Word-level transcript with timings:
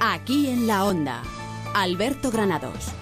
Aquí 0.00 0.48
en 0.48 0.66
la 0.66 0.84
Onda. 0.84 1.22
Alberto 1.72 2.30
Granados 2.30 2.92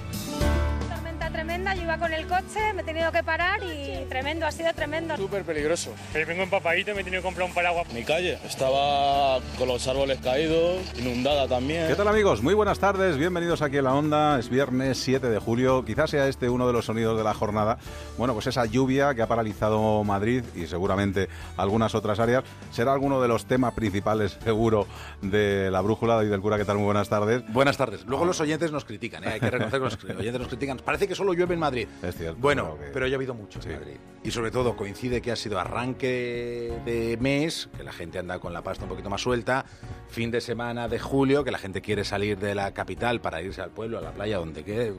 tremenda, 1.68 1.74
yo 1.74 1.82
iba 1.82 1.98
con 1.98 2.12
el 2.12 2.26
coche, 2.26 2.72
me 2.74 2.82
he 2.82 2.84
tenido 2.84 3.12
que 3.12 3.22
parar 3.22 3.60
y 3.62 4.04
tremendo, 4.08 4.46
ha 4.46 4.52
sido 4.52 4.72
tremendo. 4.74 5.16
Súper 5.16 5.44
peligroso. 5.44 5.94
vengo 6.14 6.42
empapadito, 6.42 6.94
me 6.94 7.00
he 7.00 7.04
tenido 7.04 7.22
que 7.22 7.26
comprar 7.26 7.46
un 7.46 7.54
paraguas. 7.54 7.92
Mi 7.92 8.04
calle 8.04 8.38
estaba 8.44 9.40
con 9.58 9.68
los 9.68 9.86
árboles 9.86 10.18
caídos, 10.20 10.80
inundada 10.98 11.48
también. 11.48 11.88
¿Qué 11.88 11.94
tal 11.94 12.08
amigos? 12.08 12.42
Muy 12.42 12.54
buenas 12.54 12.78
tardes, 12.78 13.16
bienvenidos 13.16 13.62
aquí 13.62 13.78
a 13.78 13.82
La 13.82 13.94
Onda. 13.94 14.38
Es 14.38 14.48
viernes 14.48 14.98
7 14.98 15.28
de 15.28 15.38
julio, 15.38 15.84
quizás 15.84 16.10
sea 16.10 16.28
este 16.28 16.48
uno 16.48 16.66
de 16.66 16.72
los 16.72 16.86
sonidos 16.86 17.16
de 17.16 17.24
la 17.24 17.34
jornada. 17.34 17.78
Bueno, 18.16 18.34
pues 18.34 18.46
esa 18.46 18.64
lluvia 18.66 19.14
que 19.14 19.22
ha 19.22 19.26
paralizado 19.26 20.04
Madrid 20.04 20.44
y 20.54 20.66
seguramente 20.66 21.28
algunas 21.56 21.94
otras 21.94 22.18
áreas 22.18 22.44
será 22.70 22.92
alguno 22.92 23.20
de 23.20 23.28
los 23.28 23.46
temas 23.46 23.74
principales, 23.74 24.38
seguro, 24.42 24.86
de 25.22 25.70
la 25.70 25.80
brújula 25.80 26.22
y 26.24 26.28
del 26.28 26.40
cura. 26.40 26.56
¿Qué 26.56 26.64
tal? 26.64 26.76
Muy 26.76 26.86
buenas 26.86 27.08
tardes. 27.08 27.42
Buenas 27.52 27.76
tardes. 27.76 28.04
Luego 28.06 28.24
los 28.24 28.40
oyentes 28.40 28.72
nos 28.72 28.84
critican, 28.84 29.24
¿eh? 29.24 29.32
hay 29.34 29.40
que 29.40 29.50
reconocer 29.50 29.80
que 29.98 30.08
los 30.08 30.16
oyentes 30.20 30.40
nos 30.40 30.48
critican. 30.48 30.78
Parece 30.78 31.06
que 31.08 31.14
solo 31.14 31.32
llueve 31.34 31.57
en 31.58 31.60
Madrid. 31.60 31.88
Es 32.02 32.16
cierto. 32.16 32.40
Bueno, 32.40 32.78
pero 32.92 33.06
ha 33.06 33.08
llovido 33.08 33.34
mucho 33.34 33.60
en 33.64 33.72
Madrid. 33.72 33.96
Y 34.24 34.30
sobre 34.30 34.50
todo 34.50 34.76
coincide 34.76 35.20
que 35.20 35.30
ha 35.30 35.36
sido 35.36 35.60
arranque 35.60 36.72
de 36.84 37.16
mes, 37.20 37.68
que 37.76 37.84
la 37.84 37.92
gente 37.92 38.18
anda 38.18 38.38
con 38.38 38.52
la 38.52 38.62
pasta 38.62 38.84
un 38.84 38.90
poquito 38.90 39.10
más 39.10 39.20
suelta, 39.20 39.64
fin 40.08 40.30
de 40.30 40.40
semana 40.40 40.88
de 40.88 40.98
julio, 40.98 41.44
que 41.44 41.50
la 41.50 41.58
gente 41.58 41.80
quiere 41.80 42.04
salir 42.04 42.38
de 42.38 42.54
la 42.54 42.72
capital 42.74 43.20
para 43.20 43.40
irse 43.42 43.60
al 43.60 43.70
pueblo, 43.70 43.98
a 43.98 44.00
la 44.00 44.12
playa, 44.12 44.38
donde 44.38 44.64
que 44.64 44.92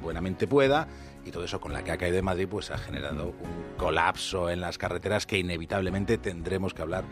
buenamente 0.00 0.46
pueda. 0.46 0.88
Y 1.24 1.30
todo 1.30 1.44
eso 1.44 1.60
con 1.60 1.72
la 1.72 1.84
que 1.84 1.92
ha 1.92 1.98
caído 1.98 2.16
de 2.16 2.22
Madrid, 2.22 2.48
pues 2.50 2.70
ha 2.70 2.78
generado 2.78 3.26
un 3.28 3.76
colapso 3.76 4.50
en 4.50 4.60
las 4.60 4.78
carreteras 4.78 5.26
que 5.26 5.38
inevitablemente 5.38 6.18
tendremos 6.18 6.74
que 6.74 6.82
hablar 6.82 7.04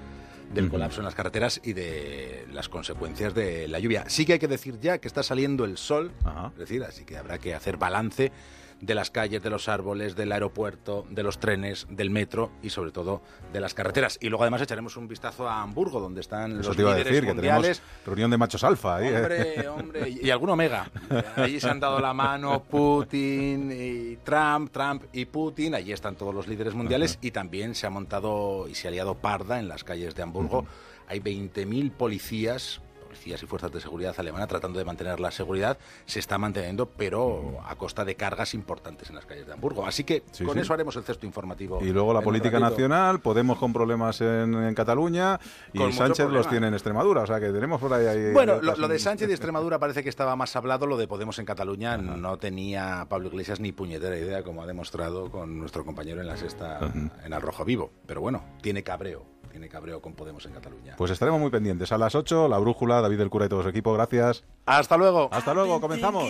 del 0.53 0.69
colapso 0.69 1.01
en 1.01 1.05
las 1.05 1.15
carreteras 1.15 1.61
y 1.62 1.75
de 1.75 2.47
las 2.53 2.69
consecuencias 2.69 3.34
de 3.34 3.69
la 3.69 3.78
lluvia. 3.78 4.05
Sí 4.09 4.27
que 4.27 4.34
hay 4.34 4.39
que 4.39 4.48
decir 4.48 4.81
ya 4.81 4.98
que 4.98 5.06
está 5.06 5.23
saliendo 5.23 5.65
el 5.65 5.77
sol, 5.77 6.12
es 6.53 6.59
decir, 6.59 6.83
así 6.83 7.05
que 7.05 7.17
habrá 7.17 7.39
que 7.39 7.55
hacer 7.55 7.77
balance 7.77 8.33
de 8.81 8.95
las 8.95 9.11
calles, 9.11 9.42
de 9.42 9.50
los 9.50 9.69
árboles, 9.69 10.17
del 10.17 10.33
aeropuerto, 10.33 11.06
de 11.11 11.23
los 11.23 11.39
trenes, 11.39 11.86
del 11.91 12.11
metro 12.11 12.50
y 12.62 12.70
sobre 12.70 12.91
todo 12.91 13.22
de 13.53 13.61
las 13.61 13.75
carreteras. 13.75 14.19
Y 14.20 14.28
luego 14.28 14.45
además 14.45 14.62
echaremos 14.62 14.97
un 14.97 15.09
vistazo 15.09 15.48
a 15.48 15.62
Hamburgo, 15.62 16.00
donde 16.00 16.20
están 16.20 16.59
los 16.59 16.75
te 16.75 16.83
iba 16.83 16.92
líderes 16.92 17.12
a 17.12 17.14
decir, 17.14 17.34
mundiales. 17.34 17.78
Que 17.81 17.84
tenemos 17.84 18.06
reunión 18.06 18.31
de 18.31 18.39
machos 18.39 18.64
alfa 18.64 18.97
ahí. 18.97 19.09
¿eh? 19.09 19.17
Hombre, 19.17 19.69
hombre, 19.69 20.09
y, 20.09 20.27
y, 20.27 20.31
algún 20.31 20.50
omega. 20.50 20.91
Allí 21.37 21.61
se 21.61 21.69
han 21.69 21.81
dado 21.81 22.00
la 22.00 22.14
mano 22.14 22.62
Putin 22.62 23.70
y 23.70 24.17
Trump, 24.17 24.70
Trump 24.72 25.05
y 25.12 25.27
Putin. 25.27 25.75
Allí 25.75 25.92
están 25.92 26.17
todos 26.17 26.34
los 26.34 26.48
líderes 26.48 26.75
mundiales 26.75 27.19
y 27.20 27.31
también 27.31 27.75
se 27.75 27.87
ha 27.87 27.91
montado 27.91 28.67
y 28.69 28.75
se 28.75 28.89
ha 28.89 28.91
liado 28.91 29.17
parda 29.17 29.59
en 29.59 29.69
las 29.69 29.84
calles 29.84 30.15
de 30.15 30.22
Hamburgo. 30.22 30.67
Hay 31.09 31.20
20.000 31.20 31.91
policías 31.92 32.81
policías 33.11 33.42
y 33.42 33.47
fuerzas 33.47 33.72
de 33.72 33.80
seguridad 33.80 34.14
alemana 34.19 34.47
tratando 34.47 34.78
de 34.78 34.84
mantener 34.84 35.19
la 35.19 35.33
seguridad, 35.33 35.77
se 36.06 36.20
está 36.20 36.39
manteniendo, 36.39 36.86
pero 36.86 37.61
a 37.66 37.75
costa 37.75 38.05
de 38.05 38.14
cargas 38.14 38.55
importantes 38.55 39.11
en 39.11 39.16
las 39.16 39.27
calles 39.27 39.48
de 39.48 39.53
Hamburgo. 39.53 39.84
Así 39.84 40.05
que 40.05 40.22
con 40.47 40.56
eso 40.58 40.72
haremos 40.72 40.94
el 40.94 41.03
cesto 41.03 41.27
informativo. 41.27 41.81
Y 41.83 41.91
luego 41.91 42.14
la 42.14 42.20
política 42.20 42.61
nacional, 42.61 43.20
Podemos 43.20 43.58
con 43.58 43.72
problemas 43.72 44.20
en, 44.20 44.75
Cataluña 44.75 45.41
y 45.72 45.92
Sánchez 45.92 46.31
los 46.31 46.48
tiene 46.48 46.69
en 46.69 46.75
Extremadura. 46.75 47.22
O 47.22 47.27
sea 47.27 47.41
que 47.41 47.50
tenemos 47.50 47.81
por 47.81 47.92
ahí. 47.92 48.33
bueno, 48.33 48.61
lo, 48.62 48.86
de 48.86 48.98
Sánchez 49.00 49.28
y 49.28 49.33
Extremadura 49.33 49.78
parece 49.81 50.05
que 50.05 50.08
estaba 50.08 50.36
más 50.36 50.55
hablado, 50.55 50.86
lo 50.86 50.97
de 50.97 51.08
Podemos 51.08 51.38
en 51.41 51.47
Cataluña 51.47 51.97
no 51.97 52.36
tenía 52.36 53.06
Pablo 53.08 53.28
Iglesias 53.28 53.58
ni 53.58 53.72
puñetera 53.72 54.16
idea, 54.16 54.44
como 54.44 54.62
ha 54.62 54.66
demostrado 54.66 55.31
con 55.31 55.58
nuestro 55.58 55.84
compañero 55.84 56.20
en 56.20 56.28
la 56.28 56.36
sexta, 56.36 56.78
en 57.25 57.33
el 57.33 57.42
Rojo 57.42 57.64
Vivo. 57.64 57.91
Pero 58.06 58.20
bueno, 58.20 58.44
tiene 58.62 58.84
cabreo 58.84 59.40
tiene 59.50 59.69
cabreo 59.69 60.00
con 60.00 60.15
Podemos 60.15 60.44
en 60.47 60.53
Cataluña. 60.53 60.94
Pues 60.97 61.11
estaremos 61.11 61.41
muy 61.41 61.50
pendientes. 61.50 61.93
A 61.93 61.99
las 61.99 62.15
8, 62.15 62.49
la 62.49 62.59
brújula, 62.59 63.00
David 63.00 63.19
del 63.19 63.31
Cura 63.31 63.47
y 63.47 63.49
todo 63.49 63.62
su 63.62 63.69
equipo. 63.69 63.93
Gracias. 63.93 64.44
Hasta 64.66 64.97
luego. 64.97 65.28
Hasta 65.33 65.55
luego, 65.55 65.81
comenzamos. 65.81 66.25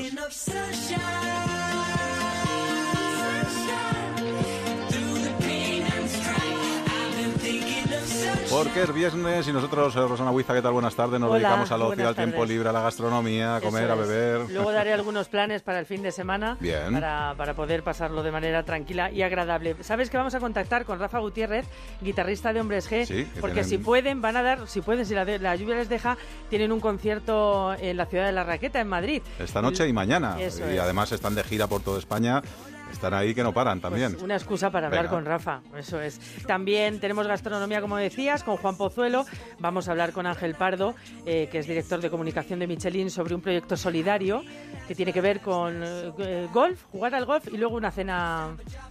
Porque 8.51 8.83
es 8.83 8.93
viernes 8.93 9.47
y 9.47 9.53
nosotros, 9.53 9.95
eh, 9.95 10.01
Rosana 10.01 10.33
Huiza, 10.33 10.53
¿qué 10.53 10.61
tal? 10.61 10.73
Buenas 10.73 10.97
tardes. 10.97 11.21
Nos 11.21 11.33
dedicamos 11.33 11.71
al 11.71 11.83
ocio, 11.83 12.09
al 12.09 12.17
tiempo 12.17 12.45
libre, 12.45 12.69
a 12.69 12.73
la 12.73 12.83
gastronomía, 12.83 13.57
a 13.57 13.61
comer, 13.61 13.89
a 13.89 13.95
beber. 13.95 14.51
Luego 14.51 14.73
daré 14.73 14.93
algunos 15.01 15.29
planes 15.29 15.63
para 15.63 15.79
el 15.79 15.87
fin 15.87 16.03
de 16.03 16.11
semana. 16.11 16.57
Bien. 16.59 16.93
Para, 16.93 17.35
para, 17.37 17.55
poder 17.55 17.85
pasarlo 17.85 18.25
de 18.25 18.33
manera 18.33 18.65
tranquila 18.65 19.11
y 19.13 19.23
agradable. 19.23 19.77
¿Sabes 19.83 20.11
que 20.11 20.17
vamos 20.17 20.35
a 20.35 20.41
contactar 20.41 20.85
con 20.85 20.99
Rafa 20.99 21.21
Gutiérrez, 21.21 21.67
guitarrista 22.01 22.53
de 22.53 22.61
Hombres 22.61 22.91
G? 22.91 23.07
Sí, 23.07 23.29
porque 23.41 23.63
si 23.63 23.79
pueden, 23.79 24.21
van 24.21 24.37
a 24.37 24.43
dar, 24.43 24.67
si 24.67 24.81
pueden, 24.81 25.07
si 25.07 25.15
la, 25.15 25.25
la, 25.25 25.55
lluvia 25.55 25.77
les 25.77 25.89
deja, 25.89 26.19
tienen 26.49 26.73
un 26.73 26.81
concierto 26.81 27.75
en 27.75 27.97
la 27.97 28.07
ciudad 28.07 28.27
de 28.27 28.33
La 28.33 28.43
Raqueta, 28.43 28.81
en 28.81 28.89
Madrid. 28.89 29.23
Esta 29.39 29.63
noche 29.63 29.87
y 29.87 29.93
mañana. 29.93 30.41
Eso 30.41 30.69
y 30.69 30.75
es. 30.75 30.81
además 30.81 31.13
están 31.13 31.37
de 31.37 31.45
gira 31.45 31.69
por 31.69 31.83
toda 31.83 32.01
España. 32.01 32.43
Están 32.91 33.15
ahí 33.15 33.35
que 33.35 33.43
no 33.43 33.53
paran 33.53 33.81
también. 33.81 34.13
Pues 34.13 34.23
una 34.23 34.35
excusa 34.37 34.71
para 34.71 34.89
hablar 34.89 35.05
Venga. 35.05 35.17
con 35.17 35.25
Rafa, 35.25 35.61
eso 35.77 36.01
es. 36.01 36.19
También 36.47 37.01
tenemos 37.01 37.27
gastronomía, 37.27 37.81
como 37.81 37.97
decías, 37.97 38.43
con 38.43 38.57
Juan 38.57 38.77
Pozuelo. 38.77 39.25
Vamos 39.59 39.89
a 39.89 39.93
hablar 39.93 40.13
con 40.13 40.27
Ángel 40.27 40.55
Pardo, 40.55 40.95
eh, 41.27 41.49
que 41.51 41.59
es 41.59 41.67
director 41.67 42.01
de 42.01 42.11
comunicación 42.11 42.59
de 42.59 42.67
Michelin, 42.67 43.11
sobre 43.11 43.35
un 43.35 43.41
proyecto 43.41 43.77
solidario 43.77 44.43
que 44.89 44.95
tiene 44.95 45.13
que 45.13 45.21
ver 45.21 45.41
con 45.41 45.83
eh, 45.83 46.49
golf, 46.53 46.85
jugar 46.91 47.15
al 47.15 47.25
golf 47.25 47.47
y 47.53 47.57
luego 47.57 47.77
una 47.77 47.91
cena, 47.91 48.49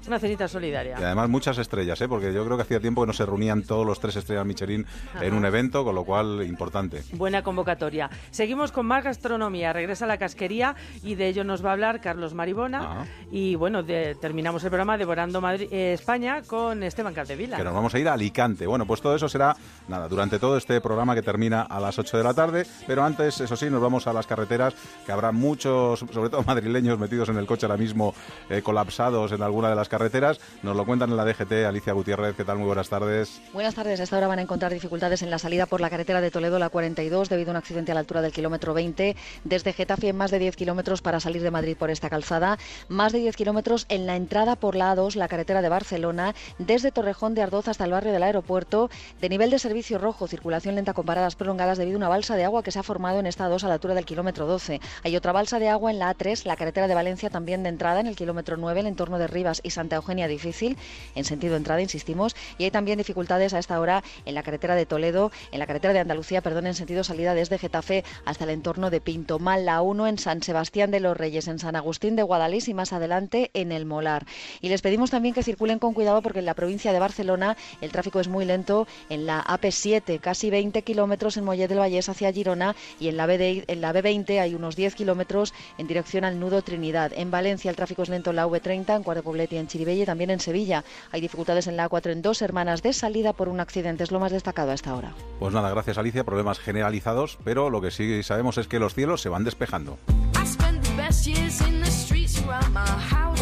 una 0.07 0.19
cenita 0.19 0.47
solidaria. 0.47 0.95
Y 0.99 1.03
además 1.03 1.29
muchas 1.29 1.57
estrellas, 1.57 1.99
¿eh? 2.01 2.07
porque 2.07 2.33
yo 2.33 2.45
creo 2.45 2.57
que 2.57 2.63
hacía 2.63 2.79
tiempo 2.79 3.01
que 3.01 3.07
no 3.07 3.13
se 3.13 3.25
reunían 3.25 3.63
todos 3.63 3.85
los 3.85 3.99
tres 3.99 4.15
estrellas 4.15 4.45
Michelin 4.45 4.85
en 5.21 5.33
un 5.33 5.45
evento, 5.45 5.83
con 5.83 5.95
lo 5.95 6.05
cual 6.05 6.43
importante. 6.47 7.03
Buena 7.13 7.43
convocatoria. 7.43 8.09
Seguimos 8.31 8.71
con 8.71 8.85
más 8.85 9.03
gastronomía. 9.03 9.73
Regresa 9.73 10.05
la 10.05 10.17
casquería 10.17 10.75
y 11.03 11.15
de 11.15 11.27
ello 11.27 11.43
nos 11.43 11.63
va 11.63 11.69
a 11.69 11.73
hablar 11.73 12.01
Carlos 12.01 12.33
Maribona. 12.33 12.79
Ah. 12.81 13.05
Y 13.31 13.55
bueno, 13.55 13.83
de- 13.89 14.15
terminamos 14.15 14.63
el 14.63 14.69
programa 14.69 14.97
Devorando 14.97 15.41
Madrid, 15.41 15.67
eh, 15.71 15.93
España 15.93 16.41
con 16.47 16.83
Esteban 16.83 17.13
Capdevila. 17.13 17.57
Que 17.57 17.63
nos 17.63 17.73
vamos 17.73 17.93
a 17.93 17.99
ir 17.99 18.07
a 18.07 18.13
Alicante. 18.13 18.65
Bueno, 18.67 18.85
pues 18.85 19.01
todo 19.01 19.15
eso 19.15 19.27
será, 19.27 19.55
nada, 19.87 20.07
durante 20.07 20.39
todo 20.39 20.55
este 20.57 20.79
programa 20.79 21.15
que 21.15 21.21
termina 21.21 21.63
a 21.63 21.79
las 21.79 21.97
8 21.99 22.17
de 22.17 22.23
la 22.23 22.33
tarde. 22.33 22.65
Pero 22.87 23.03
antes, 23.03 23.39
eso 23.41 23.55
sí, 23.55 23.69
nos 23.69 23.81
vamos 23.81 24.07
a 24.07 24.13
las 24.13 24.27
carreteras, 24.27 24.73
que 25.05 25.11
habrá 25.11 25.31
muchos, 25.31 25.99
sobre 25.99 26.29
todo 26.29 26.43
madrileños, 26.43 26.97
metidos 26.99 27.29
en 27.29 27.37
el 27.37 27.45
coche 27.45 27.65
ahora 27.65 27.77
mismo, 27.77 28.13
eh, 28.49 28.61
colapsados 28.61 29.31
en 29.31 29.41
alguna 29.41 29.69
de 29.69 29.75
las 29.75 29.89
carreteras. 29.89 30.39
Nos 30.63 30.75
lo 30.75 30.85
cuentan 30.85 31.09
en 31.09 31.17
la 31.17 31.25
DGT. 31.25 31.65
Alicia 31.65 31.93
Gutiérrez, 31.93 32.35
¿qué 32.35 32.45
tal? 32.45 32.57
Muy 32.57 32.67
buenas 32.67 32.89
tardes. 32.89 33.41
Buenas 33.53 33.75
tardes. 33.75 33.99
A 33.99 34.03
esta 34.03 34.17
hora 34.17 34.27
van 34.27 34.39
a 34.39 34.43
encontrar 34.43 34.71
dificultades 34.71 35.21
en 35.23 35.29
la 35.31 35.39
salida 35.39 35.65
por 35.65 35.81
la 35.81 35.89
carretera 35.89 36.21
de 36.21 36.29
Toledo, 36.31 36.59
la 36.59 36.69
42, 36.69 37.29
debido 37.29 37.49
a 37.49 37.53
un 37.53 37.57
accidente 37.57 37.91
a 37.91 37.95
la 37.95 38.01
altura 38.01 38.21
del 38.21 38.31
kilómetro 38.31 38.73
20. 38.73 39.15
Desde 39.43 39.73
Getafe, 39.73 40.13
más 40.13 40.31
de 40.31 40.39
10 40.39 40.55
kilómetros 40.55 41.01
para 41.01 41.19
salir 41.19 41.41
de 41.41 41.51
Madrid 41.51 41.75
por 41.77 41.89
esta 41.89 42.09
calzada. 42.09 42.57
Más 42.89 43.11
de 43.13 43.19
10 43.19 43.35
kilómetros 43.35 43.78
en 43.89 44.05
la 44.05 44.15
entrada 44.15 44.55
por 44.55 44.75
la 44.75 44.95
A2, 44.95 45.15
la 45.15 45.27
carretera 45.27 45.61
de 45.61 45.69
Barcelona, 45.69 46.35
desde 46.57 46.91
Torrejón 46.91 47.35
de 47.35 47.41
Ardoz 47.41 47.67
hasta 47.67 47.85
el 47.85 47.91
barrio 47.91 48.11
del 48.11 48.23
aeropuerto. 48.23 48.89
De 49.21 49.29
nivel 49.29 49.49
de 49.49 49.59
servicio 49.59 49.97
rojo, 49.97 50.27
circulación 50.27 50.75
lenta 50.75 50.93
con 50.93 51.05
paradas 51.05 51.35
prolongadas 51.35 51.77
debido 51.77 51.95
a 51.95 51.99
una 51.99 52.09
balsa 52.09 52.35
de 52.35 52.45
agua 52.45 52.63
que 52.63 52.71
se 52.71 52.79
ha 52.79 52.83
formado 52.83 53.19
en 53.19 53.27
esta 53.27 53.47
A2 53.47 53.63
a 53.63 53.67
la 53.67 53.75
altura 53.75 53.93
del 53.93 54.05
kilómetro 54.05 54.45
12. 54.45 54.81
Hay 55.03 55.15
otra 55.15 55.31
balsa 55.31 55.59
de 55.59 55.69
agua 55.69 55.91
en 55.91 55.99
la 55.99 56.15
A3, 56.15 56.45
la 56.45 56.55
carretera 56.55 56.87
de 56.87 56.95
Valencia 56.95 57.29
también 57.29 57.63
de 57.63 57.69
entrada 57.69 57.99
en 57.99 58.07
el 58.07 58.15
kilómetro 58.15 58.57
9, 58.57 58.81
el 58.81 58.87
entorno 58.87 59.19
de 59.19 59.27
Rivas 59.27 59.61
y 59.63 59.71
Santa 59.71 59.95
Eugenia 59.95 60.27
difícil, 60.27 60.77
en 61.15 61.25
sentido 61.25 61.55
entrada, 61.55 61.81
insistimos. 61.81 62.35
Y 62.57 62.65
hay 62.65 62.71
también 62.71 62.97
dificultades 62.97 63.53
a 63.53 63.59
esta 63.59 63.79
hora 63.79 64.03
en 64.25 64.35
la 64.35 64.43
carretera 64.43 64.75
de 64.75 64.85
Toledo, 64.85 65.31
en 65.51 65.59
la 65.59 65.67
carretera 65.67 65.93
de 65.93 65.99
Andalucía, 65.99 66.41
perdón, 66.41 66.67
en 66.67 66.73
sentido 66.73 67.03
salida 67.03 67.33
desde 67.33 67.57
Getafe 67.57 68.03
hasta 68.25 68.43
el 68.43 68.49
entorno 68.49 68.89
de 68.89 69.01
Pinto. 69.01 69.39
Mal 69.39 69.65
la 69.65 69.81
1 69.81 70.07
en 70.07 70.17
San 70.17 70.43
Sebastián 70.43 70.91
de 70.91 70.99
los 70.99 71.17
Reyes, 71.17 71.47
en 71.47 71.59
San 71.59 71.75
Agustín 71.75 72.15
de 72.15 72.23
Guadalís 72.23 72.67
y 72.67 72.73
más 72.73 72.93
adelante 72.93 73.51
en 73.53 73.68
el 73.71 73.85
Molar. 73.85 74.25
Y 74.61 74.69
les 74.69 74.81
pedimos 74.81 75.11
también 75.11 75.33
que 75.33 75.43
circulen 75.43 75.79
con 75.79 75.93
cuidado 75.93 76.21
porque 76.21 76.39
en 76.39 76.45
la 76.45 76.53
provincia 76.53 76.93
de 76.93 76.99
Barcelona 76.99 77.57
el 77.81 77.91
tráfico 77.91 78.19
es 78.19 78.27
muy 78.27 78.45
lento 78.45 78.87
en 79.09 79.25
la 79.25 79.43
AP7, 79.43 80.19
casi 80.19 80.49
20 80.49 80.81
kilómetros 80.81 81.37
en 81.37 81.45
Mollet 81.45 81.67
del 81.67 81.79
Vallés 81.79 82.09
hacia 82.09 82.31
Girona 82.31 82.75
y 82.99 83.07
en 83.07 83.17
la, 83.17 83.25
BD 83.25 83.63
en 83.67 83.81
la 83.81 83.93
B20 83.93 84.39
hay 84.39 84.55
unos 84.55 84.75
10 84.75 84.95
kilómetros 84.95 85.53
en 85.77 85.87
dirección 85.87 86.23
al 86.23 86.39
nudo 86.39 86.61
Trinidad. 86.61 87.11
En 87.15 87.31
Valencia 87.31 87.69
el 87.69 87.75
tráfico 87.75 88.03
es 88.03 88.09
lento 88.09 88.29
en 88.31 88.37
la 88.37 88.47
V30, 88.47 88.95
en 88.95 89.03
Cuarto 89.03 89.23
Poblet 89.23 89.51
y 89.53 89.57
en 89.57 89.67
Chiribella 89.67 90.03
y 90.03 90.05
también 90.05 90.29
en 90.29 90.39
Sevilla. 90.39 90.83
Hay 91.11 91.21
dificultades 91.21 91.67
en 91.67 91.77
la 91.77 91.89
A4 91.89 92.11
en 92.11 92.21
dos 92.21 92.41
hermanas 92.41 92.81
de 92.81 92.93
salida 92.93 93.33
por 93.33 93.49
un 93.49 93.59
accidente, 93.59 94.03
es 94.03 94.11
lo 94.11 94.19
más 94.19 94.31
destacado 94.31 94.71
hasta 94.71 94.91
ahora. 94.91 95.13
Pues 95.39 95.53
nada, 95.53 95.69
gracias 95.69 95.97
Alicia. 95.97 96.23
Problemas 96.23 96.59
generalizados, 96.59 97.37
pero 97.43 97.69
lo 97.69 97.81
que 97.81 97.91
sí 97.91 98.23
sabemos 98.23 98.57
es 98.57 98.67
que 98.67 98.79
los 98.79 98.93
cielos 98.93 99.21
se 99.21 99.29
van 99.29 99.43
despejando. 99.43 99.97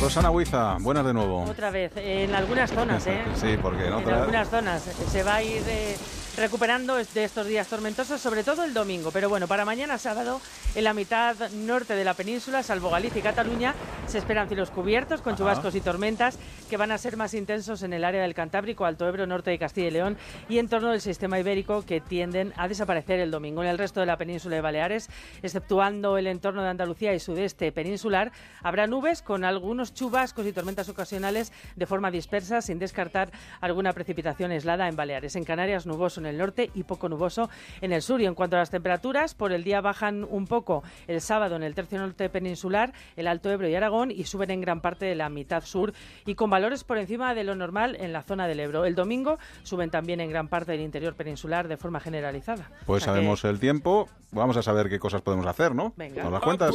Rosana 0.02 0.30
Huiza, 0.30 0.78
buenas 0.80 1.06
de 1.06 1.14
nuevo. 1.14 1.44
Otra 1.44 1.72
vez, 1.72 1.92
en 1.96 2.36
algunas 2.36 2.70
zonas, 2.72 3.06
¿eh? 3.08 3.24
Sí, 3.36 3.58
porque 3.62 3.82
en 3.82 3.88
En 3.88 3.94
otras... 3.94 4.20
algunas 4.22 4.48
zonas. 4.50 4.84
Se 5.12 5.24
va 5.24 5.36
a 5.36 5.44
ir 5.44 5.64
eh, 5.68 5.98
recuperando 6.38 6.96
de 6.96 7.24
estos 7.24 7.48
días 7.48 7.68
tormentosos, 7.68 8.22
sobre 8.22 8.44
todo 8.44 8.64
el 8.64 8.74
domingo. 8.74 9.10
Pero 9.12 9.28
bueno, 9.28 9.48
para 9.48 9.66
mañana 9.66 9.98
sábado, 9.98 10.40
en 10.76 10.84
la 10.84 10.94
mitad 10.94 11.36
norte 11.52 11.96
de 11.96 12.06
la 12.06 12.14
península, 12.14 12.62
salvo 12.62 12.92
Galicia 12.92 13.20
y 13.20 13.24
Cataluña, 13.24 13.74
se 14.06 14.20
esperan 14.20 14.48
cielos 14.48 14.70
cubiertos 14.70 15.22
con 15.22 15.36
chubascos 15.36 15.74
y 15.74 15.82
tormentas 15.82 16.38
que 16.70 16.78
van 16.78 16.92
a 16.92 16.98
ser 16.98 17.18
más 17.18 17.34
intensos 17.34 17.82
en 17.82 17.92
el 17.94 18.04
área 18.04 18.22
del 18.22 18.36
Cantábrico, 18.36 18.86
Alto 18.86 19.08
Ebro, 19.08 19.26
norte 19.26 19.50
de 19.50 19.58
Castilla 19.58 19.88
y 19.88 19.92
León 19.92 20.18
y 20.48 20.60
en 20.60 20.70
torno 20.70 20.92
del 20.92 21.02
sistema 21.02 21.40
ibérico 21.40 21.84
que 21.84 22.02
tienden 22.02 22.54
a 22.56 22.68
desaparecer 22.68 23.20
el 23.20 23.32
domingo. 23.32 23.64
En 23.64 23.70
el 23.70 23.78
resto 23.78 24.00
de 24.00 24.06
la 24.06 24.18
península 24.18 24.56
de 24.56 24.62
Baleares, 24.62 25.10
exceptuando 25.42 26.18
el 26.18 26.28
entorno 26.28 26.62
de 26.62 26.70
Andalucía 26.70 27.14
y 27.16 27.20
sudeste 27.20 27.72
peninsular, 27.72 28.32
habrá 28.62 28.86
nubes 28.86 29.24
con 29.24 29.44
algunos 29.44 29.94
chubascos 29.94 30.46
y 30.46 30.54
tormentas 30.54 30.88
ocasionales 30.88 31.52
de 31.76 31.86
forma 31.88 32.12
dispersa, 32.12 32.62
sin 32.62 32.78
descartar 32.78 33.32
alguna 33.60 33.94
precipitación 33.94 34.52
aislada 34.52 34.88
en 34.88 34.96
Baleares. 34.96 35.36
En 35.36 35.44
Canarias, 35.44 35.86
nuboso 35.88 36.20
en 36.20 36.27
el 36.28 36.38
norte 36.38 36.70
y 36.74 36.84
poco 36.84 37.10
nuboso 37.10 37.50
en 37.82 37.92
el 37.92 38.02
sur. 38.02 38.22
Y 38.22 38.26
en 38.26 38.36
cuanto 38.36 38.56
a 38.56 38.60
las 38.60 38.70
temperaturas, 38.70 39.34
por 39.34 39.52
el 39.52 39.64
día 39.64 39.82
bajan 39.82 40.26
un 40.30 40.46
poco 40.48 40.84
el 41.08 41.22
sábado 41.22 41.56
en 41.56 41.64
el 41.64 41.74
tercio 41.76 42.00
norte 42.00 42.30
peninsular, 42.30 42.94
el 43.16 43.28
Alto 43.28 43.50
Ebro 43.50 43.68
y 43.68 43.76
Aragón 43.76 44.12
y 44.12 44.26
suben 44.26 44.52
en 44.52 44.62
gran 44.62 44.82
parte 44.82 45.06
de 45.06 45.16
la 45.16 45.30
mitad 45.30 45.64
sur 45.64 45.94
y 46.26 46.36
con 46.36 46.50
valores 46.50 46.84
por 46.84 46.98
encima 46.98 47.34
de 47.34 47.44
lo 47.44 47.56
normal 47.56 47.98
en 48.00 48.14
la 48.14 48.22
zona 48.22 48.48
del 48.48 48.60
Ebro. 48.60 48.86
El 48.86 48.96
domingo 48.96 49.38
suben 49.64 49.90
también 49.90 50.20
en 50.20 50.30
gran 50.30 50.48
parte 50.48 50.72
del 50.74 50.82
interior 50.82 51.16
peninsular 51.16 51.68
de 51.68 51.78
forma 51.78 52.00
generalizada. 52.00 52.70
Pues 52.86 53.04
sabemos 53.04 53.44
el 53.46 53.60
tiempo, 53.60 54.08
vamos 54.32 54.58
a 54.58 54.62
saber 54.62 54.90
qué 54.90 55.00
cosas 55.00 55.22
podemos 55.22 55.46
hacer, 55.46 55.74
¿no? 55.74 55.94
Venga. 55.96 56.24
¿Nos 56.24 56.34
las 56.34 56.42
cuentas? 56.42 56.72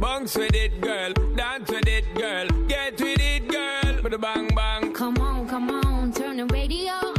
Bounce 0.00 0.36
with 0.36 0.54
it, 0.54 0.80
girl. 0.80 1.12
Dance 1.36 1.70
with 1.70 1.86
it, 1.86 2.14
girl. 2.14 2.48
Get 2.66 2.98
with 3.00 3.20
it, 3.20 3.48
girl. 3.48 4.02
With 4.02 4.14
a 4.14 4.18
bang 4.18 4.48
bang. 4.54 4.92
Come 4.94 5.18
on, 5.18 5.46
come 5.46 5.70
on. 5.70 6.12
Turn 6.12 6.38
the 6.38 6.46
radio 6.46 7.09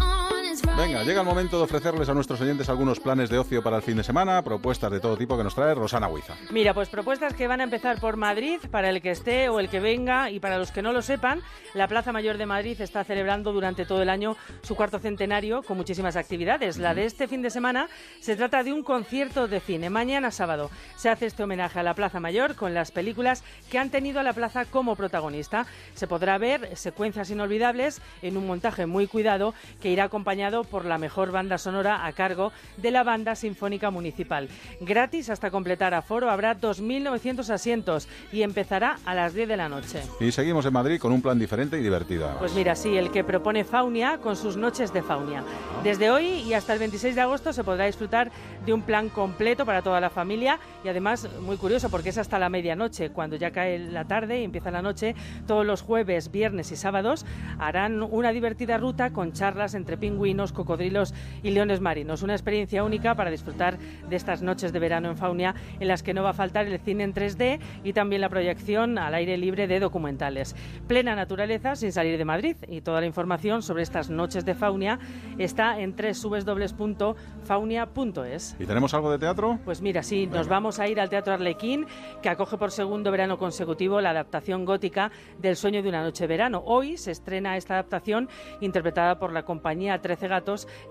Venga, 0.77 1.03
llega 1.03 1.19
el 1.19 1.27
momento 1.27 1.57
de 1.57 1.63
ofrecerles 1.65 2.07
a 2.07 2.13
nuestros 2.13 2.39
oyentes 2.39 2.69
algunos 2.69 3.00
planes 3.00 3.29
de 3.29 3.38
ocio 3.38 3.62
para 3.62 3.75
el 3.75 3.83
fin 3.83 3.97
de 3.97 4.03
semana, 4.03 4.41
propuestas 4.41 4.89
de 4.89 5.01
todo 5.01 5.18
tipo 5.18 5.38
que 5.38 5.44
nos 5.44 5.53
trae 5.53 5.75
Rosana 5.75 6.07
Huiza. 6.07 6.33
Mira, 6.50 6.73
pues 6.73 6.88
propuestas 6.88 7.33
que 7.33 7.47
van 7.47 7.59
a 7.59 7.65
empezar 7.65 8.00
por 8.00 8.15
Madrid, 8.15 8.59
para 8.71 8.89
el 8.89 9.01
que 9.01 9.12
esté 9.12 9.50
o 9.50 9.59
el 9.59 9.69
que 9.69 9.81
venga, 9.81 10.31
y 10.31 10.39
para 10.39 10.57
los 10.57 10.71
que 10.71 10.81
no 10.81 10.94
lo 10.94 11.01
sepan, 11.01 11.41
la 11.73 11.88
Plaza 11.88 12.13
Mayor 12.13 12.38
de 12.38 12.45
Madrid 12.45 12.79
está 12.79 13.03
celebrando 13.03 13.51
durante 13.51 13.85
todo 13.85 14.01
el 14.01 14.09
año 14.09 14.38
su 14.63 14.75
cuarto 14.75 14.97
centenario 14.97 15.62
con 15.62 15.75
muchísimas 15.75 16.15
actividades. 16.15 16.77
La 16.77 16.95
de 16.95 17.06
este 17.06 17.27
fin 17.27 17.41
de 17.41 17.50
semana 17.50 17.88
se 18.21 18.38
trata 18.38 18.63
de 18.63 18.71
un 18.71 18.81
concierto 18.81 19.50
de 19.50 19.59
cine. 19.59 19.89
Mañana 19.89 20.31
sábado 20.31 20.71
se 20.95 21.09
hace 21.09 21.25
este 21.25 21.44
homenaje 21.44 21.79
a 21.79 21.83
la 21.83 21.95
Plaza 21.95 22.21
Mayor 22.21 22.56
con 22.56 22.74
las 22.74 22.91
películas 22.91 23.44
que 23.69 23.77
han 23.77 23.91
tenido 23.91 24.21
a 24.21 24.24
la 24.24 24.33
plaza 24.33 24.65
como 24.65 24.95
protagonista. 24.95 25.65
Se 25.95 26.07
podrá 26.07 26.38
ver 26.38 26.75
secuencias 26.77 27.29
inolvidables 27.29 28.01
en 28.21 28.38
un 28.38 28.47
montaje 28.47 28.85
muy 28.85 29.06
cuidado 29.07 29.53
que 29.81 29.89
irá 29.89 30.06
acompañado 30.06 30.61
por 30.63 30.86
la 30.86 30.98
mejor 30.98 31.31
banda 31.31 31.58
sonora 31.58 32.06
a 32.06 32.13
cargo 32.13 32.52
de 32.78 32.92
la 32.92 33.04
Banda 33.04 33.36
Sinfónica 33.36 33.92
Municipal. 33.92 34.50
Gratis 34.80 35.30
hasta 35.30 35.52
completar 35.52 35.94
aforo 35.94 36.30
habrá 36.30 36.60
2.900 36.60 37.50
asientos 37.50 38.08
y 38.31 38.44
empezará 38.44 38.98
a 39.06 39.16
las 39.16 39.34
10 39.34 39.48
de 39.48 39.58
la 39.58 39.69
noche. 39.69 40.02
Y 40.19 40.31
seguimos 40.31 40.66
en 40.66 40.74
Madrid 40.74 41.00
con 41.00 41.12
un 41.12 41.22
plan 41.22 41.38
diferente 41.40 41.78
y 41.80 41.84
divertido. 41.84 42.25
además. 42.25 42.40
Pues 42.40 42.54
mira, 42.54 42.75
sí, 42.75 42.98
el 42.98 43.12
que 43.12 43.24
propone 43.24 43.63
Faunia 43.63 44.18
con 44.18 44.36
sus 44.36 44.58
noches 44.58 44.94
de 44.94 45.02
Faunia. 45.02 45.44
Desde 45.84 46.10
hoy 46.10 46.25
y 46.25 46.54
hasta 46.54 46.74
el 46.74 46.80
26 46.80 47.16
de 47.16 47.22
agosto 47.22 47.54
se 47.54 47.63
podrá 47.63 47.86
disfrutar 47.86 48.31
de 48.66 48.74
un 48.74 48.81
plan 48.81 49.10
completo 49.10 49.66
para 49.66 49.81
toda 49.81 50.00
la 50.00 50.10
familia 50.10 50.60
y 50.84 50.88
además 50.88 51.28
muy 51.42 51.58
curioso 51.58 51.90
porque 51.90 52.10
es 52.10 52.18
hasta 52.18 52.40
la 52.40 52.50
medianoche, 52.50 53.10
cuando 53.10 53.36
ya 53.36 53.52
cae 53.52 53.80
la 53.80 54.06
tarde 54.06 54.42
y 54.42 54.44
empieza 54.44 54.72
la 54.72 54.81
noche, 54.81 55.16
todos 55.48 55.66
los 55.66 55.81
jueves, 55.81 56.31
viernes 56.31 56.72
y 56.72 56.75
sábados 56.75 57.25
harán 57.60 58.02
una 58.04 58.31
divertida 58.31 58.78
ruta 58.78 59.12
con 59.12 59.34
charlas 59.34 59.74
entre 59.74 59.98
pingüinos, 59.98 60.50
cocodrilos 60.53 61.13
y 61.44 61.51
leones 61.51 61.81
marinos. 61.81 62.24
Una 62.24 62.33
experiencia 62.33 62.83
única 62.83 63.15
para 63.15 63.31
disfrutar 63.31 63.77
de 63.80 64.15
estas 64.15 64.42
noches 64.42 64.74
de 64.74 64.80
verano 64.80 65.09
en 65.09 65.18
Faunia 65.18 65.56
en 65.80 65.88
las 65.88 66.03
que 66.03 66.13
no 66.13 66.24
va 66.24 66.31
a 66.31 66.33
faltar 66.33 66.68
el 66.68 66.80
cine 66.80 67.03
en 67.03 67.13
3D 67.13 67.59
y 67.83 67.94
también 67.94 68.21
la 68.21 68.30
proyección 68.30 68.98
al 68.98 69.13
aire 69.13 69.38
libre 69.38 69.68
de 69.68 69.80
documentales. 69.80 70.56
Plena 70.88 71.15
naturaleza 71.15 71.75
sin 71.75 71.92
salir 71.92 72.18
de 72.18 72.25
Madrid 72.25 72.56
y 72.68 72.81
toda 72.81 73.01
la 73.01 73.07
información 73.07 73.62
sobre 73.62 73.83
estas 73.83 74.09
noches 74.09 74.45
de 74.45 74.56
Faunia 74.56 74.98
está 75.38 75.80
en 75.80 75.95
www.faunia.es. 75.95 78.56
¿Y 78.59 78.65
tenemos 78.65 78.94
algo 78.94 79.12
de 79.12 79.19
teatro? 79.19 79.59
Pues 79.63 79.81
mira, 79.81 80.03
sí, 80.03 80.27
nos 80.27 80.48
vamos 80.48 80.80
a 80.80 80.88
ir 80.88 81.00
al 81.00 81.09
Teatro 81.09 81.33
Arlequín, 81.33 81.86
que 82.21 82.30
acoge 82.30 82.57
por 82.57 82.71
segundo 82.71 83.12
verano 83.12 83.38
consecutivo 83.38 84.01
la 84.01 84.12
adaptación 84.12 84.65
gótica 84.65 85.12
del 85.39 85.56
Sueño 85.56 85.81
de 85.81 85.89
una 85.89 86.03
noche 86.03 86.24
de 86.24 86.27
verano. 86.27 86.62
Hoy 86.65 86.98
se 86.98 87.12
estrena 87.12 87.57
esta 87.57 87.75
adaptación 87.75 88.30
interpretada 88.59 89.19
por 89.19 89.33
la 89.33 89.44
compañía 89.44 90.01
Trece 90.01 90.27
Gatos, 90.27 90.40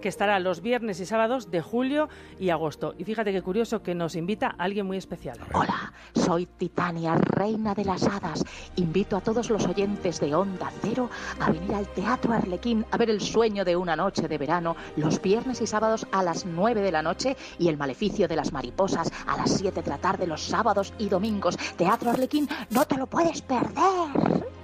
que 0.00 0.08
estará 0.08 0.38
los 0.38 0.60
viernes 0.60 1.00
y 1.00 1.06
sábados 1.06 1.50
de 1.50 1.60
julio 1.60 2.08
y 2.38 2.50
agosto. 2.50 2.94
Y 2.98 3.04
fíjate 3.04 3.32
qué 3.32 3.42
curioso 3.42 3.82
que 3.82 3.94
nos 3.94 4.14
invita 4.14 4.54
alguien 4.58 4.86
muy 4.86 4.96
especial. 4.96 5.38
Hola, 5.52 5.92
soy 6.14 6.46
Titania, 6.46 7.14
reina 7.14 7.74
de 7.74 7.84
las 7.84 8.04
hadas. 8.04 8.44
Invito 8.76 9.16
a 9.16 9.20
todos 9.20 9.50
los 9.50 9.66
oyentes 9.66 10.20
de 10.20 10.34
Onda 10.34 10.70
Cero 10.80 11.10
a 11.40 11.50
venir 11.50 11.74
al 11.74 11.88
Teatro 11.88 12.32
Arlequín 12.32 12.86
a 12.90 12.96
ver 12.96 13.10
el 13.10 13.20
sueño 13.20 13.64
de 13.64 13.76
una 13.76 13.96
noche 13.96 14.28
de 14.28 14.38
verano 14.38 14.76
los 14.96 15.20
viernes 15.20 15.60
y 15.60 15.66
sábados 15.66 16.06
a 16.12 16.22
las 16.22 16.46
9 16.46 16.80
de 16.80 16.92
la 16.92 17.02
noche 17.02 17.36
y 17.58 17.68
el 17.68 17.76
maleficio 17.76 18.28
de 18.28 18.36
las 18.36 18.52
mariposas 18.52 19.10
a 19.26 19.36
las 19.36 19.56
7 19.56 19.82
de 19.82 19.90
la 19.90 19.98
tarde 19.98 20.26
los 20.26 20.42
sábados 20.42 20.92
y 20.98 21.08
domingos. 21.08 21.56
Teatro 21.76 22.10
Arlequín, 22.10 22.48
no 22.70 22.84
te 22.84 22.96
lo 22.96 23.06
puedes 23.06 23.42
perder. 23.42 24.59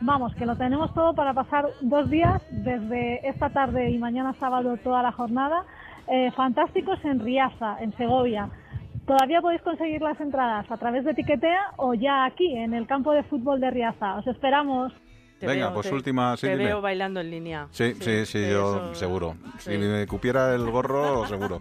Vamos, 0.00 0.34
que 0.34 0.46
lo 0.46 0.56
tenemos 0.56 0.92
todo 0.94 1.14
para 1.14 1.32
pasar 1.32 1.68
dos 1.80 2.10
días, 2.10 2.42
desde 2.50 3.28
esta 3.28 3.50
tarde 3.50 3.90
y 3.90 3.98
mañana 3.98 4.34
sábado 4.40 4.76
toda 4.78 5.00
la 5.02 5.12
jornada, 5.12 5.64
eh, 6.08 6.30
fantásticos 6.32 7.04
en 7.04 7.20
Riaza, 7.20 7.78
en 7.80 7.96
Segovia. 7.96 8.48
Todavía 9.06 9.40
podéis 9.40 9.62
conseguir 9.62 10.00
las 10.00 10.20
entradas 10.20 10.70
a 10.70 10.76
través 10.76 11.04
de 11.04 11.14
Tiquetea 11.14 11.72
o 11.76 11.94
ya 11.94 12.24
aquí, 12.24 12.56
en 12.56 12.72
el 12.72 12.86
campo 12.86 13.12
de 13.12 13.24
fútbol 13.24 13.60
de 13.60 13.70
Riaza. 13.70 14.16
Os 14.16 14.26
esperamos. 14.26 14.92
Te 15.42 15.48
Venga, 15.48 15.66
veo- 15.66 15.74
pues 15.74 15.88
te- 15.88 15.94
última, 15.96 16.36
sí, 16.36 16.42
Te 16.46 16.52
dime. 16.52 16.66
veo 16.66 16.80
bailando 16.80 17.18
en 17.18 17.28
línea. 17.28 17.66
Sí, 17.72 17.94
sí, 18.00 18.24
sí, 18.26 18.40
yo 18.48 18.76
eso- 18.76 18.94
seguro. 18.94 19.34
sí. 19.58 19.72
Si 19.72 19.76
me 19.78 20.06
cupiera 20.06 20.54
el 20.54 20.70
gorro, 20.70 21.26
seguro. 21.28 21.58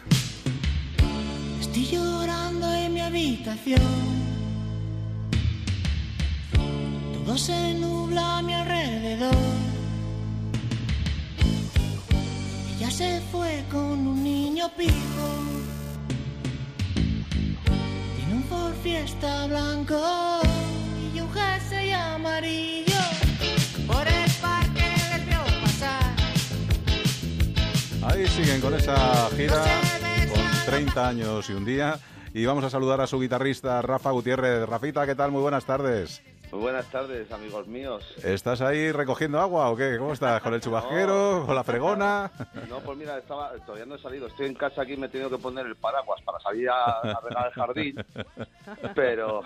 Estoy 1.60 1.84
llorando 1.86 2.72
en 2.72 2.94
mi 2.94 3.00
habitación. 3.00 3.80
Todo 7.24 7.38
se 7.38 7.74
nubla 7.74 8.38
a 8.38 8.42
mi 8.42 8.54
alrededor. 8.54 9.34
Ella 12.76 12.90
se 12.90 13.20
fue 13.30 13.64
con 13.70 14.06
un 14.06 14.24
niño 14.24 14.68
pijo. 14.76 14.92
Tiene 18.16 18.34
un 18.34 18.44
Ford 18.44 18.74
Fiesta 18.82 19.46
blanco 19.46 20.00
y 21.14 21.20
un 21.20 21.32
jersey 21.32 21.92
amarillo. 21.92 22.91
Ahí 28.04 28.26
siguen 28.26 28.61
con 28.61 28.75
esa 28.75 29.28
gira, 29.30 29.62
con 30.28 30.42
30 30.66 31.09
años 31.09 31.49
y 31.50 31.52
un 31.52 31.64
día. 31.64 31.99
Y 32.35 32.44
vamos 32.47 32.64
a 32.64 32.71
saludar 32.71 33.00
a 33.00 33.06
su 33.06 33.21
guitarrista 33.21 33.80
Rafa 33.82 34.11
Gutiérrez. 34.11 34.68
Rafita, 34.68 35.06
¿qué 35.06 35.14
tal? 35.14 35.30
Muy 35.30 35.42
buenas 35.42 35.64
tardes. 35.64 36.23
Muy 36.50 36.61
buenas 36.61 36.90
tardes, 36.90 37.30
amigos 37.32 37.66
míos. 37.66 38.04
¿Estás 38.25 38.61
ahí 38.61 38.92
recogiendo 38.92 39.40
agua 39.40 39.71
o 39.71 39.76
qué? 39.76 39.97
¿Cómo 39.99 40.12
estás? 40.12 40.42
¿Con 40.42 40.52
el 40.52 40.61
chubasquero? 40.62 41.44
¿Con 41.47 41.54
la 41.54 41.64
fregona? 41.64 42.30
No, 42.68 42.80
pues 42.80 42.99
mira, 42.99 43.18
estaba, 43.18 43.52
todavía 43.66 43.87
no 43.87 43.94
he 43.94 43.99
salido. 43.99 44.26
Estoy 44.26 44.47
en 44.47 44.54
casa 44.54 44.82
aquí, 44.82 44.97
me 44.97 45.06
he 45.06 45.11
tenido 45.11 45.30
que 45.30 45.38
poner 45.38 45.66
el 45.66 45.76
paraguas 45.76 46.21
para 46.23 46.40
salir 46.40 46.68
a, 46.71 46.85
a 47.00 47.21
regar 47.21 47.47
el 47.47 47.52
jardín. 47.52 47.97
Pero, 48.94 49.42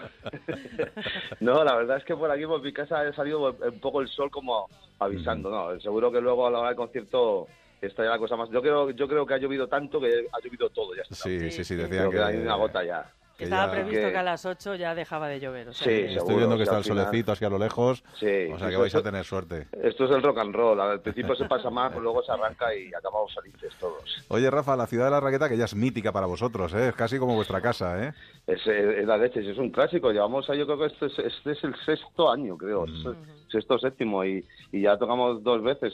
no, 1.40 1.64
la 1.64 1.74
verdad 1.74 1.98
es 1.98 2.04
que 2.04 2.16
por 2.16 2.30
aquí, 2.30 2.46
por 2.46 2.62
mi 2.62 2.72
casa, 2.72 3.00
ha 3.00 3.12
salido 3.12 3.50
un 3.50 3.80
poco 3.80 4.00
el 4.00 4.08
sol 4.08 4.30
como 4.30 4.68
avisando. 4.98 5.50
No, 5.50 5.78
seguro 5.80 6.10
que 6.10 6.20
luego 6.20 6.46
a 6.46 6.50
la 6.50 6.58
hora 6.60 6.68
del 6.68 6.76
concierto 6.76 7.46
está 7.80 8.04
ya 8.04 8.10
la 8.10 8.18
cosa 8.18 8.36
más. 8.36 8.48
Yo 8.50 8.60
creo, 8.62 8.90
yo 8.90 9.06
creo 9.08 9.26
que 9.26 9.34
ha 9.34 9.38
llovido 9.38 9.68
tanto 9.68 10.00
que 10.00 10.26
ha 10.32 10.40
llovido 10.44 10.70
todo 10.70 10.94
ya. 10.94 11.02
Está. 11.02 11.14
Sí, 11.16 11.50
sí, 11.50 11.64
sí, 11.64 11.74
Creo 11.74 11.88
decían 11.88 12.10
que 12.10 12.16
que... 12.16 12.22
hay 12.22 12.36
una 12.38 12.54
gota 12.56 12.84
ya. 12.84 13.10
Que 13.36 13.44
estaba 13.44 13.66
ya- 13.66 13.72
previsto 13.72 14.08
que- 14.08 14.16
a 14.16 14.22
las 14.22 14.46
8 14.46 14.76
ya 14.76 14.94
dejaba 14.94 15.28
de 15.28 15.38
llover. 15.38 15.68
O 15.68 15.72
sea 15.74 15.84
Sí, 15.86 15.90
que- 16.06 16.14
Estoy 16.14 16.36
viendo 16.36 16.56
que 16.56 16.62
o 16.62 16.64
está 16.64 16.78
el 16.78 16.84
solecito 16.84 17.32
así 17.32 17.44
a 17.44 17.50
lo 17.50 17.58
lejos. 17.58 18.02
Sí, 18.18 18.48
O 18.50 18.58
sea 18.58 18.70
que 18.70 18.76
vais 18.78 18.94
a 18.94 19.02
tener 19.02 19.24
suerte. 19.26 19.68
Esto 19.82 20.06
es 20.06 20.10
el 20.12 20.22
rock 20.22 20.38
and 20.38 20.54
roll. 20.54 20.80
Al 20.80 21.02
principio 21.02 21.34
se 21.36 21.44
pasa 21.44 21.68
pues 21.70 22.02
luego 22.02 22.22
se 22.22 22.32
arranca 22.32 22.74
y 22.74 22.88
acabamos 22.94 23.34
felices 23.34 23.74
todos. 23.78 24.24
Oye, 24.28 24.50
Rafa, 24.50 24.74
la 24.74 24.86
ciudad 24.86 25.04
de 25.04 25.10
la 25.10 25.20
raqueta 25.20 25.50
que 25.50 25.58
ya 25.58 25.66
es 25.66 25.74
mítica 25.74 26.12
para 26.12 26.24
vosotros, 26.24 26.72
¿eh? 26.72 26.88
Es 26.88 26.94
casi 26.94 27.18
como 27.18 27.34
vuestra 27.34 27.60
casa, 27.60 28.02
¿eh? 28.06 28.14
Es, 28.46 28.66
eh, 28.68 29.00
es 29.00 29.06
la 29.06 29.18
leche, 29.18 29.40
es 29.50 29.58
un 29.58 29.68
clásico. 29.70 30.12
Llevamos, 30.12 30.46
yo 30.46 30.64
creo 30.64 30.78
que 30.78 30.86
este 30.86 31.04
es, 31.06 31.18
este 31.18 31.50
es 31.52 31.62
el 31.64 31.74
sexto 31.84 32.30
año, 32.30 32.56
creo. 32.56 32.86
Mm. 32.86 33.08
es 33.10 33.16
Sexto, 33.52 33.78
séptimo. 33.78 34.24
Y, 34.24 34.42
y 34.72 34.80
ya 34.80 34.96
tocamos 34.96 35.42
dos 35.42 35.62
veces. 35.62 35.92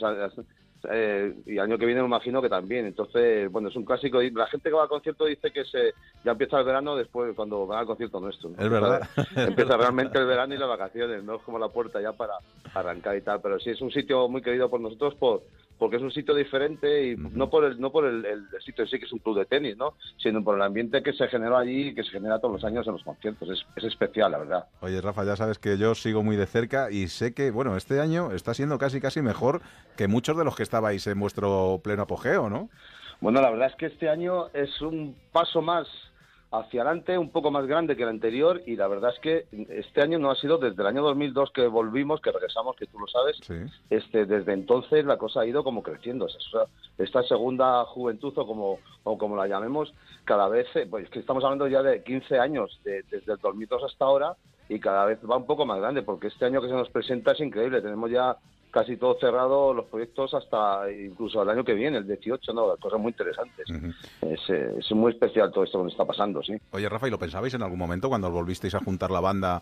Eh, 0.91 1.33
y 1.45 1.57
año 1.59 1.77
que 1.77 1.85
viene 1.85 2.01
me 2.01 2.07
imagino 2.07 2.41
que 2.41 2.49
también. 2.49 2.85
Entonces, 2.85 3.51
bueno, 3.51 3.69
es 3.69 3.75
un 3.75 3.85
clásico. 3.85 4.21
Y 4.21 4.31
la 4.31 4.47
gente 4.47 4.69
que 4.69 4.75
va 4.75 4.83
al 4.83 4.89
concierto 4.89 5.25
dice 5.25 5.51
que 5.51 5.65
se 5.65 5.93
ya 6.23 6.31
empieza 6.31 6.59
el 6.59 6.65
verano 6.65 6.95
después, 6.95 7.35
cuando 7.35 7.67
va 7.67 7.79
al 7.79 7.85
concierto 7.85 8.19
nuestro. 8.19 8.49
¿no? 8.49 8.63
Es 8.63 8.69
verdad. 8.69 9.01
Empieza, 9.15 9.43
empieza 9.47 9.77
realmente 9.77 10.19
el 10.19 10.25
verano 10.25 10.53
y 10.53 10.57
las 10.57 10.69
vacaciones. 10.69 11.23
No 11.23 11.35
es 11.35 11.41
como 11.43 11.59
la 11.59 11.69
puerta 11.69 12.01
ya 12.01 12.13
para 12.13 12.33
arrancar 12.73 13.15
y 13.17 13.21
tal. 13.21 13.41
Pero 13.41 13.59
sí 13.59 13.69
es 13.69 13.81
un 13.81 13.91
sitio 13.91 14.27
muy 14.27 14.41
querido 14.41 14.69
por 14.69 14.81
nosotros 14.81 15.15
por 15.15 15.43
porque 15.77 15.97
es 15.97 16.01
un 16.01 16.11
sitio 16.11 16.33
diferente 16.33 17.07
y 17.07 17.15
no 17.15 17.49
por 17.49 17.65
el 17.65 17.79
no 17.79 17.91
por 17.91 18.05
el, 18.05 18.25
el 18.25 18.47
sitio 18.63 18.83
en 18.83 18.89
sí 18.89 18.99
que 18.99 19.05
es 19.05 19.13
un 19.13 19.19
club 19.19 19.37
de 19.37 19.45
tenis 19.45 19.77
no 19.77 19.95
sino 20.17 20.43
por 20.43 20.55
el 20.55 20.61
ambiente 20.61 21.03
que 21.03 21.13
se 21.13 21.27
generó 21.27 21.57
allí 21.57 21.89
y 21.89 21.95
que 21.95 22.03
se 22.03 22.11
genera 22.11 22.39
todos 22.39 22.55
los 22.55 22.63
años 22.63 22.85
en 22.87 22.93
los 22.93 23.03
conciertos. 23.03 23.49
Es, 23.49 23.65
es 23.75 23.83
especial 23.83 24.31
la 24.31 24.39
verdad. 24.39 24.65
Oye, 24.81 25.01
Rafa, 25.01 25.23
ya 25.23 25.35
sabes 25.35 25.59
que 25.59 25.77
yo 25.77 25.95
sigo 25.95 26.23
muy 26.23 26.35
de 26.35 26.45
cerca 26.45 26.91
y 26.91 27.07
sé 27.07 27.33
que, 27.33 27.51
bueno, 27.51 27.75
este 27.75 27.99
año 27.99 28.31
está 28.31 28.53
siendo 28.53 28.77
casi 28.77 29.01
casi 29.01 29.21
mejor 29.21 29.61
que 29.97 30.07
muchos 30.07 30.37
de 30.37 30.43
los 30.43 30.55
que 30.55 30.63
estabais 30.63 31.05
en 31.07 31.19
vuestro 31.19 31.81
pleno 31.83 32.03
apogeo, 32.03 32.49
¿no? 32.49 32.69
bueno 33.21 33.41
la 33.41 33.51
verdad 33.51 33.69
es 33.69 33.75
que 33.77 33.85
este 33.85 34.09
año 34.09 34.49
es 34.53 34.81
un 34.81 35.15
paso 35.31 35.61
más 35.61 35.87
hacia 36.53 36.81
adelante 36.83 37.17
un 37.17 37.31
poco 37.31 37.49
más 37.49 37.65
grande 37.65 37.95
que 37.97 38.03
el 38.03 38.09
anterior 38.09 38.61
y 38.67 38.75
la 38.75 38.87
verdad 38.87 39.11
es 39.11 39.19
que 39.19 39.47
este 39.69 40.01
año 40.03 40.19
no 40.19 40.29
ha 40.29 40.35
sido 40.35 40.59
desde 40.59 40.79
el 40.83 40.87
año 40.87 41.01
2002 41.01 41.51
que 41.51 41.65
volvimos 41.67 42.21
que 42.21 42.31
regresamos 42.31 42.75
que 42.75 42.85
tú 42.85 42.99
lo 42.99 43.07
sabes 43.07 43.37
Sí. 43.41 43.55
este 43.89 44.25
desde 44.27 44.53
entonces 44.53 45.03
la 45.03 45.17
cosa 45.17 45.41
ha 45.41 45.45
ido 45.47 45.63
como 45.63 45.81
creciendo. 45.81 46.25
O 46.25 46.29
sea, 46.29 46.65
esta 46.99 47.23
segunda 47.23 47.83
juventud 47.85 48.31
o 48.37 48.45
como 48.45 48.79
o 49.03 49.17
como 49.17 49.35
la 49.35 49.47
llamemos, 49.47 49.93
cada 50.25 50.47
vez 50.47 50.67
eh, 50.75 50.85
pues 50.89 51.05
es 51.05 51.09
que 51.09 51.19
estamos 51.19 51.43
hablando 51.43 51.67
ya 51.67 51.81
de 51.81 52.03
15 52.03 52.37
años 52.39 52.79
de- 52.83 53.03
desde 53.09 53.33
el 53.33 53.39
2002 53.39 53.83
hasta 53.83 54.05
ahora 54.05 54.35
y 54.69 54.79
cada 54.79 55.05
vez 55.05 55.19
va 55.29 55.35
un 55.37 55.45
poco 55.47 55.65
más 55.65 55.79
grande 55.79 56.03
porque 56.03 56.27
este 56.27 56.45
año 56.45 56.61
que 56.61 56.67
se 56.67 56.73
nos 56.75 56.89
presenta 56.89 57.31
es 57.31 57.39
increíble. 57.39 57.81
Tenemos 57.81 58.11
ya 58.11 58.37
casi 58.73 58.97
todo 58.97 59.15
cerrado 59.19 59.73
los 59.73 59.85
proyectos 59.85 60.33
hasta 60.33 60.91
incluso 60.91 61.43
el 61.43 61.49
año 61.49 61.63
que 61.63 61.73
viene, 61.75 61.97
el 61.99 62.07
18, 62.07 62.51
no, 62.53 62.75
cosas 62.77 62.99
muy 62.99 63.11
interesantes. 63.11 63.65
es, 64.21 64.39
eh, 64.49 64.75
es 64.79 64.91
muy 64.93 65.11
especial 65.11 65.51
todo 65.51 65.63
esto 65.63 65.77
que 65.77 65.83
nos 65.83 65.93
está 65.93 66.05
pasando, 66.05 66.41
sí. 66.41 66.57
Oye, 66.71 66.89
Rafa, 66.89 67.07
¿y 67.07 67.11
lo 67.11 67.19
pensabais 67.19 67.53
en 67.53 67.61
algún 67.61 67.77
momento 67.79 68.09
cuando 68.09 68.31
volvisteis 68.31 68.73
a 68.75 68.79
juntar 68.79 69.11
la 69.11 69.19
banda 69.19 69.61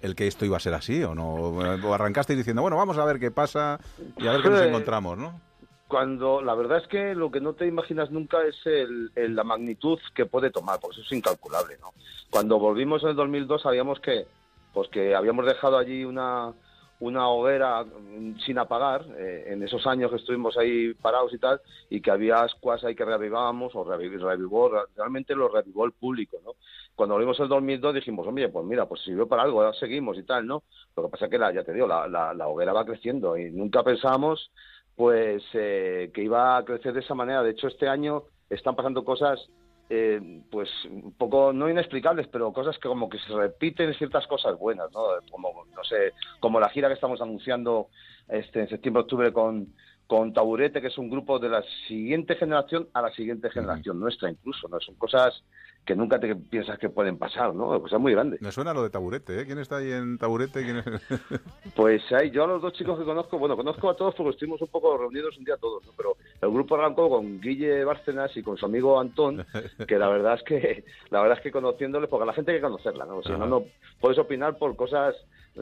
el 0.00 0.14
que 0.14 0.26
esto 0.28 0.44
iba 0.44 0.56
a 0.56 0.60
ser 0.60 0.74
así 0.74 1.02
o 1.02 1.14
no? 1.14 1.34
¿O 1.34 1.92
arrancasteis 1.94 2.38
diciendo, 2.38 2.62
bueno, 2.62 2.76
vamos 2.76 2.96
a 2.98 3.04
ver 3.04 3.18
qué 3.18 3.30
pasa 3.32 3.80
y 4.18 4.26
a 4.28 4.32
ver 4.32 4.42
qué 4.42 4.50
nos 4.50 4.62
encontramos, 4.62 5.18
¿no? 5.18 5.40
cuando 5.88 6.40
la 6.40 6.54
verdad 6.54 6.78
es 6.78 6.88
que 6.88 7.14
lo 7.14 7.30
que 7.30 7.38
no 7.42 7.52
te 7.52 7.66
imaginas 7.66 8.10
nunca 8.10 8.38
es 8.46 8.56
el, 8.64 9.10
el- 9.14 9.36
la 9.36 9.44
magnitud 9.44 9.98
que 10.14 10.24
puede 10.24 10.50
tomar, 10.50 10.80
porque 10.80 10.94
eso 11.00 11.04
es 11.06 11.12
incalculable, 11.12 11.76
¿no? 11.82 11.92
Cuando 12.30 12.58
volvimos 12.58 13.02
en 13.02 13.10
el 13.10 13.16
2002 13.16 13.60
sabíamos 13.60 14.00
que 14.00 14.24
pues 14.72 14.88
que 14.88 15.14
habíamos 15.14 15.44
dejado 15.44 15.76
allí 15.76 16.06
una 16.06 16.54
una 17.02 17.28
hoguera 17.28 17.84
mm, 17.84 18.38
sin 18.46 18.58
apagar 18.58 19.04
eh, 19.18 19.44
en 19.48 19.62
esos 19.62 19.86
años 19.86 20.10
que 20.10 20.16
estuvimos 20.18 20.56
ahí 20.56 20.94
parados 20.94 21.32
y 21.34 21.38
tal 21.38 21.60
y 21.90 22.00
que 22.00 22.10
había 22.10 22.42
ascuas 22.42 22.82
ahí 22.84 22.94
que 22.94 23.04
reavivábamos 23.04 23.74
o 23.74 23.84
reavi- 23.84 24.18
revivó 24.20 24.70
realmente 24.96 25.34
lo 25.34 25.48
revivó 25.48 25.84
el 25.84 25.92
público 25.92 26.38
no 26.44 26.52
cuando 26.94 27.14
volvimos 27.14 27.38
el 27.40 27.48
2002 27.48 27.94
dijimos 27.94 28.26
oye 28.26 28.48
pues 28.48 28.64
mira 28.64 28.86
pues 28.86 29.00
sirvió 29.02 29.26
para 29.26 29.42
algo 29.42 29.60
ahora 29.62 29.76
seguimos 29.78 30.16
y 30.18 30.22
tal 30.22 30.46
no 30.46 30.62
lo 30.96 31.02
que 31.04 31.08
pasa 31.08 31.24
es 31.24 31.30
que 31.30 31.38
la, 31.38 31.52
ya 31.52 31.64
te 31.64 31.72
digo 31.72 31.86
la, 31.86 32.06
la, 32.06 32.32
la 32.34 32.46
hoguera 32.48 32.72
va 32.72 32.84
creciendo 32.84 33.36
y 33.36 33.50
nunca 33.50 33.82
pensábamos 33.82 34.50
pues 34.94 35.42
eh, 35.54 36.10
que 36.14 36.22
iba 36.22 36.56
a 36.58 36.64
crecer 36.66 36.92
de 36.92 37.00
esa 37.00 37.14
manera. 37.14 37.42
De 37.42 37.52
hecho, 37.52 37.66
este 37.66 37.88
año 37.88 38.24
están 38.50 38.76
pasando 38.76 39.04
cosas, 39.04 39.40
eh, 39.94 40.40
pues 40.50 40.70
un 40.86 41.12
poco 41.12 41.52
no 41.52 41.68
inexplicables, 41.68 42.26
pero 42.28 42.50
cosas 42.50 42.78
que 42.78 42.88
como 42.88 43.10
que 43.10 43.18
se 43.18 43.34
repiten 43.34 43.92
ciertas 43.92 44.26
cosas 44.26 44.58
buenas, 44.58 44.90
¿no? 44.90 45.02
Como 45.30 45.66
no 45.66 45.84
sé, 45.84 46.14
como 46.40 46.58
la 46.58 46.70
gira 46.70 46.88
que 46.88 46.94
estamos 46.94 47.20
anunciando 47.20 47.88
este 48.26 48.60
en 48.60 48.68
septiembre 48.70 49.02
octubre 49.02 49.32
con 49.34 49.74
con 50.06 50.32
Taburete, 50.32 50.80
que 50.80 50.86
es 50.86 50.96
un 50.96 51.10
grupo 51.10 51.38
de 51.38 51.50
la 51.50 51.62
siguiente 51.88 52.36
generación 52.36 52.88
a 52.94 53.02
la 53.02 53.12
siguiente 53.12 53.50
generación 53.50 54.00
nuestra 54.00 54.30
incluso, 54.30 54.66
¿no? 54.68 54.80
Son 54.80 54.94
cosas 54.94 55.44
que 55.84 55.96
nunca 55.96 56.20
te 56.20 56.34
piensas 56.36 56.78
que 56.78 56.88
pueden 56.88 57.18
pasar, 57.18 57.54
¿no? 57.54 57.80
Cosas 57.80 58.00
muy 58.00 58.12
grandes. 58.12 58.40
Me 58.40 58.52
suena 58.52 58.72
lo 58.72 58.84
de 58.84 58.90
taburete, 58.90 59.40
¿eh? 59.40 59.46
¿Quién 59.46 59.58
está 59.58 59.78
ahí 59.78 59.90
en 59.90 60.16
taburete? 60.16 60.62
¿Quién 60.62 60.76
es? 60.78 60.84
Pues 61.74 62.02
hay, 62.12 62.30
yo 62.30 62.44
a 62.44 62.46
los 62.46 62.62
dos 62.62 62.72
chicos 62.74 62.98
que 62.98 63.04
conozco, 63.04 63.38
bueno, 63.38 63.56
conozco 63.56 63.88
a 63.90 63.96
todos 63.96 64.14
porque 64.14 64.30
estuvimos 64.30 64.60
un 64.60 64.68
poco 64.68 64.96
reunidos 64.96 65.36
un 65.38 65.44
día 65.44 65.56
todos, 65.56 65.84
¿no? 65.86 65.92
pero 65.96 66.16
el 66.40 66.50
grupo 66.50 66.74
arrancó 66.74 67.08
con 67.08 67.40
Guille 67.40 67.84
Bárcenas 67.84 68.36
y 68.36 68.42
con 68.42 68.56
su 68.56 68.66
amigo 68.66 69.00
Antón, 69.00 69.44
que 69.88 69.98
la 69.98 70.08
verdad 70.08 70.34
es 70.34 70.42
que, 70.42 70.84
la 71.10 71.20
verdad 71.20 71.38
es 71.38 71.42
que 71.42 71.50
conociéndoles, 71.50 72.08
porque 72.10 72.24
a 72.24 72.26
la 72.26 72.34
gente 72.34 72.52
hay 72.52 72.58
que 72.58 72.62
conocerla, 72.62 73.04
¿no? 73.04 73.22
Si 73.22 73.30
no, 73.30 73.46
no 73.46 73.64
puedes 74.00 74.18
opinar 74.18 74.58
por 74.58 74.76
cosas 74.76 75.16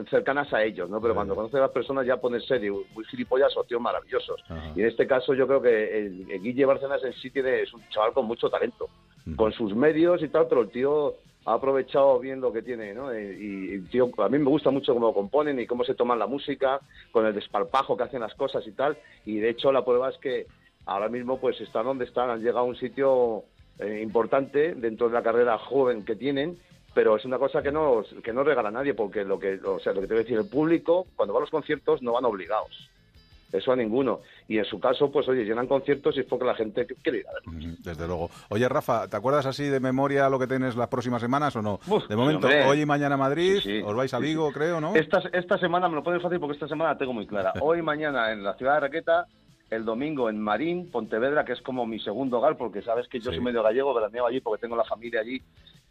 cercanas 0.09 0.51
a 0.53 0.63
ellos, 0.63 0.89
¿no? 0.89 1.01
Pero 1.01 1.13
cuando 1.13 1.35
conoces 1.35 1.55
a 1.55 1.61
las 1.61 1.71
personas 1.71 2.05
ya 2.05 2.17
pones 2.17 2.45
serio, 2.45 2.83
muy 2.93 3.03
gilipollas 3.05 3.55
o 3.57 3.63
tíos 3.63 3.81
maravillosos. 3.81 4.41
Ajá. 4.47 4.71
Y 4.75 4.81
en 4.81 4.87
este 4.87 5.05
caso 5.05 5.33
yo 5.33 5.47
creo 5.47 5.61
que 5.61 5.97
el, 5.97 6.31
el 6.31 6.41
Guille 6.41 6.65
Bárcenas 6.65 7.03
en 7.03 7.13
sí 7.13 7.29
tiene, 7.29 7.61
es 7.61 7.73
un 7.73 7.81
chaval 7.89 8.13
con 8.13 8.25
mucho 8.25 8.49
talento, 8.49 8.89
con 9.35 9.51
sus 9.53 9.75
medios 9.75 10.21
y 10.23 10.29
tal, 10.29 10.47
pero 10.47 10.61
el 10.61 10.69
tío 10.69 11.15
ha 11.45 11.53
aprovechado 11.53 12.19
bien 12.19 12.39
lo 12.39 12.53
que 12.53 12.61
tiene, 12.61 12.93
¿no? 12.93 13.11
Eh, 13.11 13.37
Y, 13.39 13.75
y, 13.75 13.79
tío, 13.89 14.11
a 14.17 14.29
mí 14.29 14.37
me 14.37 14.49
gusta 14.49 14.69
mucho 14.69 14.93
cómo 14.93 15.13
componen 15.13 15.59
y 15.59 15.65
cómo 15.65 15.83
se 15.83 15.95
toman 15.95 16.19
la 16.19 16.27
música, 16.27 16.79
con 17.11 17.25
el 17.25 17.33
desparpajo 17.33 17.97
que 17.97 18.03
hacen 18.03 18.21
las 18.21 18.35
cosas 18.35 18.65
y 18.67 18.71
tal. 18.71 18.97
Y 19.25 19.39
de 19.39 19.49
hecho 19.49 19.71
la 19.71 19.83
prueba 19.83 20.09
es 20.09 20.17
que 20.17 20.45
ahora 20.85 21.09
mismo 21.09 21.39
pues 21.39 21.59
están 21.61 21.85
donde 21.85 22.05
están, 22.05 22.29
han 22.29 22.39
llegado 22.39 22.59
a 22.59 22.63
un 22.63 22.75
sitio 22.75 23.43
eh, 23.79 24.01
importante 24.03 24.75
dentro 24.75 25.07
de 25.07 25.13
la 25.13 25.23
carrera 25.23 25.57
joven 25.57 26.05
que 26.05 26.15
tienen, 26.15 26.57
pero 26.93 27.15
es 27.15 27.25
una 27.25 27.39
cosa 27.39 27.63
que 27.63 27.71
no, 27.71 28.03
que 28.23 28.33
no 28.33 28.43
regala 28.43 28.69
nadie, 28.69 28.93
porque 28.93 29.23
lo 29.23 29.39
que, 29.39 29.59
o 29.63 29.79
sea, 29.79 29.93
lo 29.93 30.01
que 30.01 30.07
te 30.07 30.13
voy 30.13 30.21
a 30.21 30.23
decir, 30.23 30.37
el 30.37 30.49
público, 30.49 31.07
cuando 31.15 31.33
va 31.33 31.39
a 31.39 31.41
los 31.41 31.49
conciertos, 31.49 32.01
no 32.01 32.13
van 32.13 32.25
obligados. 32.25 32.89
Eso 33.51 33.71
a 33.71 33.75
ninguno. 33.75 34.21
Y 34.47 34.57
en 34.57 34.65
su 34.65 34.79
caso, 34.79 35.11
pues 35.11 35.27
oye, 35.27 35.43
llenan 35.43 35.67
conciertos 35.67 36.15
y 36.17 36.21
es 36.21 36.25
porque 36.25 36.45
la 36.45 36.55
gente 36.55 36.85
quiere 37.03 37.19
ir 37.19 37.25
a 37.27 37.33
verlos. 37.33 37.83
Desde 37.83 38.07
luego. 38.07 38.29
Oye, 38.49 38.67
Rafa, 38.69 39.07
¿te 39.07 39.17
acuerdas 39.17 39.45
así 39.45 39.65
de 39.65 39.79
memoria 39.79 40.29
lo 40.29 40.39
que 40.39 40.47
tienes 40.47 40.75
las 40.75 40.87
próximas 40.87 41.21
semanas 41.21 41.55
o 41.55 41.61
no? 41.61 41.79
de 42.07 42.15
momento, 42.15 42.47
hombre. 42.47 42.65
hoy 42.65 42.81
y 42.81 42.85
mañana 42.85 43.17
Madrid, 43.17 43.55
Sí, 43.61 43.79
sí. 43.79 43.81
os 43.85 43.95
vais 43.95 44.13
a 44.13 44.19
Vigo, 44.19 44.47
sí. 44.49 44.53
creo, 44.53 44.79
¿no? 44.79 44.95
Esta, 44.95 45.21
esta 45.33 45.57
semana 45.57 45.89
me 45.89 45.95
lo 45.95 46.03
pones 46.03 46.21
fácil 46.21 46.39
porque 46.39 46.53
esta 46.53 46.67
semana 46.67 46.91
la 46.93 46.97
tengo 46.97 47.13
muy 47.13 47.27
clara. 47.27 47.53
Hoy 47.61 47.79
y 47.79 47.81
mañana 47.81 48.31
en 48.31 48.43
la 48.43 48.53
ciudad 48.55 48.75
de 48.75 48.79
Requeta, 48.81 49.25
el 49.69 49.85
domingo 49.85 50.29
en 50.29 50.39
Marín, 50.39 50.89
Pontevedra, 50.91 51.43
que 51.45 51.53
es 51.53 51.61
como 51.61 51.85
mi 51.85 51.99
segundo 51.99 52.37
hogar, 52.37 52.57
porque 52.57 52.81
sabes 52.81 53.07
que 53.07 53.19
yo 53.19 53.31
soy 53.31 53.39
medio 53.41 53.63
gallego, 53.63 53.93
veraneo 53.93 54.25
allí 54.27 54.39
porque 54.41 54.61
tengo 54.61 54.75
la 54.75 54.83
familia 54.83 55.21
allí 55.21 55.41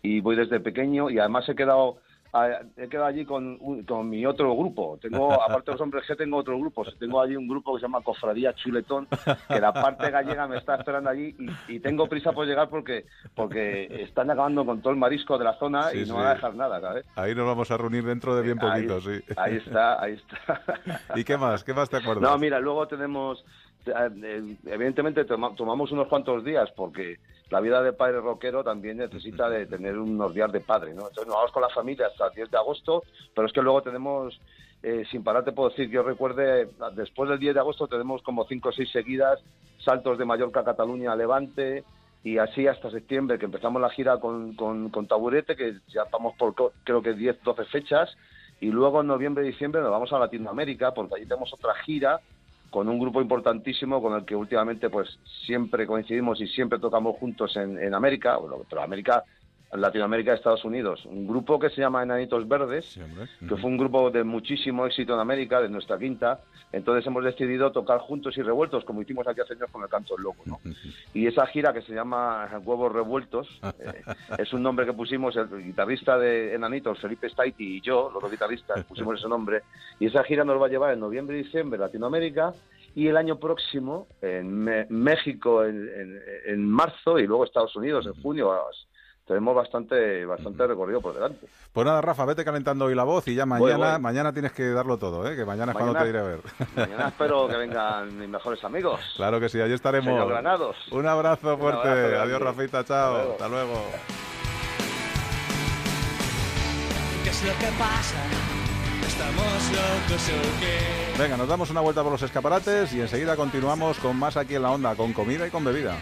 y 0.03 0.21
voy 0.21 0.37
desde 0.37 0.61
pequeño 0.61 1.11
y 1.11 1.19
además 1.19 1.49
he 1.49 1.55
quedado 1.55 1.97
ah, 2.33 2.61
he 2.77 2.89
quedado 2.89 3.07
allí 3.07 3.25
con, 3.25 3.59
con 3.85 4.09
mi 4.09 4.25
otro 4.27 4.55
grupo. 4.57 4.99
Tengo, 5.01 5.33
aparte 5.43 5.71
de 5.71 5.73
los 5.75 5.81
hombres 5.81 6.05
G, 6.09 6.17
tengo 6.17 6.37
otro 6.39 6.59
grupo. 6.59 6.85
Tengo 6.99 7.21
allí 7.21 7.37
un 7.37 7.49
grupo 7.49 7.75
que 7.75 7.81
se 7.81 7.87
llama 7.87 8.01
Cofradía 8.03 8.53
Chuletón, 8.55 9.07
que 9.49 9.61
la 9.61 9.73
parte 9.73 10.11
gallega 10.11 10.47
me 10.49 10.59
está 10.59 10.77
esperando 10.77 11.11
allí 11.11 11.35
y, 11.69 11.77
y 11.77 11.81
tengo 11.81 12.07
prisa 12.09 12.33
por 12.33 12.47
llegar 12.47 12.69
porque 12.69 13.07
porque 13.35 14.03
están 14.03 14.31
acabando 14.31 14.65
con 14.65 14.81
todo 14.81 14.93
el 14.93 14.99
marisco 14.99 15.39
de 15.39 15.45
la 15.45 15.55
zona 15.59 15.91
Sí, 15.91 15.99
y 15.99 16.01
no 16.01 16.07
sí. 16.07 16.13
van 16.13 16.27
a 16.27 16.35
dejar 16.35 16.55
nada, 16.55 16.81
¿sabes? 16.81 17.07
Ahí 17.17 17.35
nos 17.35 17.47
vamos 17.47 17.71
a 17.71 17.77
reunir 17.77 18.05
dentro 18.05 18.35
de 18.37 18.43
bien 18.43 18.59
Ahí- 18.63 18.87
poquito, 18.87 19.01
sí. 19.01 19.21
Ahí 19.37 19.57
está, 19.57 20.03
ahí 20.03 20.15
está. 20.15 20.63
¿Y 21.17 21.25
qué 21.25 21.37
más? 21.37 21.65
¿Qué 21.65 21.75
más 21.75 21.89
te 21.91 21.97
acuerdas? 21.97 22.23
No, 22.23 22.39
mira, 22.39 22.59
luego 22.61 22.87
tenemos, 22.89 23.45
evidentemente 23.87 25.25
toma- 25.25 25.55
tomamos 25.55 25.91
unos 25.93 26.09
cuantos 26.09 26.45
días 26.45 26.71
porque 26.77 27.19
la 27.51 27.61
vida 27.61 27.83
de 27.83 27.93
padre 27.93 28.21
rockero 28.21 28.63
también 28.63 28.99
necesita 28.99 29.49
de 29.49 29.67
tener 29.67 29.99
unos 29.99 30.33
días 30.35 30.53
de 30.53 30.61
padre, 30.61 30.91
¿no? 30.95 31.09
Entonces 31.09 31.27
nos 31.27 31.37
vamos 31.37 31.53
con 31.53 31.63
la 31.63 31.69
familia 31.71 32.07
hasta 32.07 32.29
el 32.29 32.35
10 32.35 32.51
de 32.51 32.57
agosto, 32.59 33.03
pero 33.35 33.47
es 33.47 33.53
que 33.53 33.63
luego 33.63 33.83
tenemos, 33.83 34.41
eh, 34.83 35.05
sin 35.11 35.25
parar 35.25 35.45
te 35.45 35.53
puedo 35.53 35.71
decir, 35.71 35.91
yo 35.91 36.03
recuerde, 36.03 36.69
después 36.95 37.29
del 37.29 37.39
10 37.41 37.55
de 37.55 37.61
agosto 37.61 37.89
tenemos 37.89 38.23
como 38.23 38.45
5 38.47 38.69
o 38.69 38.73
6 38.73 38.91
seguidas, 38.91 39.41
saltos 39.79 40.19
de 40.19 40.25
Mallorca 40.25 40.61
a 40.61 40.65
Cataluña 40.65 41.13
a 41.13 41.17
Levante, 41.17 41.83
y 42.23 42.37
así 42.39 42.67
hasta 42.67 42.91
septiembre, 42.91 43.39
que 43.39 43.47
empezamos 43.47 43.81
la 43.81 43.89
gira 43.91 44.19
con, 44.21 44.55
con, 44.55 44.91
con 44.91 45.07
Taburete, 45.07 45.57
que 45.57 45.77
ya 45.89 46.05
vamos 46.13 46.35
por 46.37 46.55
creo 46.85 47.01
que 47.03 47.15
10, 47.15 47.43
12 47.43 47.65
fechas, 47.65 48.15
y 48.61 48.67
luego 48.67 49.01
en 49.01 49.07
noviembre, 49.07 49.43
diciembre 49.43 49.81
nos 49.81 49.91
vamos 49.91 50.13
a 50.13 50.19
Latinoamérica, 50.19 50.93
porque 50.93 51.15
allí 51.17 51.25
tenemos 51.25 51.53
otra 51.53 51.75
gira 51.83 52.21
con 52.71 52.89
un 52.89 52.99
grupo 52.99 53.21
importantísimo 53.21 54.01
con 54.01 54.15
el 54.15 54.25
que 54.25 54.37
últimamente 54.37 54.89
pues 54.89 55.19
siempre 55.47 55.87
coincidimos 55.87 56.41
y 56.41 56.47
siempre 56.47 56.79
tocamos 56.79 57.17
juntos 57.17 57.57
en, 57.57 57.79
en 57.79 57.95
América, 57.95 58.37
bueno, 58.37 58.59
pero 58.69 58.83
América, 58.83 59.25
Latinoamérica, 59.73 60.35
Estados 60.35 60.65
Unidos. 60.65 61.05
Un 61.07 61.27
grupo 61.27 61.59
que 61.59 61.71
se 61.71 61.81
llama 61.81 62.03
Enanitos 62.03 62.47
Verdes, 62.49 62.99
que 63.49 63.57
fue 63.57 63.71
un 63.71 63.77
grupo 63.79 64.11
de 64.11 64.25
muchísimo 64.25 64.85
éxito 64.87 65.15
en 65.15 65.21
América, 65.21 65.61
de 65.61 65.69
nuestra 65.69 65.99
quinta. 65.99 66.41
Entonces 66.73 67.07
hemos 67.07 67.25
decidido 67.25 67.73
tocar 67.73 67.99
juntos 67.99 68.37
y 68.39 68.43
revueltos, 68.43 68.85
como 68.85 69.03
hicimos 69.03 69.27
aquí 69.27 69.41
hace 69.41 69.55
años 69.55 69.69
con 69.73 69.83
el 69.83 69.89
Canto 69.89 70.15
del 70.15 70.25
Loco, 70.25 70.43
¿no? 70.47 70.61
Y 71.15 71.27
esa 71.27 71.45
gira 71.47 71.73
que 71.73 71.83
se 71.83 71.93
llama 71.95 72.49
Huevos 72.65 72.93
Revueltos, 72.93 73.49
eh, 73.81 74.03
es 74.39 74.53
un 74.53 74.63
nombre 74.63 74.87
que 74.87 74.93
pusimos 74.93 75.35
el 75.37 75.49
guitarrista 75.65 76.17
de 76.19 76.55
Enanitos, 76.55 76.99
Felipe 77.01 77.29
Staiti 77.29 77.77
y 77.79 77.81
yo, 77.81 78.11
los 78.13 78.23
dos 78.23 78.31
guitarristas, 78.31 78.85
pusimos 78.85 79.19
ese 79.19 79.29
nombre. 79.29 79.63
Y 79.99 80.07
esa 80.07 80.23
gira 80.25 80.45
nos 80.45 80.61
va 80.61 80.67
a 80.67 80.69
llevar 80.69 80.93
en 80.93 81.01
noviembre 81.01 81.39
y 81.39 81.43
diciembre 81.43 81.79
Latinoamérica 81.79 82.53
y 82.95 83.07
el 83.09 83.17
año 83.17 83.39
próximo 83.39 84.07
en 84.21 84.65
México 84.91 85.65
en, 85.65 85.89
en- 85.89 86.21
en 86.47 86.67
marzo 86.71 87.19
y 87.19 87.27
luego 87.27 87.45
Estados 87.45 87.75
Unidos 87.77 88.07
en 88.07 88.15
junio. 88.23 88.53
Tenemos 89.31 89.55
bastante, 89.55 90.27
bastante 90.27 90.67
recorrido 90.67 91.01
por 91.01 91.15
delante. 91.15 91.47
Pues 91.73 91.87
nada, 91.87 92.01
Rafa, 92.01 92.25
vete 92.25 92.45
calentando 92.45 92.87
hoy 92.87 92.97
la 92.97 93.05
voz 93.05 93.29
y 93.29 93.37
ya 93.37 93.47
mañana, 93.47 93.93
voy. 93.93 94.01
mañana 94.01 94.33
tienes 94.33 94.51
que 94.51 94.71
darlo 94.71 94.99
todo, 94.99 95.25
¿eh? 95.25 95.37
que 95.37 95.45
mañana 95.45 95.71
es 95.71 95.79
cuando 95.79 95.95
te 95.97 96.09
iré 96.09 96.19
a 96.19 96.23
ver. 96.25 96.41
Mañana 96.75 97.09
espero 97.11 97.47
que 97.47 97.57
vengan 97.57 98.19
mis 98.19 98.29
mejores 98.29 98.65
amigos. 98.65 98.99
Claro 99.15 99.39
que 99.39 99.49
sí, 99.49 99.61
allí 99.61 99.75
estaremos. 99.75 100.09
Señor 100.09 100.31
Granados. 100.31 100.75
Un 100.91 101.07
abrazo 101.07 101.55
Un 101.55 101.61
fuerte. 101.61 101.89
abrazo. 101.89 102.23
Adiós, 102.23 102.43
Rafita, 102.43 102.85
chao. 102.85 103.15
Hasta 103.19 103.21
luego. 103.21 103.33
Hasta 103.35 103.49
luego. 103.49 103.81
¿Qué 107.23 107.31
es 107.31 107.45
lo 107.45 107.53
que 107.53 107.79
pasa? 107.79 108.19
¿Estamos 109.07 109.71
locos 109.71 110.29
o 110.29 110.61
qué? 110.61 111.23
Venga, 111.23 111.37
nos 111.37 111.47
damos 111.47 111.71
una 111.71 111.83
vuelta 111.83 112.03
por 112.03 112.11
los 112.11 112.23
escaparates 112.23 112.93
y 112.95 113.01
enseguida 113.01 113.37
continuamos 113.37 113.97
con 114.01 114.19
más 114.19 114.37
aquí 114.37 114.57
en 114.57 114.63
la 114.63 114.73
onda, 114.73 114.97
con 114.97 115.13
comida 115.13 115.47
y 115.47 115.51
con 115.51 115.63
bebida. 115.65 115.95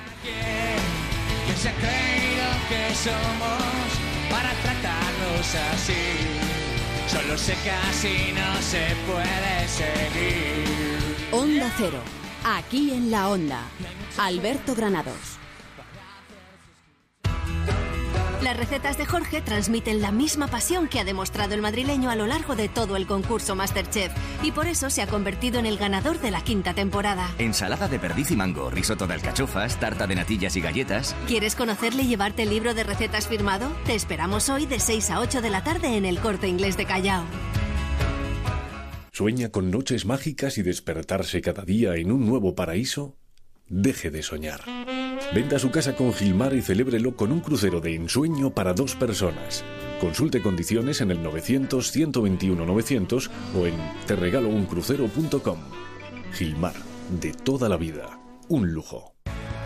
¿Quién 1.48 1.60
se 1.60 1.68
ha 1.70 1.74
creído 1.76 2.44
que 2.68 2.94
somos 2.94 3.88
para 4.30 4.50
tratarnos 4.60 5.54
así? 5.72 5.94
Solo 7.06 7.38
sé 7.38 7.56
que 7.64 7.70
así 7.70 8.34
no 8.34 8.60
se 8.60 8.94
puede 9.06 9.66
seguir. 9.66 11.16
Onda 11.32 11.72
Cero. 11.78 12.02
Aquí 12.44 12.90
en 12.90 13.10
la 13.10 13.30
onda. 13.30 13.62
Alberto 14.18 14.74
Granados. 14.74 15.37
Las 18.42 18.56
recetas 18.56 18.96
de 18.96 19.04
Jorge 19.04 19.40
transmiten 19.40 20.00
la 20.00 20.12
misma 20.12 20.46
pasión 20.46 20.86
que 20.86 21.00
ha 21.00 21.04
demostrado 21.04 21.54
el 21.54 21.60
madrileño 21.60 22.08
a 22.08 22.14
lo 22.14 22.28
largo 22.28 22.54
de 22.54 22.68
todo 22.68 22.94
el 22.94 23.06
concurso 23.08 23.56
Masterchef 23.56 24.12
y 24.44 24.52
por 24.52 24.68
eso 24.68 24.90
se 24.90 25.02
ha 25.02 25.08
convertido 25.08 25.58
en 25.58 25.66
el 25.66 25.76
ganador 25.76 26.20
de 26.20 26.30
la 26.30 26.44
quinta 26.44 26.72
temporada. 26.72 27.28
Ensalada 27.38 27.88
de 27.88 27.98
perdiz 27.98 28.30
y 28.30 28.36
mango, 28.36 28.70
risotto 28.70 29.08
de 29.08 29.14
alcachofas, 29.14 29.80
tarta 29.80 30.06
de 30.06 30.14
natillas 30.14 30.54
y 30.54 30.60
galletas. 30.60 31.16
¿Quieres 31.26 31.56
conocerle 31.56 32.04
y 32.04 32.06
llevarte 32.06 32.44
el 32.44 32.50
libro 32.50 32.74
de 32.74 32.84
recetas 32.84 33.26
firmado? 33.26 33.72
Te 33.84 33.96
esperamos 33.96 34.48
hoy 34.50 34.66
de 34.66 34.78
6 34.78 35.10
a 35.10 35.20
8 35.20 35.42
de 35.42 35.50
la 35.50 35.64
tarde 35.64 35.96
en 35.96 36.04
el 36.04 36.20
Corte 36.20 36.46
Inglés 36.46 36.76
de 36.76 36.84
Callao. 36.84 37.24
¿Sueña 39.10 39.48
con 39.48 39.72
noches 39.72 40.06
mágicas 40.06 40.58
y 40.58 40.62
despertarse 40.62 41.40
cada 41.40 41.64
día 41.64 41.96
en 41.96 42.12
un 42.12 42.24
nuevo 42.24 42.54
paraíso? 42.54 43.16
Deje 43.66 44.12
de 44.12 44.22
soñar. 44.22 44.60
Venda 45.34 45.58
su 45.58 45.70
casa 45.70 45.94
con 45.94 46.14
Gilmar 46.14 46.54
y 46.54 46.62
celébrelo 46.62 47.14
con 47.14 47.32
un 47.32 47.40
crucero 47.40 47.82
de 47.82 47.94
ensueño 47.94 48.48
para 48.50 48.72
dos 48.72 48.94
personas. 48.94 49.62
Consulte 50.00 50.40
condiciones 50.40 51.02
en 51.02 51.10
el 51.10 51.22
900-121-900 51.22 53.28
o 53.54 53.66
en 53.66 53.74
terregalouncrucero.com. 54.06 55.58
Gilmar, 56.32 56.72
de 57.20 57.34
toda 57.34 57.68
la 57.68 57.76
vida. 57.76 58.18
Un 58.48 58.72
lujo. 58.72 59.12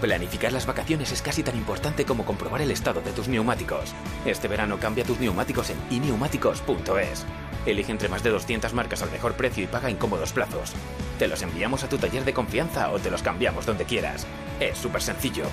Planificar 0.01 0.53
las 0.53 0.67
vacaciones 0.67 1.13
es 1.13 1.23
casi 1.23 1.45
tan 1.45 1.57
importante 1.57 2.05
como 2.05 2.25
comprobar 2.25 2.61
el 2.61 2.73
estado 2.73 3.01
de 3.01 3.13
tus 3.13 3.29
neumáticos. 3.29 3.95
Este 4.27 4.49
verano 4.49 4.81
cambia 4.81 5.05
tus 5.05 5.21
neumáticos 5.21 5.71
en 5.71 5.77
ineumáticos.es. 5.91 7.25
Elige 7.65 7.93
entre 7.93 8.09
más 8.09 8.23
de 8.23 8.31
200 8.31 8.75
marcas 8.75 9.03
al 9.03 9.11
mejor 9.11 9.35
precio 9.35 9.63
y 9.63 9.69
paga 9.69 9.89
en 9.89 9.97
cómodos 9.97 10.33
plazos. 10.33 10.73
Te 11.19 11.29
los 11.29 11.43
enviamos 11.43 11.85
a 11.85 11.89
tu 11.89 11.99
taller 11.99 12.25
de 12.25 12.35
confianza 12.35 12.91
o 12.91 12.99
te 12.99 13.11
los 13.11 13.23
cambiamos 13.23 13.67
donde 13.67 13.85
quieras. 13.85 14.27
Es 14.59 14.79
súper 14.79 15.03
sencillo. 15.03 15.45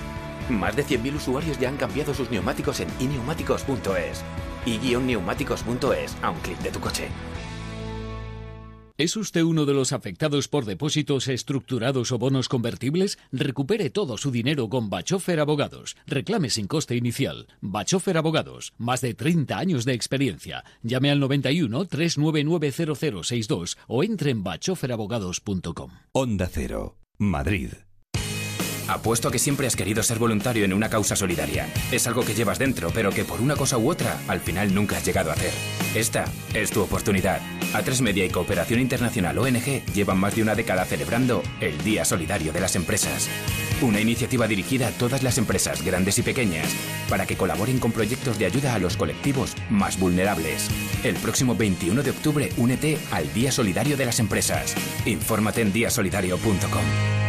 Más 0.49 0.75
de 0.75 0.83
100.000 0.83 1.15
usuarios 1.15 1.59
ya 1.59 1.69
han 1.69 1.77
cambiado 1.77 2.13
sus 2.13 2.31
neumáticos 2.31 2.79
en 2.79 2.89
ineumáticos.es. 2.99 4.23
y-neumáticos.es 4.65 6.17
a 6.23 6.31
un 6.31 6.39
clic 6.39 6.57
de 6.59 6.71
tu 6.71 6.79
coche. 6.79 7.07
¿Es 8.99 9.15
usted 9.15 9.43
uno 9.43 9.65
de 9.65 9.73
los 9.73 9.93
afectados 9.93 10.49
por 10.49 10.65
depósitos 10.65 11.29
estructurados 11.29 12.11
o 12.11 12.17
bonos 12.17 12.49
convertibles? 12.49 13.17
Recupere 13.31 13.89
todo 13.89 14.17
su 14.17 14.29
dinero 14.29 14.67
con 14.67 14.89
Bachofer 14.89 15.39
Abogados. 15.39 15.95
Reclame 16.05 16.49
sin 16.49 16.67
coste 16.67 16.97
inicial. 16.97 17.47
Bachofer 17.61 18.17
Abogados. 18.17 18.73
Más 18.77 18.99
de 18.99 19.13
30 19.13 19.57
años 19.57 19.85
de 19.85 19.93
experiencia. 19.93 20.65
Llame 20.83 21.11
al 21.11 21.21
91 21.21 21.85
399 21.85 22.73
0062 23.23 23.77
o 23.87 24.03
entre 24.03 24.31
en 24.31 24.43
bachoferabogados.com. 24.43 25.91
Onda 26.11 26.49
Cero, 26.51 26.97
Madrid. 27.17 27.69
Apuesto 28.89 29.27
a 29.27 29.31
que 29.31 29.37
siempre 29.37 29.67
has 29.67 29.75
querido 29.75 30.01
ser 30.01 30.17
voluntario 30.17 30.65
en 30.65 30.73
una 30.73 30.89
causa 30.89 31.15
solidaria. 31.15 31.71
Es 31.91 32.07
algo 32.07 32.25
que 32.25 32.33
llevas 32.33 32.57
dentro, 32.57 32.89
pero 32.91 33.11
que 33.11 33.23
por 33.23 33.39
una 33.39 33.55
cosa 33.55 33.77
u 33.77 33.87
otra, 33.87 34.17
al 34.27 34.39
final 34.39 34.73
nunca 34.73 34.97
has 34.97 35.05
llegado 35.05 35.29
a 35.29 35.33
hacer. 35.33 35.51
Esta 35.93 36.25
es 36.55 36.71
tu 36.71 36.81
oportunidad. 36.81 37.39
A3 37.73 38.01
Media 38.01 38.25
y 38.25 38.29
Cooperación 38.29 38.79
Internacional 38.79 39.37
ONG 39.37 39.85
llevan 39.93 40.17
más 40.17 40.35
de 40.35 40.41
una 40.41 40.55
década 40.55 40.85
celebrando 40.85 41.43
el 41.61 41.77
Día 41.83 42.03
Solidario 42.03 42.51
de 42.51 42.61
las 42.61 42.75
Empresas. 42.75 43.29
Una 43.83 44.01
iniciativa 44.01 44.47
dirigida 44.47 44.87
a 44.87 44.91
todas 44.91 45.21
las 45.21 45.37
empresas, 45.37 45.83
grandes 45.83 46.17
y 46.17 46.23
pequeñas, 46.23 46.67
para 47.09 47.27
que 47.27 47.37
colaboren 47.37 47.77
con 47.77 47.91
proyectos 47.91 48.39
de 48.39 48.47
ayuda 48.47 48.73
a 48.73 48.79
los 48.79 48.97
colectivos 48.97 49.53
más 49.69 49.99
vulnerables. 49.99 50.67
El 51.03 51.15
próximo 51.15 51.55
21 51.55 52.01
de 52.01 52.09
octubre, 52.09 52.49
únete 52.57 52.97
al 53.11 53.31
Día 53.33 53.51
Solidario 53.51 53.97
de 53.97 54.07
las 54.07 54.19
Empresas. 54.19 54.75
Infórmate 55.05 55.61
en 55.61 55.71
diasolidario.com. 55.71 57.28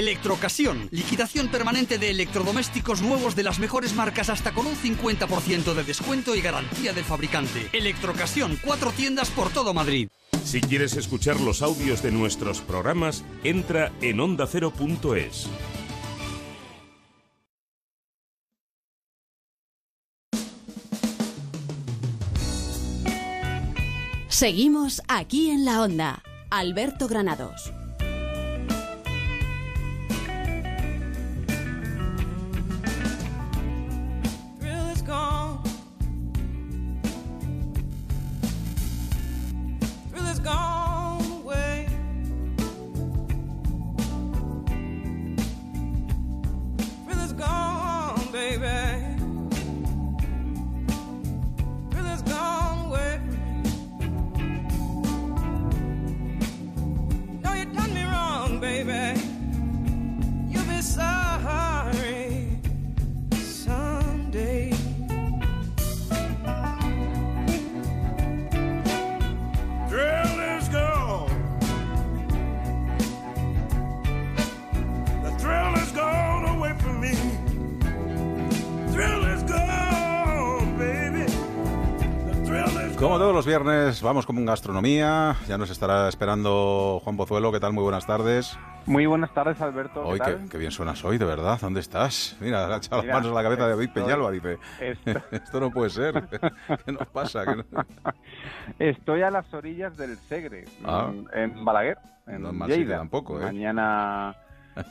Electrocasión, 0.00 0.88
liquidación 0.92 1.48
permanente 1.48 1.98
de 1.98 2.08
electrodomésticos 2.08 3.02
nuevos 3.02 3.36
de 3.36 3.42
las 3.42 3.58
mejores 3.58 3.94
marcas 3.94 4.30
hasta 4.30 4.52
con 4.52 4.66
un 4.66 4.74
50% 4.74 5.74
de 5.74 5.84
descuento 5.84 6.34
y 6.34 6.40
garantía 6.40 6.94
del 6.94 7.04
fabricante. 7.04 7.68
Electrocasión, 7.74 8.58
cuatro 8.64 8.92
tiendas 8.92 9.28
por 9.28 9.50
todo 9.50 9.74
Madrid. 9.74 10.08
Si 10.42 10.62
quieres 10.62 10.96
escuchar 10.96 11.38
los 11.38 11.60
audios 11.60 12.02
de 12.02 12.12
nuestros 12.12 12.62
programas, 12.62 13.24
entra 13.44 13.92
en 14.00 14.20
ondacero.es. 14.20 15.48
Seguimos 24.28 25.02
aquí 25.08 25.50
en 25.50 25.66
la 25.66 25.82
onda. 25.82 26.22
Alberto 26.48 27.06
Granados. 27.06 27.70
Los 83.40 83.46
viernes, 83.46 84.02
vamos 84.02 84.26
con 84.26 84.44
gastronomía. 84.44 85.34
Ya 85.48 85.56
nos 85.56 85.70
estará 85.70 86.10
esperando 86.10 87.00
Juan 87.02 87.16
Pozuelo. 87.16 87.50
¿Qué 87.50 87.58
tal? 87.58 87.72
Muy 87.72 87.82
buenas 87.82 88.04
tardes. 88.06 88.58
Muy 88.84 89.06
buenas 89.06 89.32
tardes, 89.32 89.58
Alberto. 89.62 90.02
¿qué 90.02 90.08
Hoy, 90.10 90.18
tal? 90.18 90.36
qué, 90.42 90.48
qué 90.50 90.58
bien 90.58 90.70
suenas 90.70 91.02
hoy, 91.06 91.16
de 91.16 91.24
verdad. 91.24 91.58
¿Dónde 91.58 91.80
estás? 91.80 92.36
Mira, 92.38 92.68
le 92.68 92.74
ha 92.74 92.76
echado 92.76 93.02
las 93.02 93.14
manos 93.14 93.32
a 93.32 93.34
la 93.34 93.42
cabeza 93.42 93.64
de 93.64 93.70
David 93.70 93.90
Peñalba. 93.94 94.30
Dice, 94.30 94.58
esto 95.30 95.58
no 95.58 95.70
puede 95.70 95.88
ser. 95.88 96.22
¿Qué 96.84 96.92
nos 96.92 97.08
pasa? 97.08 97.46
¿Qué 97.46 97.56
no- 97.56 97.64
Estoy 98.78 99.22
a 99.22 99.30
las 99.30 99.52
orillas 99.54 99.96
del 99.96 100.18
Segre, 100.18 100.66
Ah. 100.84 101.10
en- 101.32 101.64
Balaguer, 101.64 101.96
en 102.26 102.42
No 102.42 102.48
es 102.48 102.54
mal 102.54 102.70
sitio 102.70 102.94
tampoco, 102.94 103.40
¿eh? 103.40 103.44
Mañana 103.44 104.36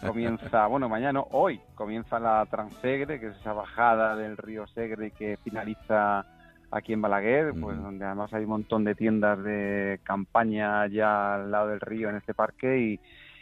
comienza, 0.08 0.66
bueno, 0.66 0.90
mañana, 0.90 1.22
hoy 1.34 1.62
comienza 1.76 2.18
la 2.20 2.48
Transegre, 2.48 3.20
que 3.20 3.28
es 3.28 3.36
esa 3.42 3.54
bajada 3.54 4.16
del 4.16 4.38
río 4.38 4.66
Segre 4.66 5.12
que 5.12 5.38
finaliza 5.44 6.26
aquí 6.72 6.94
en 6.94 7.02
Balaguer, 7.02 7.54
pues 7.60 7.78
donde 7.82 8.06
además 8.06 8.34
hay 8.34 8.44
un 8.44 8.50
montón 8.50 8.84
de 8.84 8.96
tiendas 8.96 9.44
de 9.44 10.00
campaña 10.04 10.88
ya 10.88 11.36
al 11.36 11.52
lado 11.52 11.70
del 11.70 11.80
río 11.82 12.10
en 12.10 12.18
este 12.18 12.34
parque 12.34 12.80
y, 12.80 13.00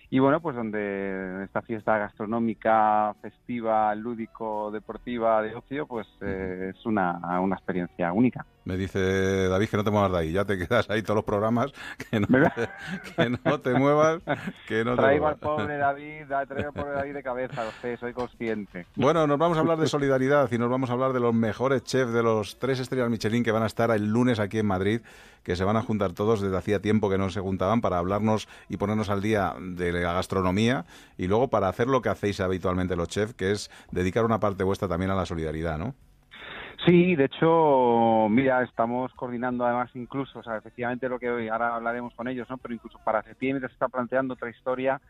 y 0.09 0.19
bueno, 0.19 0.39
pues 0.41 0.55
donde 0.55 1.43
esta 1.43 1.61
fiesta 1.61 1.97
gastronómica, 1.97 3.13
festiva, 3.21 3.93
lúdico, 3.95 4.71
deportiva, 4.71 5.41
de 5.41 5.55
ocio, 5.55 5.85
pues 5.85 6.07
eh, 6.21 6.73
es 6.73 6.85
una, 6.85 7.39
una 7.41 7.55
experiencia 7.55 8.13
única. 8.13 8.45
Me 8.67 8.75
dice 8.75 9.47
David 9.47 9.69
que 9.69 9.77
no 9.77 9.83
te 9.85 9.91
muevas 9.91 10.11
de 10.11 10.17
ahí. 10.17 10.31
Ya 10.33 10.43
te 10.43 10.57
quedas 10.57 10.89
ahí 10.89 11.01
todos 11.01 11.15
los 11.15 11.23
programas. 11.23 11.71
Que 12.11 12.19
no, 12.19 12.27
te, 12.27 12.69
que 13.15 13.29
no 13.45 13.59
te 13.61 13.73
muevas. 13.73 14.21
Que 14.67 14.83
no 14.83 14.95
te 14.95 15.01
al 15.01 15.19
muevas. 15.19 15.37
pobre 15.37 15.77
David, 15.77 16.25
da- 16.27 16.45
traigo 16.45 16.67
al 16.67 16.73
pobre 16.73 16.91
David 16.91 17.13
de 17.13 17.23
cabeza, 17.23 17.63
lo 17.63 17.71
sé, 17.81 17.95
soy 17.97 18.11
consciente. 18.13 18.85
Bueno, 18.95 19.25
nos 19.25 19.37
vamos 19.37 19.57
a 19.57 19.61
hablar 19.61 19.77
de 19.77 19.87
solidaridad 19.87 20.51
y 20.51 20.57
nos 20.57 20.69
vamos 20.69 20.89
a 20.89 20.93
hablar 20.93 21.13
de 21.13 21.19
los 21.21 21.33
mejores 21.33 21.83
chefs 21.85 22.11
de 22.11 22.21
los 22.23 22.59
tres 22.59 22.79
estrellas 22.79 23.09
Michelin 23.09 23.43
que 23.43 23.51
van 23.53 23.63
a 23.63 23.67
estar 23.67 23.89
el 23.91 24.05
lunes 24.07 24.39
aquí 24.39 24.59
en 24.59 24.65
Madrid, 24.65 24.99
que 25.43 25.55
se 25.55 25.63
van 25.63 25.77
a 25.77 25.81
juntar 25.81 26.11
todos 26.11 26.41
desde 26.41 26.57
hacía 26.57 26.81
tiempo 26.81 27.09
que 27.09 27.17
no 27.17 27.29
se 27.29 27.39
juntaban 27.39 27.79
para 27.79 27.97
hablarnos 27.99 28.49
y 28.67 28.75
ponernos 28.75 29.09
al 29.09 29.21
día 29.21 29.55
de 29.59 29.93
la 29.93 30.11
gastronomía 30.13 30.85
y 31.17 31.27
luego 31.27 31.47
para 31.49 31.69
hacer 31.69 31.87
lo 31.87 32.01
que 32.01 32.09
hacéis 32.09 32.41
habitualmente 32.41 32.97
los 32.97 33.07
chefs, 33.07 33.33
que 33.33 33.51
es 33.51 33.71
dedicar 33.91 34.25
una 34.25 34.39
parte 34.41 34.65
vuestra 34.65 34.89
también 34.89 35.11
a 35.11 35.15
la 35.15 35.25
solidaridad, 35.25 35.77
¿no? 35.77 35.95
Sí, 36.85 37.15
de 37.15 37.25
hecho, 37.25 38.27
mira, 38.29 38.63
estamos 38.63 39.11
coordinando 39.15 39.65
además 39.65 39.89
incluso, 39.95 40.39
o 40.39 40.43
sea, 40.43 40.57
efectivamente 40.57 41.09
lo 41.09 41.19
que 41.19 41.29
hoy, 41.29 41.47
ahora 41.49 41.75
hablaremos 41.75 42.13
con 42.15 42.27
ellos, 42.27 42.47
¿no? 42.49 42.57
Pero 42.59 42.73
incluso 42.73 42.99
para 42.99 43.23
septiembre 43.23 43.67
se 43.67 43.73
está 43.73 43.89
planteando 43.89 44.35
otra 44.35 44.49
historia. 44.49 45.01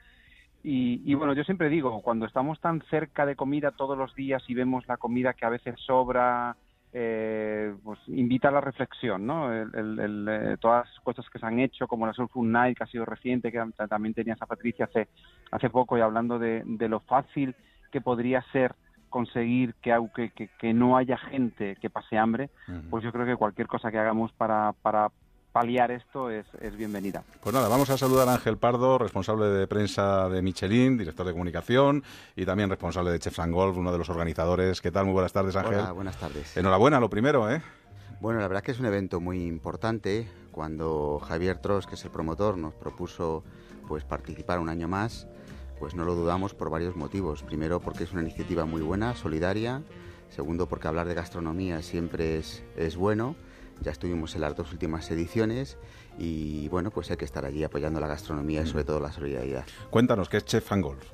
Y, 0.64 1.02
y 1.12 1.16
bueno, 1.16 1.34
yo 1.34 1.44
siempre 1.44 1.70
digo, 1.70 2.02
cuando 2.02 2.26
estamos 2.26 2.60
tan 2.62 2.82
cerca 2.90 3.26
de 3.26 3.36
comida 3.36 3.72
todos 3.72 3.98
los 3.98 4.14
días 4.16 4.44
y 4.48 4.56
vemos 4.56 4.86
la 4.88 4.98
comida 4.98 5.34
que 5.34 5.46
a 5.46 5.50
veces 5.50 5.76
sobra, 5.86 6.58
eh, 6.94 7.76
pues 7.84 8.00
invita 8.08 8.50
a 8.50 8.52
la 8.52 8.62
reflexión, 8.62 9.26
¿no? 9.28 9.54
El- 9.54 10.28
eh, 10.30 10.58
todas 10.62 10.86
las 10.88 11.00
cosas 11.04 11.26
que 11.32 11.40
se 11.40 11.46
han 11.46 11.60
hecho, 11.60 11.88
como 11.88 12.08
la 12.08 12.14
Soul 12.14 12.30
Food 12.30 12.48
Night, 12.48 12.78
que 12.78 12.84
ha 12.86 12.88
sido 12.88 13.06
reciente, 13.06 13.52
que 13.52 13.60
tam- 13.60 13.90
también 13.90 14.14
tenías 14.16 14.42
a 14.42 14.48
Patricia 14.48 14.86
hace, 14.86 15.10
hace 15.52 15.70
poco 15.70 15.98
y 15.98 16.02
hablando 16.02 16.40
de 16.40 16.64
lo 16.90 17.02
fácil 17.02 17.56
que 17.92 18.02
podría 18.02 18.42
ser 18.52 18.76
conseguir 19.18 19.74
que, 19.82 19.98
que, 20.16 20.30
que, 20.30 20.48
que 20.60 20.74
no 20.76 20.96
haya 20.96 21.18
gente 21.18 21.76
que 21.82 21.90
pase 21.90 22.20
hambre, 22.20 22.52
pues 22.92 23.04
yo 23.04 23.12
creo 23.12 23.26
que 23.26 23.36
cualquier 23.36 23.68
cosa 23.68 23.90
que 23.90 23.98
hagamos 23.98 24.32
para, 24.34 24.74
para 24.84 25.10
paliar 25.52 25.90
esto 25.90 26.30
es, 26.30 26.46
es 26.62 26.78
bienvenida. 26.78 27.24
Pues 27.42 27.52
nada, 27.52 27.68
vamos 27.68 27.90
a 27.90 27.98
saludar 27.98 28.30
a 28.30 28.34
Ángel 28.36 28.58
Pardo, 28.58 29.00
responsable 29.00 29.48
de 29.48 29.66
prensa 29.66 30.30
de 30.30 30.44
Michelin, 30.44 31.00
director 31.00 31.26
de 31.26 31.32
comunicación 31.32 32.04
y 32.36 32.46
también 32.46 32.70
responsable 32.70 33.10
de 33.10 33.18
Chefs 33.18 33.40
and 33.40 33.56
Golf, 33.56 33.76
uno 33.76 33.92
de 33.92 33.98
los 33.98 34.08
organizadores. 34.12 34.82
¿Qué 34.82 34.92
tal? 34.92 35.06
Muy 35.06 35.14
buenas 35.14 35.34
tardes, 35.34 35.56
Ángel. 35.56 35.80
Hola, 35.80 35.94
buenas 35.94 36.18
tardes. 36.18 36.56
Enhorabuena, 36.56 37.00
lo 37.00 37.10
primero, 37.10 37.52
¿eh? 37.52 37.60
Bueno, 38.22 38.40
la 38.40 38.48
verdad 38.48 38.62
que 38.62 38.70
es 38.70 38.80
un 38.80 38.86
evento 38.86 39.20
muy 39.20 39.48
importante. 39.48 40.28
Cuando 40.52 41.20
Javier 41.28 41.58
Tros, 41.58 41.88
que 41.88 41.96
es 41.96 42.06
el 42.06 42.12
promotor, 42.12 42.56
nos 42.56 42.76
propuso 42.76 43.44
pues 43.88 44.04
participar 44.04 44.60
un 44.60 44.70
año 44.70 44.88
más, 44.88 45.28
pues 45.80 45.96
no 45.96 46.06
lo 46.06 46.16
dudamos 46.16 46.54
por 46.54 46.70
varios 46.70 46.96
motivos. 46.96 47.44
Primero, 47.44 47.80
porque 47.80 48.04
es 48.04 48.12
una 48.14 48.22
iniciativa 48.22 48.66
muy 48.66 48.82
buena, 48.82 49.16
solidaria. 49.16 49.84
Segundo, 50.30 50.68
porque 50.68 50.88
hablar 50.88 51.08
de 51.08 51.14
gastronomía 51.14 51.82
siempre 51.82 52.38
es, 52.38 52.64
es 52.76 52.96
bueno. 52.98 53.36
Ya 53.82 53.92
estuvimos 53.92 54.34
en 54.36 54.42
las 54.42 54.56
dos 54.56 54.72
últimas 54.72 55.10
ediciones 55.12 55.78
y 56.18 56.68
bueno, 56.70 56.90
pues 56.90 57.12
hay 57.12 57.18
que 57.18 57.26
estar 57.26 57.46
allí 57.46 57.64
apoyando 57.64 58.00
la 58.00 58.08
gastronomía 58.08 58.64
y 58.64 58.66
sobre 58.68 58.84
todo 58.84 59.00
la 59.00 59.12
solidaridad. 59.12 59.66
Cuéntanos, 59.92 60.30
¿qué 60.30 60.38
es 60.38 60.46
Chef 60.46 60.72
and 60.72 60.84
Golf? 60.84 61.06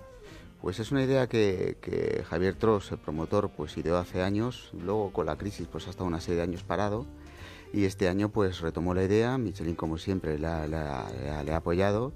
Pues 0.62 0.80
es 0.80 0.91
una 0.93 1.04
idea 1.04 1.28
que, 1.28 1.78
que 1.82 2.23
Javier 2.23 2.56
Tros, 2.56 2.89
el 2.93 2.97
promotor, 2.99 3.49
pues 3.49 3.76
ideó 3.78 3.97
hace 3.97 4.21
años. 4.21 4.71
Luego 4.82 5.12
con 5.12 5.26
la 5.26 5.36
crisis 5.38 5.67
pues 5.69 5.88
ha 5.88 5.89
estado 5.89 6.08
una 6.08 6.21
serie 6.21 6.38
de 6.38 6.43
años 6.43 6.63
parado 6.63 7.06
y 7.73 7.84
este 7.84 8.08
año 8.08 8.30
pues 8.30 8.62
retomó 8.62 8.93
la 8.93 9.04
idea. 9.04 9.38
Michelin 9.38 9.76
como 9.76 9.97
siempre 9.97 10.39
la- 10.39 10.65
la- 10.65 11.06
ha 11.52 11.56
apoyado 11.58 12.13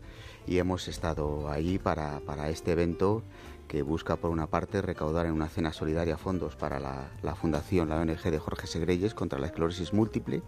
y 0.47 0.57
hemos 0.60 0.88
estado 0.88 1.49
allí 1.49 1.77
para, 1.77 2.21
para 2.21 2.49
este 2.49 2.71
evento 2.71 3.21
que 3.67 3.81
busca 3.81 4.15
por 4.15 4.31
una 4.31 4.47
parte 4.47 4.81
recaudar 4.81 5.25
en 5.25 5.33
una 5.33 5.49
cena 5.49 5.73
solidaria 5.73 6.17
fondos 6.17 6.55
para 6.55 6.79
la, 6.79 7.12
la 7.21 7.36
fundación, 7.36 7.89
la 7.89 7.97
ONG 7.97 8.21
de 8.23 8.39
Jorge 8.39 8.65
Segreyes 8.65 9.13
contra 9.13 9.39
la 9.39 9.47
esclerosis 9.47 9.93
múltiple. 9.93 10.41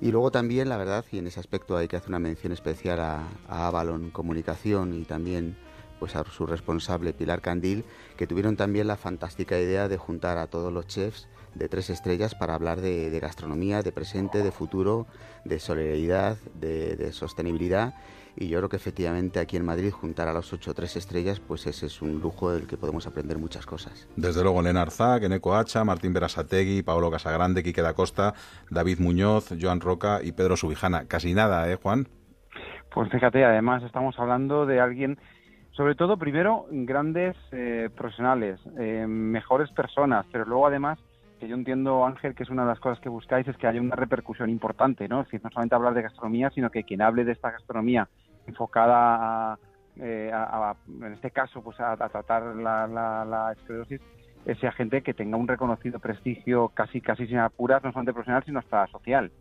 Y 0.00 0.10
luego 0.12 0.30
también, 0.30 0.68
la 0.70 0.78
verdad, 0.78 1.04
y 1.12 1.18
en 1.18 1.26
ese 1.26 1.40
aspecto 1.40 1.76
hay 1.76 1.88
que 1.88 1.96
hacer 1.96 2.08
una 2.08 2.18
mención 2.18 2.52
especial 2.52 3.00
a, 3.00 3.28
a 3.48 3.66
Avalon 3.66 4.10
Comunicación 4.10 4.94
y 4.94 5.04
también 5.04 5.58
pues 6.00 6.16
a 6.16 6.24
su 6.24 6.46
responsable 6.46 7.12
Pilar 7.12 7.42
Candil, 7.42 7.84
que 8.16 8.26
tuvieron 8.26 8.56
también 8.56 8.86
la 8.86 8.96
fantástica 8.96 9.58
idea 9.58 9.88
de 9.88 9.98
juntar 9.98 10.38
a 10.38 10.46
todos 10.46 10.72
los 10.72 10.86
chefs 10.86 11.28
de 11.54 11.68
tres 11.68 11.90
estrellas 11.90 12.36
para 12.36 12.54
hablar 12.54 12.80
de, 12.80 13.18
gastronomía, 13.20 13.82
de 13.82 13.90
presente, 13.90 14.44
de 14.44 14.52
futuro, 14.52 15.06
de 15.44 15.58
solidaridad, 15.58 16.38
de 16.54 17.12
sostenibilidad. 17.12 17.94
Y 18.40 18.48
yo 18.48 18.58
creo 18.58 18.68
que 18.68 18.76
efectivamente 18.76 19.40
aquí 19.40 19.56
en 19.56 19.64
Madrid 19.64 19.90
juntar 19.90 20.28
a 20.28 20.32
los 20.32 20.52
ocho 20.52 20.72
tres 20.72 20.94
estrellas, 20.94 21.40
pues 21.40 21.66
ese 21.66 21.86
es 21.86 22.00
un 22.00 22.20
lujo 22.20 22.52
del 22.52 22.68
que 22.68 22.76
podemos 22.76 23.04
aprender 23.08 23.36
muchas 23.36 23.66
cosas. 23.66 24.08
Desde 24.14 24.44
luego, 24.44 24.60
Elena 24.60 24.82
Arzac, 24.82 25.24
Eneco 25.24 25.56
Hacha, 25.56 25.82
Martín 25.82 26.12
Berasategui, 26.12 26.82
Pablo 26.84 27.10
Casagrande, 27.10 27.64
Quique 27.64 27.82
da 27.82 27.94
Costa, 27.94 28.34
David 28.70 29.00
Muñoz, 29.00 29.52
Joan 29.60 29.80
Roca 29.80 30.20
y 30.22 30.30
Pedro 30.30 30.56
Subijana. 30.56 31.06
Casi 31.08 31.34
nada, 31.34 31.68
¿eh, 31.68 31.74
Juan? 31.82 32.06
Pues 32.94 33.10
fíjate, 33.10 33.44
además 33.44 33.82
estamos 33.82 34.16
hablando 34.20 34.66
de 34.66 34.78
alguien, 34.78 35.18
sobre 35.72 35.96
todo 35.96 36.16
primero 36.16 36.66
grandes 36.70 37.34
eh, 37.50 37.90
profesionales, 37.96 38.60
eh, 38.78 39.04
mejores 39.08 39.68
personas, 39.72 40.26
pero 40.30 40.44
luego 40.44 40.68
además 40.68 41.00
que 41.40 41.48
yo 41.48 41.54
entiendo, 41.54 42.04
Ángel, 42.04 42.34
que 42.34 42.42
es 42.42 42.50
una 42.50 42.62
de 42.62 42.68
las 42.68 42.80
cosas 42.80 43.00
que 43.00 43.08
buscáis 43.08 43.46
es 43.46 43.56
que 43.56 43.66
haya 43.66 43.80
una 43.80 43.94
repercusión 43.96 44.50
importante, 44.50 45.08
¿no? 45.08 45.20
Es 45.20 45.26
decir, 45.26 45.40
no 45.42 45.50
solamente 45.50 45.74
hablar 45.74 45.94
de 45.94 46.02
gastronomía, 46.02 46.50
sino 46.50 46.70
que 46.70 46.82
quien 46.82 47.00
hable 47.00 47.24
de 47.24 47.32
esta 47.32 47.52
gastronomía 47.52 48.08
enfocada 48.48 49.52
a 49.52 49.58
eh, 50.00 50.30
a- 50.32 50.70
a- 50.70 50.76
en 51.04 51.12
este 51.12 51.30
caso, 51.32 51.60
pues 51.62 51.78
a, 51.80 51.96
tratar 51.96 52.42
la, 52.56 52.86
la, 52.86 53.24
la 53.24 53.52
esclerosis, 53.52 54.00
eh, 54.46 54.54
sea 54.60 54.70
gente 54.72 55.02
que 55.02 55.12
tenga 55.12 55.36
un 55.36 55.48
reconocido 55.48 55.98
prestigio 55.98 56.68
casi 56.68 57.00
casi 57.00 57.26
sin 57.26 57.38
apuras, 57.38 57.82
no 57.82 57.90
solamente 57.90 58.12
profesional, 58.12 58.44
sino 58.44 58.60
hasta 58.60 58.86
social. 58.88 59.32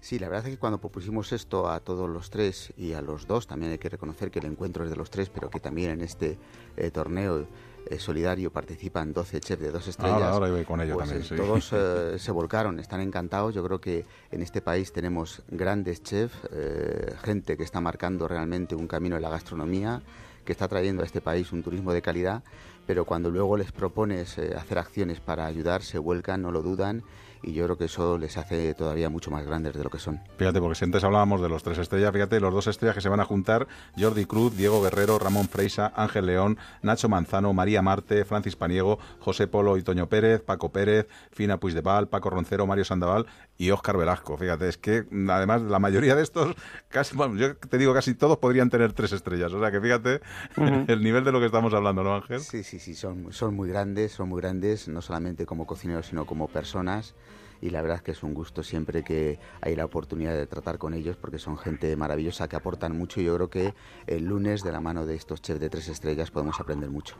Sí, 0.00 0.18
la 0.18 0.28
verdad 0.28 0.46
es 0.46 0.54
que 0.54 0.60
cuando 0.60 0.78
propusimos 0.78 1.32
esto 1.32 1.68
a 1.68 1.80
todos 1.80 2.08
los 2.08 2.30
tres 2.30 2.72
y 2.76 2.92
a 2.92 3.02
los 3.02 3.26
dos, 3.26 3.46
también 3.46 3.72
hay 3.72 3.78
que 3.78 3.88
reconocer 3.88 4.30
que 4.30 4.38
el 4.38 4.46
encuentro 4.46 4.84
es 4.84 4.90
de 4.90 4.96
los 4.96 5.10
tres, 5.10 5.28
pero 5.28 5.50
que 5.50 5.58
también 5.60 5.90
en 5.90 6.00
este 6.02 6.38
eh, 6.76 6.90
torneo 6.90 7.46
eh, 7.90 7.98
solidario 7.98 8.50
participan 8.50 9.12
12 9.12 9.40
chefs 9.40 9.62
de 9.62 9.70
dos 9.70 9.86
estrellas. 9.88 10.14
Ahora- 10.14 10.30
ahora 10.30 10.50
voy 10.50 10.64
con 10.64 10.80
ello 10.80 10.94
pues, 10.94 11.08
también, 11.08 11.24
eh, 11.24 11.28
sí. 11.28 11.36
Todos 11.36 11.70
eh, 11.72 12.18
se 12.18 12.30
volcaron, 12.32 12.78
están 12.78 13.00
encantados. 13.00 13.54
Yo 13.54 13.62
creo 13.64 13.80
que 13.80 14.04
en 14.30 14.42
este 14.42 14.60
país 14.60 14.92
tenemos 14.92 15.42
grandes 15.48 16.02
chefs, 16.02 16.36
eh, 16.52 17.14
gente 17.22 17.56
que 17.56 17.64
está 17.64 17.80
marcando 17.80 18.28
realmente 18.28 18.74
un 18.74 18.86
camino 18.86 19.16
en 19.16 19.22
la 19.22 19.30
gastronomía, 19.30 20.02
que 20.44 20.52
está 20.52 20.68
trayendo 20.68 21.02
a 21.02 21.06
este 21.06 21.20
país 21.20 21.52
un 21.52 21.62
turismo 21.62 21.92
de 21.92 22.00
calidad, 22.02 22.42
pero 22.86 23.04
cuando 23.04 23.30
luego 23.30 23.56
les 23.56 23.70
propones 23.70 24.38
hacer 24.38 24.78
acciones 24.78 25.20
para 25.20 25.44
ayudar, 25.44 25.82
se 25.82 25.98
vuelcan, 25.98 26.40
no 26.40 26.50
lo 26.50 26.62
dudan, 26.62 27.02
y 27.42 27.52
yo 27.52 27.64
creo 27.64 27.78
que 27.78 27.84
eso 27.84 28.18
les 28.18 28.36
hace 28.36 28.74
todavía 28.74 29.08
mucho 29.08 29.30
más 29.30 29.44
grandes 29.46 29.74
de 29.74 29.84
lo 29.84 29.90
que 29.90 29.98
son. 29.98 30.20
Fíjate, 30.36 30.60
porque 30.60 30.74
si 30.74 30.84
antes 30.84 31.04
hablábamos 31.04 31.40
de 31.40 31.48
los 31.48 31.62
tres 31.62 31.78
estrellas, 31.78 32.12
fíjate, 32.12 32.40
los 32.40 32.52
dos 32.52 32.66
estrellas 32.66 32.94
que 32.94 33.00
se 33.00 33.08
van 33.08 33.20
a 33.20 33.24
juntar, 33.24 33.66
Jordi 33.98 34.24
Cruz, 34.26 34.56
Diego 34.56 34.82
Guerrero, 34.82 35.18
Ramón 35.18 35.48
Freisa, 35.48 35.92
Ángel 35.96 36.26
León, 36.26 36.58
Nacho 36.82 37.08
Manzano, 37.08 37.52
María 37.52 37.82
Marte, 37.82 38.24
Francis 38.24 38.56
Paniego, 38.56 38.98
José 39.20 39.46
Polo 39.46 39.76
y 39.76 39.82
Toño 39.82 40.08
Pérez, 40.08 40.42
Paco 40.42 40.70
Pérez, 40.70 41.06
Fina 41.30 41.58
Puigdeval, 41.58 42.08
Paco 42.08 42.30
Roncero, 42.30 42.66
Mario 42.66 42.84
Sandoval 42.84 43.26
y 43.56 43.70
Óscar 43.70 43.96
Velasco. 43.96 44.36
Fíjate, 44.36 44.68
es 44.68 44.78
que 44.78 45.04
mm, 45.10 45.30
además 45.30 45.62
la 45.62 45.78
mayoría 45.78 46.14
de 46.14 46.22
estos, 46.22 46.54
casi, 46.88 47.16
bueno, 47.16 47.36
yo 47.36 47.56
te 47.56 47.78
digo 47.78 47.94
casi 47.94 48.14
todos 48.14 48.38
podrían 48.38 48.70
tener 48.70 48.92
tres 48.92 49.12
estrellas. 49.12 49.52
O 49.52 49.60
sea 49.60 49.70
que 49.70 49.80
fíjate 49.80 50.20
el 50.88 51.02
nivel 51.02 51.24
de 51.24 51.32
lo 51.32 51.40
que 51.40 51.46
estamos 51.46 51.72
hablando, 51.74 52.02
¿no, 52.02 52.14
Ángel? 52.14 52.40
Sí, 52.40 52.62
sí, 52.62 52.78
sí, 52.78 52.94
son, 52.94 53.32
son 53.32 53.54
muy 53.54 53.68
grandes, 53.68 54.12
son 54.12 54.28
muy 54.28 54.40
grandes, 54.40 54.88
no 54.88 55.02
solamente 55.02 55.46
como 55.46 55.66
cocineros, 55.66 56.06
sino 56.06 56.24
como 56.26 56.48
personas. 56.48 57.14
Y 57.60 57.70
la 57.70 57.82
verdad 57.82 58.00
que 58.00 58.12
es 58.12 58.22
un 58.22 58.34
gusto 58.34 58.62
siempre 58.62 59.02
que 59.02 59.38
hay 59.60 59.76
la 59.76 59.84
oportunidad 59.84 60.34
de 60.34 60.46
tratar 60.46 60.78
con 60.78 60.94
ellos, 60.94 61.16
porque 61.16 61.38
son 61.38 61.56
gente 61.58 61.94
maravillosa 61.96 62.48
que 62.48 62.56
aportan 62.56 62.96
mucho. 62.96 63.20
Y 63.20 63.24
yo 63.24 63.34
creo 63.34 63.50
que 63.50 63.74
el 64.06 64.24
lunes, 64.24 64.62
de 64.62 64.72
la 64.72 64.80
mano 64.80 65.06
de 65.06 65.14
estos 65.14 65.42
chefs 65.42 65.60
de 65.60 65.70
tres 65.70 65.88
estrellas, 65.88 66.30
podemos 66.30 66.60
aprender 66.60 66.90
mucho. 66.90 67.16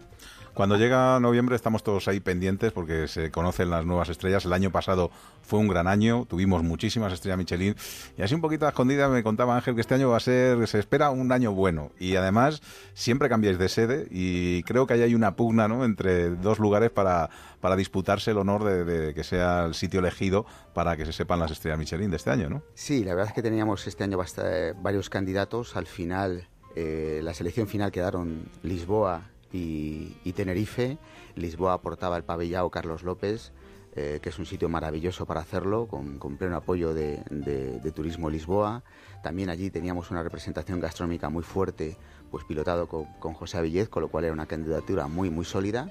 Cuando 0.59 0.77
llega 0.77 1.21
noviembre 1.21 1.55
estamos 1.55 1.85
todos 1.85 2.09
ahí 2.09 2.19
pendientes 2.19 2.73
porque 2.73 3.07
se 3.07 3.31
conocen 3.31 3.71
las 3.71 3.87
nuevas 3.87 4.09
estrellas. 4.09 4.45
El 4.45 4.53
año 4.53 4.73
pasado 4.73 5.13
fue 5.41 5.61
un 5.61 5.69
gran 5.69 5.87
año, 5.87 6.27
tuvimos 6.29 6.65
muchísimas 6.65 7.13
estrellas 7.13 7.39
Michelin 7.39 7.77
y 8.17 8.23
así 8.23 8.35
un 8.35 8.41
poquito 8.41 8.67
a 8.67 8.71
escondida 8.71 9.09
me 9.09 9.23
contaba 9.23 9.55
Ángel 9.55 9.77
que 9.77 9.83
este 9.83 9.95
año 9.95 10.11
va 10.11 10.17
a 10.17 10.21
ser, 10.21 10.67
se 10.67 10.81
espera 10.81 11.11
un 11.11 11.31
año 11.31 11.53
bueno 11.53 11.93
y 12.01 12.17
además 12.17 12.61
siempre 12.93 13.29
cambiáis 13.29 13.57
de 13.57 13.69
sede 13.69 14.09
y 14.11 14.65
creo 14.65 14.89
que 14.89 14.95
ahí 14.95 15.03
hay 15.03 15.15
una 15.15 15.37
pugna 15.37 15.69
¿no? 15.69 15.85
entre 15.85 16.31
dos 16.31 16.59
lugares 16.59 16.91
para, 16.91 17.31
para 17.61 17.77
disputarse 17.77 18.33
el 18.33 18.39
honor 18.39 18.65
de, 18.65 19.15
que 19.15 19.23
sea 19.23 19.65
el 19.67 19.75
sitio 19.75 20.01
elegido 20.01 20.45
para 20.75 20.97
que 20.97 21.07
se 21.07 21.13
sepan 21.13 21.39
las 21.39 21.53
estrellas 21.53 21.79
Michelin 21.79 22.11
de 22.11 22.17
este 22.17 22.31
año, 22.31 22.51
¿no? 22.51 22.65
Sí, 22.75 23.05
la 23.05 23.15
verdad 23.15 23.29
es 23.29 23.35
que 23.35 23.43
teníamos 23.43 23.87
este 23.87 24.03
año 24.03 24.19
basta- 24.19 24.73
varios 24.83 25.09
candidatos. 25.09 25.77
Al 25.77 25.87
final, 25.87 26.49
eh, 26.75 27.21
la 27.23 27.33
selección 27.33 27.69
final 27.69 27.93
quedaron 27.93 28.43
Lisboa 28.65 29.23
y, 29.53 30.33
Tenerife. 30.33 30.99
Lisboa 31.37 31.73
aportaba 31.75 32.17
el 32.17 32.25
pabellao 32.25 32.71
Carlos 32.71 33.03
López, 33.03 33.53
eh, 33.95 34.21
que 34.23 34.29
es 34.29 34.39
un 34.39 34.47
sitio 34.47 34.69
maravilloso 34.69 35.27
para 35.27 35.41
hacerlo, 35.41 35.87
con, 35.89 36.19
pleno 36.37 36.57
apoyo 36.57 36.95
de, 36.95 37.23
de- 37.31 37.81
de 37.81 37.93
Turismo 37.93 38.31
Lisboa. 38.31 38.83
También 39.23 39.51
allí 39.51 39.71
teníamos 39.71 40.11
una 40.11 40.23
representación 40.23 40.79
gastronómica 40.81 41.29
muy 41.29 41.43
fuerte, 41.43 41.97
pues 42.31 42.45
pilotado 42.45 42.87
con, 42.89 43.05
con 43.19 43.35
José 43.35 43.59
Avillez, 43.59 43.89
con 43.89 44.03
lo 44.03 44.09
cual 44.09 44.25
era 44.25 44.33
una 44.33 44.47
candidatura 44.47 45.09
muy, 45.09 45.31
muy 45.31 45.45
sólida. 45.45 45.91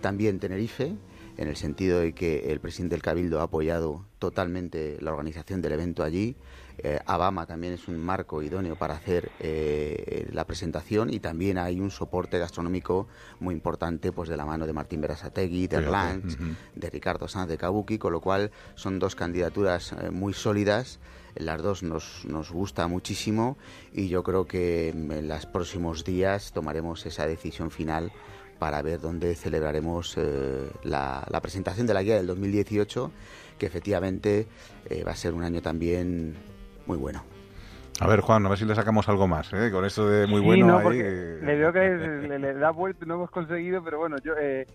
También 0.00 0.38
Tenerife, 0.40 0.94
en 1.36 1.48
el 1.48 1.56
sentido 1.56 2.00
de 2.00 2.12
que 2.12 2.52
el 2.52 2.60
presidente 2.60 2.94
del 2.94 3.02
Cabildo 3.02 3.40
ha 3.40 3.44
apoyado 3.44 4.04
totalmente 4.18 4.98
la 5.00 5.12
organización 5.12 5.60
del 5.62 5.72
evento 5.72 6.02
allí. 6.02 6.36
Eh, 6.78 6.98
Abama 7.06 7.46
también 7.46 7.72
es 7.72 7.86
un 7.86 7.98
marco 7.98 8.42
idóneo 8.42 8.74
para 8.74 8.94
hacer 8.94 9.30
eh, 9.38 10.28
la 10.32 10.44
presentación 10.44 11.12
y 11.12 11.20
también 11.20 11.56
hay 11.56 11.80
un 11.80 11.90
soporte 11.90 12.38
gastronómico 12.38 13.06
muy 13.38 13.54
importante 13.54 14.10
pues 14.10 14.28
de 14.28 14.36
la 14.36 14.44
mano 14.44 14.66
de 14.66 14.72
Martín 14.72 15.00
Berasategui, 15.00 15.68
de 15.68 15.78
Fíjate, 15.78 15.84
Erlange, 15.84 16.34
ujú. 16.34 16.54
de 16.74 16.90
Ricardo 16.90 17.28
Sanz 17.28 17.48
de 17.48 17.58
Kabuki, 17.58 17.98
con 17.98 18.12
lo 18.12 18.20
cual 18.20 18.50
son 18.74 18.98
dos 18.98 19.14
candidaturas 19.14 19.92
eh, 19.92 20.10
muy 20.10 20.32
sólidas. 20.32 20.98
Las 21.36 21.62
dos 21.62 21.82
nos, 21.82 22.24
nos 22.26 22.50
gusta 22.52 22.86
muchísimo 22.86 23.56
y 23.92 24.08
yo 24.08 24.22
creo 24.22 24.46
que 24.46 24.90
en 24.90 25.28
los 25.28 25.46
próximos 25.46 26.04
días 26.04 26.52
tomaremos 26.52 27.06
esa 27.06 27.26
decisión 27.26 27.72
final 27.72 28.12
para 28.58 28.80
ver 28.82 29.00
dónde 29.00 29.34
celebraremos 29.34 30.16
eh, 30.16 30.70
la, 30.84 31.24
la 31.30 31.40
presentación 31.40 31.86
de 31.86 31.94
la 31.94 32.02
guía 32.02 32.16
del 32.16 32.26
2018, 32.26 33.10
que 33.58 33.66
efectivamente 33.66 34.46
eh, 34.88 35.04
va 35.04 35.12
a 35.12 35.16
ser 35.16 35.34
un 35.34 35.42
año 35.44 35.60
también 35.62 36.34
muy 36.86 36.96
bueno. 36.98 37.24
A 38.00 38.08
ver, 38.08 38.20
Juan, 38.20 38.44
a 38.44 38.48
ver 38.48 38.58
si 38.58 38.64
le 38.64 38.74
sacamos 38.74 39.08
algo 39.08 39.28
más, 39.28 39.52
¿eh? 39.52 39.70
Con 39.70 39.84
esto 39.84 40.08
de 40.08 40.26
muy 40.26 40.40
Sí, 40.40 40.46
bueno 40.46 40.66
no, 40.66 40.78
ahí, 40.78 40.82
porque 40.82 41.00
eh, 41.04 41.38
le 41.42 41.54
veo 41.56 41.72
que 41.72 41.78
le, 41.80 42.38
le 42.40 42.54
da 42.54 42.70
vuelta, 42.70 43.06
no 43.06 43.14
hemos 43.14 43.30
conseguido, 43.30 43.84
pero 43.84 43.98
bueno, 43.98 44.16
yo, 44.24 44.32
eh, 44.40 44.66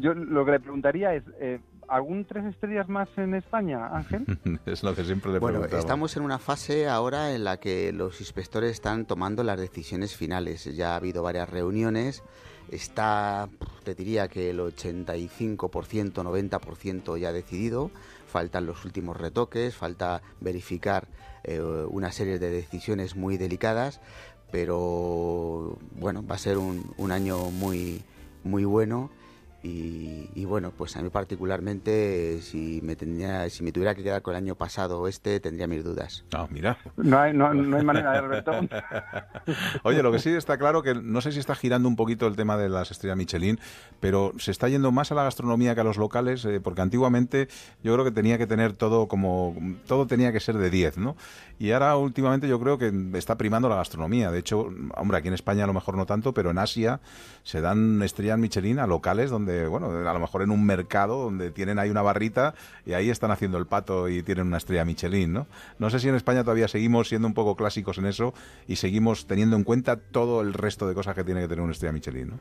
yo 0.00 0.14
lo 0.14 0.42
que 0.46 0.52
le 0.52 0.60
preguntaría 0.60 1.14
es, 1.14 1.24
eh, 1.38 1.60
¿algún 1.88 2.24
tres 2.24 2.46
estrellas 2.46 2.88
más 2.88 3.10
en 3.18 3.34
España, 3.34 3.86
Ángel? 3.88 4.24
es 4.66 4.82
lo 4.82 4.94
que 4.94 5.04
siempre 5.04 5.30
le 5.30 5.40
Bueno, 5.40 5.58
preguntaba. 5.58 5.80
estamos 5.80 6.16
en 6.16 6.22
una 6.22 6.38
fase 6.38 6.88
ahora 6.88 7.34
en 7.34 7.44
la 7.44 7.58
que 7.58 7.92
los 7.92 8.18
inspectores 8.22 8.70
están 8.70 9.04
tomando 9.04 9.42
las 9.44 9.60
decisiones 9.60 10.16
finales. 10.16 10.64
Ya 10.74 10.94
ha 10.94 10.96
habido 10.96 11.22
varias 11.22 11.50
reuniones. 11.50 12.22
Está, 12.70 13.48
te 13.84 13.94
diría 13.94 14.28
que 14.28 14.50
el 14.50 14.60
85%, 14.60 16.12
90% 16.12 17.18
ya 17.18 17.32
decidido. 17.32 17.90
Faltan 18.26 18.66
los 18.66 18.84
últimos 18.84 19.16
retoques, 19.16 19.76
falta 19.76 20.22
verificar 20.40 21.08
eh, 21.44 21.60
una 21.60 22.12
serie 22.12 22.38
de 22.38 22.50
decisiones 22.50 23.16
muy 23.16 23.36
delicadas. 23.36 24.00
Pero 24.50 25.78
bueno, 25.92 26.24
va 26.26 26.34
a 26.34 26.38
ser 26.38 26.58
un, 26.58 26.94
un 26.98 27.10
año 27.10 27.50
muy, 27.50 28.02
muy 28.44 28.64
bueno. 28.64 29.10
Y, 29.62 30.28
y 30.34 30.44
bueno, 30.44 30.72
pues 30.76 30.96
a 30.96 31.02
mí 31.02 31.08
particularmente, 31.10 32.40
si 32.42 32.80
me, 32.82 32.96
tendría, 32.96 33.48
si 33.48 33.62
me 33.62 33.70
tuviera 33.70 33.94
que 33.94 34.02
quedar 34.02 34.20
con 34.20 34.34
el 34.34 34.42
año 34.42 34.56
pasado 34.56 35.00
o 35.00 35.08
este, 35.08 35.38
tendría 35.38 35.68
mis 35.68 35.84
dudas. 35.84 36.24
Ah, 36.32 36.48
mira. 36.50 36.78
No 36.96 37.18
hay, 37.20 37.32
no, 37.32 37.54
no 37.54 37.76
hay 37.76 37.84
manera 37.84 38.12
de 38.12 38.18
Alberto. 38.18 38.52
Oye, 39.84 40.02
lo 40.02 40.10
que 40.10 40.18
sí 40.18 40.30
está 40.30 40.58
claro 40.58 40.82
que 40.82 40.94
no 40.94 41.20
sé 41.20 41.30
si 41.30 41.38
está 41.38 41.54
girando 41.54 41.88
un 41.88 41.94
poquito 41.94 42.26
el 42.26 42.34
tema 42.34 42.56
de 42.56 42.68
las 42.68 42.90
estrellas 42.90 43.16
Michelin, 43.16 43.60
pero 44.00 44.32
se 44.38 44.50
está 44.50 44.68
yendo 44.68 44.90
más 44.90 45.12
a 45.12 45.14
la 45.14 45.24
gastronomía 45.24 45.74
que 45.74 45.80
a 45.80 45.84
los 45.84 45.96
locales, 45.96 46.44
eh, 46.44 46.60
porque 46.60 46.82
antiguamente 46.82 47.48
yo 47.84 47.92
creo 47.92 48.04
que 48.04 48.10
tenía 48.10 48.38
que 48.38 48.46
tener 48.46 48.72
todo 48.72 49.06
como 49.06 49.54
todo 49.86 50.06
tenía 50.06 50.32
que 50.32 50.40
ser 50.40 50.58
de 50.58 50.70
10, 50.70 50.98
¿no? 50.98 51.16
Y 51.58 51.70
ahora 51.70 51.96
últimamente 51.96 52.48
yo 52.48 52.58
creo 52.58 52.78
que 52.78 52.92
está 53.14 53.36
primando 53.36 53.68
la 53.68 53.76
gastronomía. 53.76 54.30
De 54.32 54.40
hecho, 54.40 54.68
hombre, 54.96 55.18
aquí 55.18 55.28
en 55.28 55.34
España 55.34 55.64
a 55.64 55.66
lo 55.68 55.72
mejor 55.72 55.96
no 55.96 56.06
tanto, 56.06 56.34
pero 56.34 56.50
en 56.50 56.58
Asia 56.58 57.00
se 57.44 57.60
dan 57.60 58.02
estrellas 58.02 58.38
Michelin 58.38 58.78
a 58.78 58.86
locales 58.86 59.30
donde, 59.30 59.51
bueno, 59.68 59.88
a 60.08 60.12
lo 60.12 60.18
mejor 60.20 60.42
en 60.42 60.50
un 60.50 60.64
mercado 60.64 61.18
donde 61.24 61.50
tienen 61.50 61.78
ahí 61.78 61.90
una 61.90 62.02
barrita 62.02 62.54
y 62.86 62.92
ahí 62.92 63.10
están 63.10 63.30
haciendo 63.30 63.58
el 63.58 63.66
pato 63.66 64.08
y 64.08 64.22
tienen 64.22 64.46
una 64.46 64.56
estrella 64.58 64.84
Michelin, 64.84 65.32
¿no? 65.32 65.46
No 65.78 65.90
sé 65.90 65.98
si 66.00 66.08
en 66.08 66.14
España 66.14 66.42
todavía 66.44 66.68
seguimos 66.68 67.08
siendo 67.08 67.28
un 67.28 67.34
poco 67.34 67.56
clásicos 67.56 67.98
en 67.98 68.06
eso 68.06 68.34
y 68.66 68.76
seguimos 68.76 69.26
teniendo 69.26 69.56
en 69.56 69.64
cuenta 69.64 69.96
todo 69.96 70.40
el 70.40 70.54
resto 70.54 70.88
de 70.88 70.94
cosas 70.94 71.14
que 71.14 71.24
tiene 71.24 71.40
que 71.42 71.48
tener 71.48 71.62
una 71.62 71.72
estrella 71.72 71.92
Michelin, 71.92 72.28
¿no? 72.28 72.38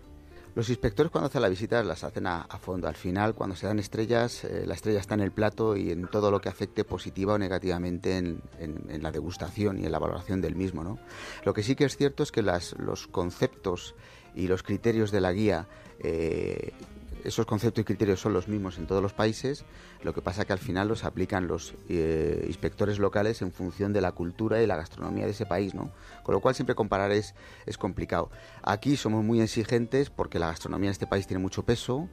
Los 0.54 0.68
inspectores 0.68 1.10
cuando 1.14 1.28
hacen 1.28 1.42
las 1.44 1.50
visitas 1.50 1.86
las 1.86 2.04
hacen 2.04 2.28
a, 2.28 2.44
fondo. 2.60 2.90
Al 2.90 2.96
final, 2.98 3.34
cuando 3.36 3.56
se 3.56 3.68
dan 3.68 3.80
estrellas, 3.80 4.44
eh, 4.44 4.66
la 4.68 4.74
estrella 4.74 5.00
está 5.00 5.14
en 5.14 5.22
el 5.22 5.32
plato 5.32 5.78
y 5.78 5.92
en 5.92 6.10
todo 6.10 6.30
lo 6.30 6.42
que 6.42 6.50
afecte 6.50 6.84
positiva 6.84 7.36
o 7.36 7.38
negativamente 7.38 8.18
en, 8.18 8.42
en- 8.60 8.84
en 8.90 9.02
la 9.02 9.14
degustación 9.14 9.80
y 9.82 9.86
en 9.86 9.94
la 9.94 10.00
valoración 10.00 10.42
del 10.42 10.58
mismo. 10.58 10.84
¿no? 10.84 11.00
Lo 11.46 11.54
que 11.54 11.64
sí 11.64 11.76
que 11.76 11.86
es 11.86 11.96
cierto 11.96 12.22
es 12.22 12.34
que 12.34 12.42
las- 12.42 12.76
los 12.80 13.08
conceptos 13.08 13.96
y 14.36 14.50
los 14.50 14.62
criterios 14.62 15.10
de 15.12 15.22
la 15.22 15.32
guía, 15.32 15.68
eh, 16.00 16.74
esos 17.24 17.46
conceptos 17.46 17.82
y 17.82 17.86
criterios 17.86 18.20
son 18.20 18.34
los 18.34 18.48
mismos 18.48 18.78
en 18.78 18.88
todos 18.88 19.02
los 19.02 19.14
países. 19.14 19.66
Lo 20.04 20.14
que 20.14 20.22
pasa 20.22 20.46
que 20.46 20.54
al 20.54 20.60
final 20.60 20.88
los 20.88 21.04
aplican 21.04 21.48
los 21.48 21.74
eh, 21.90 22.44
inspectores 22.48 23.00
locales 23.00 23.42
en 23.42 23.52
función 23.52 23.94
de 23.94 24.02
la 24.02 24.12
cultura 24.12 24.62
y 24.62 24.68
la 24.68 24.78
gastronomía 24.78 25.26
de 25.26 25.32
ese 25.32 25.46
país, 25.46 25.74
¿no? 25.74 25.92
Con 26.24 26.34
lo 26.34 26.42
cual 26.42 26.56
siempre 26.56 26.76
comparar 26.76 27.12
es, 27.12 27.36
es 27.66 27.78
complicado. 27.78 28.30
Aquí 28.64 28.96
somos 28.96 29.24
muy 29.24 29.42
exigentes 29.42 30.10
porque 30.10 30.40
la 30.40 30.48
gastronomía 30.48 30.90
en 30.90 30.92
este 30.92 31.08
país 31.08 31.28
tiene 31.28 31.42
mucho 31.42 31.64
peso, 31.64 32.10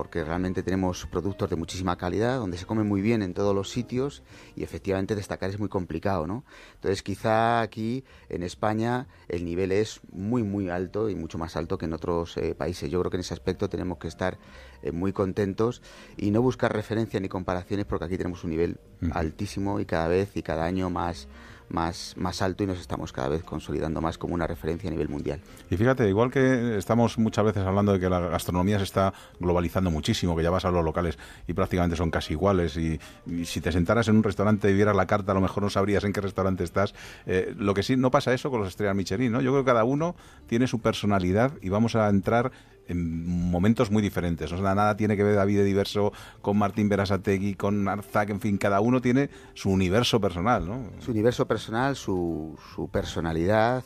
porque 0.00 0.24
realmente 0.24 0.62
tenemos 0.62 1.04
productos 1.04 1.50
de 1.50 1.56
muchísima 1.56 1.98
calidad, 1.98 2.38
donde 2.38 2.56
se 2.56 2.64
come 2.64 2.84
muy 2.84 3.02
bien 3.02 3.20
en 3.20 3.34
todos 3.34 3.54
los 3.54 3.68
sitios 3.68 4.22
y 4.56 4.62
efectivamente 4.62 5.14
destacar 5.14 5.50
es 5.50 5.58
muy 5.58 5.68
complicado, 5.68 6.26
¿no? 6.26 6.42
Entonces 6.76 7.02
quizá 7.02 7.60
aquí 7.60 8.02
en 8.30 8.42
España 8.42 9.08
el 9.28 9.44
nivel 9.44 9.72
es 9.72 10.00
muy 10.10 10.42
muy 10.42 10.70
alto 10.70 11.10
y 11.10 11.14
mucho 11.14 11.36
más 11.36 11.54
alto 11.54 11.76
que 11.76 11.84
en 11.84 11.92
otros 11.92 12.38
eh, 12.38 12.54
países. 12.54 12.90
Yo 12.90 12.98
creo 13.00 13.10
que 13.10 13.18
en 13.18 13.20
ese 13.20 13.34
aspecto 13.34 13.68
tenemos 13.68 13.98
que 13.98 14.08
estar 14.08 14.38
eh, 14.82 14.90
muy 14.90 15.12
contentos 15.12 15.82
y 16.16 16.30
no 16.30 16.40
buscar 16.40 16.72
referencia 16.72 17.20
ni 17.20 17.28
comparaciones 17.28 17.84
porque 17.84 18.06
aquí 18.06 18.16
tenemos 18.16 18.42
un 18.42 18.52
nivel 18.52 18.80
altísimo 19.12 19.80
y 19.80 19.84
cada 19.84 20.08
vez 20.08 20.34
y 20.34 20.42
cada 20.42 20.64
año 20.64 20.88
más 20.88 21.28
más, 21.70 22.14
más 22.16 22.42
alto 22.42 22.64
y 22.64 22.66
nos 22.66 22.78
estamos 22.78 23.12
cada 23.12 23.28
vez 23.28 23.42
consolidando 23.42 24.00
más 24.00 24.18
como 24.18 24.34
una 24.34 24.46
referencia 24.46 24.88
a 24.88 24.90
nivel 24.90 25.08
mundial. 25.08 25.40
Y 25.70 25.76
fíjate, 25.76 26.08
igual 26.08 26.30
que 26.30 26.76
estamos 26.76 27.18
muchas 27.18 27.44
veces 27.44 27.64
hablando 27.64 27.92
de 27.92 28.00
que 28.00 28.10
la 28.10 28.20
gastronomía 28.20 28.78
se 28.78 28.84
está 28.84 29.14
globalizando 29.38 29.90
muchísimo, 29.90 30.36
que 30.36 30.42
ya 30.42 30.50
vas 30.50 30.64
a 30.64 30.70
los 30.70 30.84
locales 30.84 31.18
y 31.46 31.52
prácticamente 31.52 31.96
son 31.96 32.10
casi 32.10 32.34
iguales, 32.34 32.76
y, 32.76 33.00
si 33.44 33.60
te 33.60 33.72
sentaras 33.72 34.08
en 34.08 34.16
un 34.16 34.22
restaurante 34.22 34.70
y 34.70 34.74
vieras 34.74 34.96
la 34.96 35.06
carta, 35.06 35.32
a 35.32 35.34
lo 35.34 35.40
mejor 35.40 35.62
no 35.62 35.70
sabrías 35.70 36.04
en 36.04 36.12
qué 36.12 36.20
restaurante 36.20 36.64
estás. 36.64 36.94
Eh, 37.26 37.54
lo 37.56 37.74
que 37.74 37.82
sí, 37.82 37.96
no 37.96 38.10
pasa 38.10 38.34
eso 38.34 38.50
con 38.50 38.60
los 38.60 38.68
estrellas 38.68 38.94
Michelin, 38.94 39.32
¿no? 39.32 39.40
Yo 39.40 39.52
creo 39.52 39.64
que 39.64 39.70
cada 39.70 39.84
uno 39.84 40.16
tiene 40.46 40.66
su 40.66 40.80
personalidad 40.80 41.52
y 41.62 41.68
vamos 41.68 41.96
a 41.96 42.08
entrar 42.08 42.52
en 42.90 43.50
momentos 43.50 43.90
muy 43.90 44.02
diferentes. 44.02 44.50
O 44.52 44.58
sea, 44.58 44.74
nada 44.74 44.96
tiene 44.96 45.16
que 45.16 45.22
ver 45.22 45.36
David 45.36 45.64
Diverso 45.64 46.12
con 46.42 46.58
Martín 46.58 46.88
Berasategui, 46.88 47.54
con 47.54 47.88
Arzac, 47.88 48.30
en 48.30 48.40
fin, 48.40 48.58
cada 48.58 48.80
uno 48.80 49.00
tiene 49.00 49.30
su 49.54 49.70
universo 49.70 50.20
personal, 50.20 50.66
¿no? 50.66 50.90
Su 50.98 51.12
universo 51.12 51.46
personal, 51.46 51.94
su, 51.94 52.58
personalidad, 52.92 53.84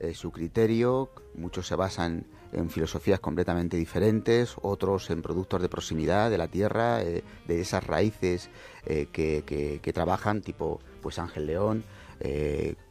eh, 0.00 0.14
su 0.14 0.32
criterio. 0.32 1.10
Muchos 1.34 1.68
se 1.68 1.76
basan 1.76 2.26
en 2.52 2.68
filosofías 2.70 3.20
completamente 3.20 3.76
diferentes, 3.76 4.56
otros 4.60 5.10
en 5.10 5.22
productos 5.22 5.62
de 5.62 5.68
proximidad 5.68 6.28
de 6.28 6.38
la 6.38 6.48
tierra, 6.48 7.02
eh, 7.02 7.22
de 7.46 7.60
esas 7.60 7.86
raíces 7.86 8.50
eh, 8.84 9.06
que, 9.12 9.44
que, 9.46 9.78
que, 9.80 9.92
trabajan, 9.92 10.40
tipo 10.40 10.80
pues 11.00 11.20
Ángel 11.20 11.46
León 11.46 11.84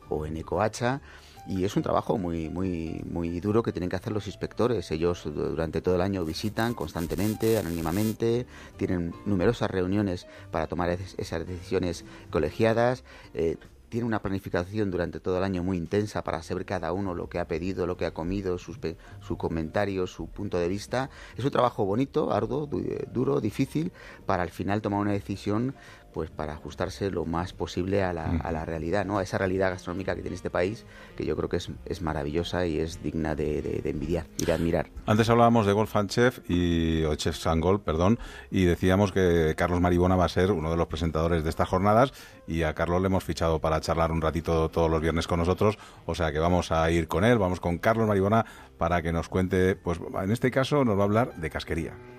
o 0.10 0.26
en 0.26 0.38
Ecoacha 0.38 1.02
y 1.48 1.64
es 1.64 1.76
un 1.76 1.84
trabajo 1.84 2.18
muy 2.18 2.50
muy 2.50 3.02
muy 3.10 3.40
duro 3.40 3.64
que 3.64 3.72
tienen 3.72 3.90
que 3.90 3.96
hacer 3.96 4.14
los 4.14 4.28
inspectores. 4.28 4.92
Ellos 4.92 5.24
durante 5.26 5.82
todo 5.82 5.96
el 5.96 6.02
año 6.02 6.26
visitan 6.26 6.74
constantemente, 6.74 7.58
anónimamente, 7.58 8.46
tienen 8.78 9.14
numerosas 9.26 9.72
reuniones 9.72 10.28
para 10.52 10.68
tomar 10.68 10.90
esas 10.90 11.48
decisiones 11.48 12.06
colegiadas. 12.30 13.04
Eh, 13.34 13.58
tiene 13.90 14.06
una 14.06 14.22
planificación 14.22 14.92
durante 14.92 15.20
todo 15.20 15.38
el 15.40 15.44
año 15.44 15.64
muy 15.64 15.78
intensa 15.78 16.24
para 16.24 16.42
saber 16.44 16.66
cada 16.66 16.94
uno 16.94 17.16
lo 17.16 17.28
que 17.28 17.40
ha 17.40 17.48
pedido, 17.48 17.88
lo 17.88 17.98
que 17.98 18.06
ha 18.06 18.14
comido, 18.14 18.58
sus, 18.58 18.80
su 19.22 19.38
comentario, 19.38 20.08
su 20.08 20.28
punto 20.28 20.58
de 20.58 20.68
vista. 20.68 21.10
Es 21.36 21.44
un 21.44 21.52
trabajo 21.52 21.86
bonito, 21.86 22.32
arduo, 22.32 22.70
duro, 23.12 23.42
difícil, 23.42 23.92
para 24.26 24.44
al 24.44 24.50
final 24.50 24.82
tomar 24.82 25.02
una 25.02 25.12
decisión 25.12 25.76
pues 26.14 26.30
para 26.30 26.54
ajustarse 26.54 27.12
lo 27.12 27.26
más 27.26 27.54
posible 27.54 28.04
a 28.04 28.14
la, 28.14 28.26
a 28.26 28.52
la, 28.52 28.66
realidad, 28.66 29.06
¿no? 29.06 29.20
a 29.20 29.24
esa 29.24 29.38
realidad 29.38 29.72
gastronómica 29.72 30.16
que 30.16 30.22
tiene 30.22 30.36
este 30.36 30.50
país, 30.50 30.86
que 31.16 31.26
yo 31.26 31.36
creo 31.36 31.50
que 31.50 31.58
es, 31.58 31.70
es 31.86 32.02
maravillosa 32.02 32.66
y 32.66 32.80
es 32.80 33.02
digna 33.02 33.36
de, 33.36 33.62
de, 33.62 33.82
de, 33.82 33.90
envidiar 33.90 34.28
y 34.38 34.46
de 34.46 34.54
admirar. 34.54 34.90
Antes 35.06 35.30
hablábamos 35.30 35.66
de 35.66 35.74
Golf 35.74 35.96
and 35.96 36.10
Chef 36.10 36.40
y 36.50 37.04
o 37.04 37.16
Chef 37.16 37.38
Sangol, 37.38 37.82
perdón, 37.82 38.20
y 38.52 38.66
decíamos 38.66 39.12
que 39.12 39.54
Carlos 39.56 39.82
Maribona 39.82 40.16
va 40.16 40.26
a 40.26 40.30
ser 40.30 40.52
uno 40.52 40.72
de 40.72 40.78
los 40.78 40.88
presentadores 40.88 41.44
de 41.44 41.50
estas 41.50 41.70
jornadas 41.70 42.14
y 42.48 42.64
a 42.64 42.74
Carlos 42.74 43.02
le 43.02 43.08
hemos 43.08 43.24
fichado 43.24 43.60
para 43.60 43.82
charlar 43.82 44.12
un 44.12 44.22
ratito 44.22 44.70
todos 44.70 44.90
los 44.90 45.02
viernes 45.02 45.28
con 45.28 45.40
nosotros, 45.40 45.78
o 46.06 46.16
sea 46.16 46.32
que 46.32 46.40
vamos 46.40 46.72
a 46.72 46.90
ir 46.92 47.08
con 47.08 47.24
él, 47.24 47.38
vamos 47.38 47.60
con 47.60 47.78
Carlos 47.78 48.08
Maribona 48.08 48.46
para 48.78 49.02
que 49.02 49.12
nos 49.12 49.30
cuente, 49.30 49.76
pues 49.76 50.00
en 50.22 50.32
este 50.32 50.52
caso 50.52 50.84
nos 50.86 50.98
va 50.98 51.02
a 51.02 51.06
hablar 51.06 51.36
de 51.36 51.50
casquería. 51.50 52.19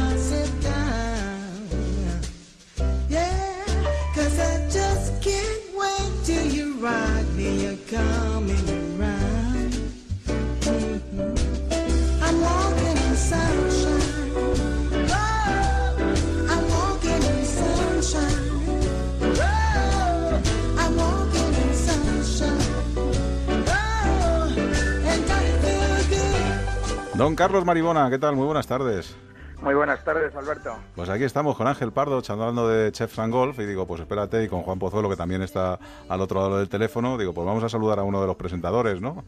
Don 27.21 27.35
Carlos 27.35 27.65
Maribona, 27.65 28.09
¿qué 28.09 28.17
tal? 28.17 28.35
Muy 28.37 28.45
buenas 28.45 28.67
tardes. 28.67 29.15
Muy 29.61 29.75
buenas 29.75 30.03
tardes, 30.03 30.35
Alberto. 30.35 30.75
Pues 30.95 31.07
aquí 31.07 31.23
estamos 31.23 31.55
con 31.55 31.67
Ángel 31.67 31.91
Pardo, 31.91 32.19
charlando 32.21 32.67
de 32.67 32.91
Chefs 32.91 33.19
and 33.19 33.31
Golf, 33.31 33.59
y 33.59 33.65
digo, 33.65 33.85
pues 33.85 34.01
espérate, 34.01 34.43
y 34.43 34.47
con 34.47 34.63
Juan 34.63 34.79
Pozuelo, 34.79 35.07
que 35.07 35.15
también 35.15 35.43
está 35.43 35.77
al 36.09 36.19
otro 36.19 36.41
lado 36.41 36.57
del 36.57 36.67
teléfono, 36.67 37.15
digo, 37.15 37.31
pues 37.31 37.45
vamos 37.45 37.63
a 37.63 37.69
saludar 37.69 37.99
a 37.99 38.03
uno 38.03 38.19
de 38.21 38.25
los 38.25 38.35
presentadores, 38.35 38.99
¿no? 38.99 39.23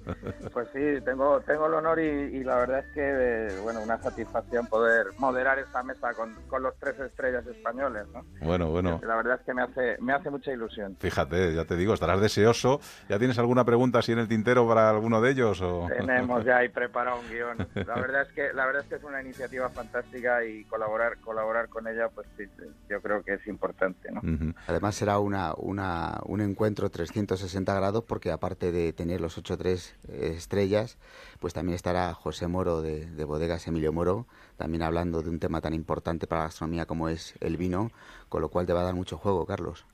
Pues 0.52 0.68
sí, 0.74 1.02
tengo, 1.06 1.40
tengo 1.42 1.68
el 1.68 1.76
honor 1.76 2.00
y, 2.00 2.38
y 2.38 2.44
la 2.44 2.56
verdad 2.56 2.80
es 2.80 2.94
que, 2.94 3.02
eh, 3.04 3.60
bueno, 3.62 3.82
una 3.82 4.02
satisfacción 4.02 4.66
poder 4.66 5.08
moderar 5.20 5.60
esta 5.60 5.84
mesa 5.84 6.14
con, 6.16 6.34
con 6.48 6.64
los 6.64 6.74
tres 6.80 7.00
estrellas 7.00 7.46
españoles, 7.46 8.06
¿no? 8.12 8.26
Bueno, 8.42 8.72
bueno. 8.72 9.00
La 9.04 9.16
verdad 9.16 9.36
es 9.40 9.46
que 9.46 9.54
me 9.54 9.62
hace, 9.62 9.98
me 10.00 10.14
hace 10.14 10.32
mucha 10.32 10.52
ilusión. 10.52 10.98
Fíjate, 11.00 11.54
ya 11.54 11.66
te 11.66 11.76
digo, 11.76 11.94
estarás 11.94 12.20
deseoso. 12.20 12.80
¿Ya 13.08 13.20
tienes 13.20 13.38
alguna 13.38 13.66
pregunta 13.66 14.00
así 14.00 14.14
en 14.14 14.20
el 14.20 14.28
tintero 14.28 14.68
para 14.68 14.90
alguno 14.90 15.22
de 15.22 15.30
ellos? 15.30 15.62
O... 15.62 15.88
Tenemos 15.96 16.44
ya 16.44 16.58
ahí 16.58 16.70
preparado 16.70 17.20
un 17.20 17.30
guion. 17.30 17.68
La 17.86 17.96
verdad 17.96 18.24
es 18.24 18.34
que, 18.34 18.52
la 18.52 18.66
verdad 18.66 18.82
es 18.82 18.88
que 18.90 18.96
es 18.96 19.04
una 19.04 19.22
iniciativa 19.22 19.70
fantástica 19.70 20.23
y 20.46 20.64
colaborar, 20.66 21.20
colaborar 21.20 21.70
con 21.70 21.88
ella, 21.88 22.10
pues 22.10 22.28
sí, 22.38 22.46
yo 22.90 23.02
creo 23.02 23.24
que 23.24 23.34
es 23.34 23.48
importante, 23.48 24.12
¿no? 24.12 24.22
Además 24.68 24.96
será 24.96 25.20
una, 25.20 25.54
una, 25.56 26.20
un 26.26 26.42
encuentro 26.42 26.90
360 26.90 27.74
grados 27.74 28.04
porque 28.04 28.32
aparte 28.32 28.72
de 28.72 28.94
tener 28.94 29.22
los 29.22 29.42
8-3 29.42 29.94
estrellas, 30.10 30.98
pues 31.40 31.54
también 31.54 31.76
estará 31.76 32.14
José 32.14 32.48
Moro 32.48 32.82
de, 32.82 33.06
de, 33.06 33.24
Bodegas 33.24 33.68
Emilio 33.68 33.92
Moro, 33.92 34.28
también 34.58 34.84
hablando 34.84 35.22
de 35.22 35.30
un 35.30 35.40
tema 35.40 35.62
tan 35.62 35.74
importante 35.74 36.28
para 36.28 36.42
la 36.42 36.48
gastronomía 36.48 36.86
como 36.86 37.10
es 37.10 37.36
el 37.40 37.58
vino, 37.58 37.92
con 38.30 38.42
lo 38.42 38.50
cual 38.50 38.66
te 38.66 38.74
va 38.74 38.82
a 38.82 38.86
dar 38.86 38.96
mucho 38.96 39.18
juego, 39.18 39.46
Carlos. 39.46 39.86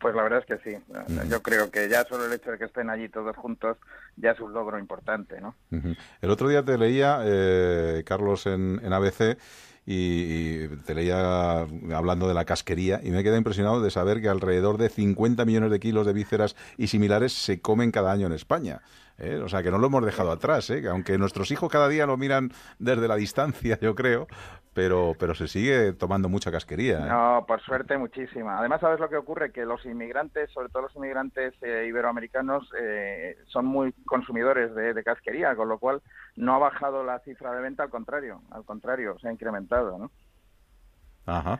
Pues 0.00 0.14
la 0.14 0.22
verdad 0.22 0.44
es 0.46 0.46
que 0.46 0.70
sí. 0.70 0.78
Yo 1.28 1.42
creo 1.42 1.70
que 1.70 1.88
ya 1.88 2.04
solo 2.04 2.26
el 2.26 2.32
hecho 2.32 2.52
de 2.52 2.58
que 2.58 2.66
estén 2.66 2.88
allí 2.88 3.08
todos 3.08 3.36
juntos 3.36 3.76
ya 4.16 4.30
es 4.32 4.40
un 4.40 4.52
logro 4.52 4.78
importante, 4.78 5.40
¿no? 5.40 5.54
El 6.20 6.30
otro 6.30 6.48
día 6.48 6.64
te 6.64 6.78
leía, 6.78 7.20
eh, 7.24 8.04
Carlos, 8.06 8.46
en, 8.46 8.80
en 8.82 8.92
ABC, 8.92 9.38
y, 9.90 10.68
te 10.84 10.94
leía 10.94 11.60
hablando 11.94 12.28
de 12.28 12.34
la 12.34 12.44
casquería 12.44 13.00
y 13.02 13.10
me 13.10 13.22
quedé 13.22 13.38
impresionado 13.38 13.80
de 13.80 13.90
saber 13.90 14.20
que 14.20 14.28
alrededor 14.28 14.76
de 14.76 14.90
50 14.90 15.46
millones 15.46 15.70
de 15.70 15.80
kilos 15.80 16.06
de 16.06 16.12
vísceras 16.12 16.56
y 16.76 16.88
similares 16.88 17.32
se 17.32 17.62
comen 17.62 17.90
cada 17.90 18.12
año 18.12 18.26
en 18.26 18.34
España. 18.34 18.82
¿Eh? 19.18 19.36
O 19.36 19.48
sea, 19.48 19.62
que 19.62 19.70
no 19.70 19.78
lo 19.78 19.88
hemos 19.88 20.04
dejado 20.04 20.30
atrás, 20.30 20.70
¿eh? 20.70 20.80
que 20.80 20.88
aunque 20.88 21.18
nuestros 21.18 21.50
hijos 21.50 21.70
cada 21.70 21.88
día 21.88 22.06
lo 22.06 22.16
miran 22.16 22.50
desde 22.78 23.08
la 23.08 23.16
distancia, 23.16 23.78
yo 23.82 23.94
creo, 23.94 24.26
pero, 24.74 25.14
pero 25.18 25.34
se 25.34 25.48
sigue 25.48 25.92
tomando 25.92 26.28
mucha 26.28 26.50
casquería. 26.50 26.98
¿eh? 26.98 27.08
No, 27.08 27.44
por 27.46 27.60
suerte 27.62 27.98
muchísima. 27.98 28.58
Además, 28.58 28.80
¿sabes 28.80 29.00
lo 29.00 29.08
que 29.08 29.16
ocurre? 29.16 29.52
Que 29.52 29.64
los 29.64 29.84
inmigrantes, 29.84 30.50
sobre 30.52 30.68
todo 30.68 30.82
los 30.82 30.96
inmigrantes 30.96 31.54
eh, 31.62 31.86
iberoamericanos, 31.88 32.70
eh, 32.80 33.36
son 33.48 33.66
muy 33.66 33.92
consumidores 34.06 34.74
de, 34.74 34.94
de, 34.94 35.02
casquería, 35.02 35.56
con 35.56 35.68
lo 35.68 35.78
cual 35.78 36.00
no 36.36 36.54
ha 36.54 36.58
bajado 36.58 37.02
la 37.04 37.18
cifra 37.20 37.52
de 37.52 37.62
venta, 37.62 37.82
al 37.82 37.90
contrario, 37.90 38.42
al 38.50 38.64
contrario, 38.64 39.16
se 39.20 39.28
ha 39.28 39.32
incrementado, 39.32 39.98
¿no? 39.98 40.10
Ajá. 41.26 41.58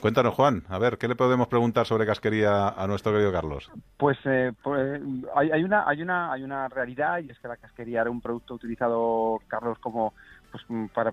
Cuéntanos, 0.00 0.34
Juan, 0.34 0.64
a 0.68 0.78
ver, 0.78 0.98
¿qué 0.98 1.08
le 1.08 1.14
podemos 1.14 1.48
preguntar 1.48 1.86
sobre 1.86 2.04
casquería 2.04 2.68
a 2.68 2.86
nuestro 2.86 3.12
querido 3.12 3.32
Carlos? 3.32 3.70
Pues, 3.96 4.18
eh, 4.24 4.52
pues 4.62 5.00
hay, 5.34 5.64
una, 5.64 5.88
hay, 5.88 6.02
una, 6.02 6.32
hay 6.32 6.42
una 6.42 6.68
realidad 6.68 7.20
y 7.20 7.30
es 7.30 7.38
que 7.38 7.48
la 7.48 7.56
casquería 7.56 8.02
era 8.02 8.10
un 8.10 8.20
producto 8.20 8.54
utilizado, 8.54 9.38
Carlos, 9.48 9.78
como 9.78 10.12
pues 10.50 10.90
para, 10.92 11.12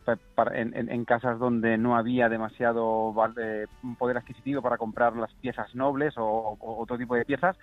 en, 0.53 1.05
casas 1.05 1.39
donde 1.39 1.77
no 1.77 1.95
había 1.95 2.29
demasiado 2.29 3.13
eh, 3.37 3.65
poder 3.97 4.17
adquisitivo 4.17 4.61
para 4.61 4.77
comprar 4.77 5.15
las 5.15 5.33
piezas 5.35 5.73
nobles 5.73 6.15
o, 6.17 6.23
o, 6.23 6.81
otro 6.81 6.97
tipo 6.97 7.15
de 7.15 7.25
piezas. 7.25 7.57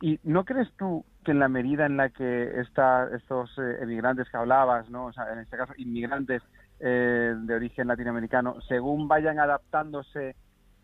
¿Y 0.00 0.20
no 0.22 0.44
crees 0.44 0.68
tú 0.76 1.04
que 1.24 1.32
en 1.32 1.40
la 1.40 1.48
medida 1.48 1.86
en 1.86 1.96
la 1.96 2.10
que 2.10 2.60
esta, 2.60 3.08
estos 3.16 3.50
eh, 3.58 3.78
emigrantes 3.80 4.28
que 4.30 4.36
hablabas, 4.36 4.88
¿no? 4.90 5.06
o 5.06 5.12
sea, 5.12 5.32
en 5.32 5.40
este 5.40 5.56
caso 5.56 5.72
inmigrantes 5.76 6.42
eh, 6.78 7.34
de 7.36 7.54
origen 7.54 7.88
latinoamericano, 7.88 8.60
según 8.68 9.08
vayan 9.08 9.40
adaptándose 9.40 10.36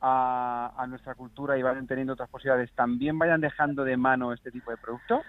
a, 0.06 0.74
a, 0.76 0.86
nuestra 0.86 1.14
cultura 1.14 1.56
y 1.56 1.62
vayan 1.62 1.86
teniendo 1.86 2.12
otras 2.12 2.28
posibilidades, 2.28 2.70
también 2.72 3.18
vayan 3.18 3.40
dejando 3.40 3.84
de 3.84 3.96
mano 3.96 4.34
este 4.34 4.50
tipo 4.50 4.70
de 4.70 4.76
producto? 4.76 5.22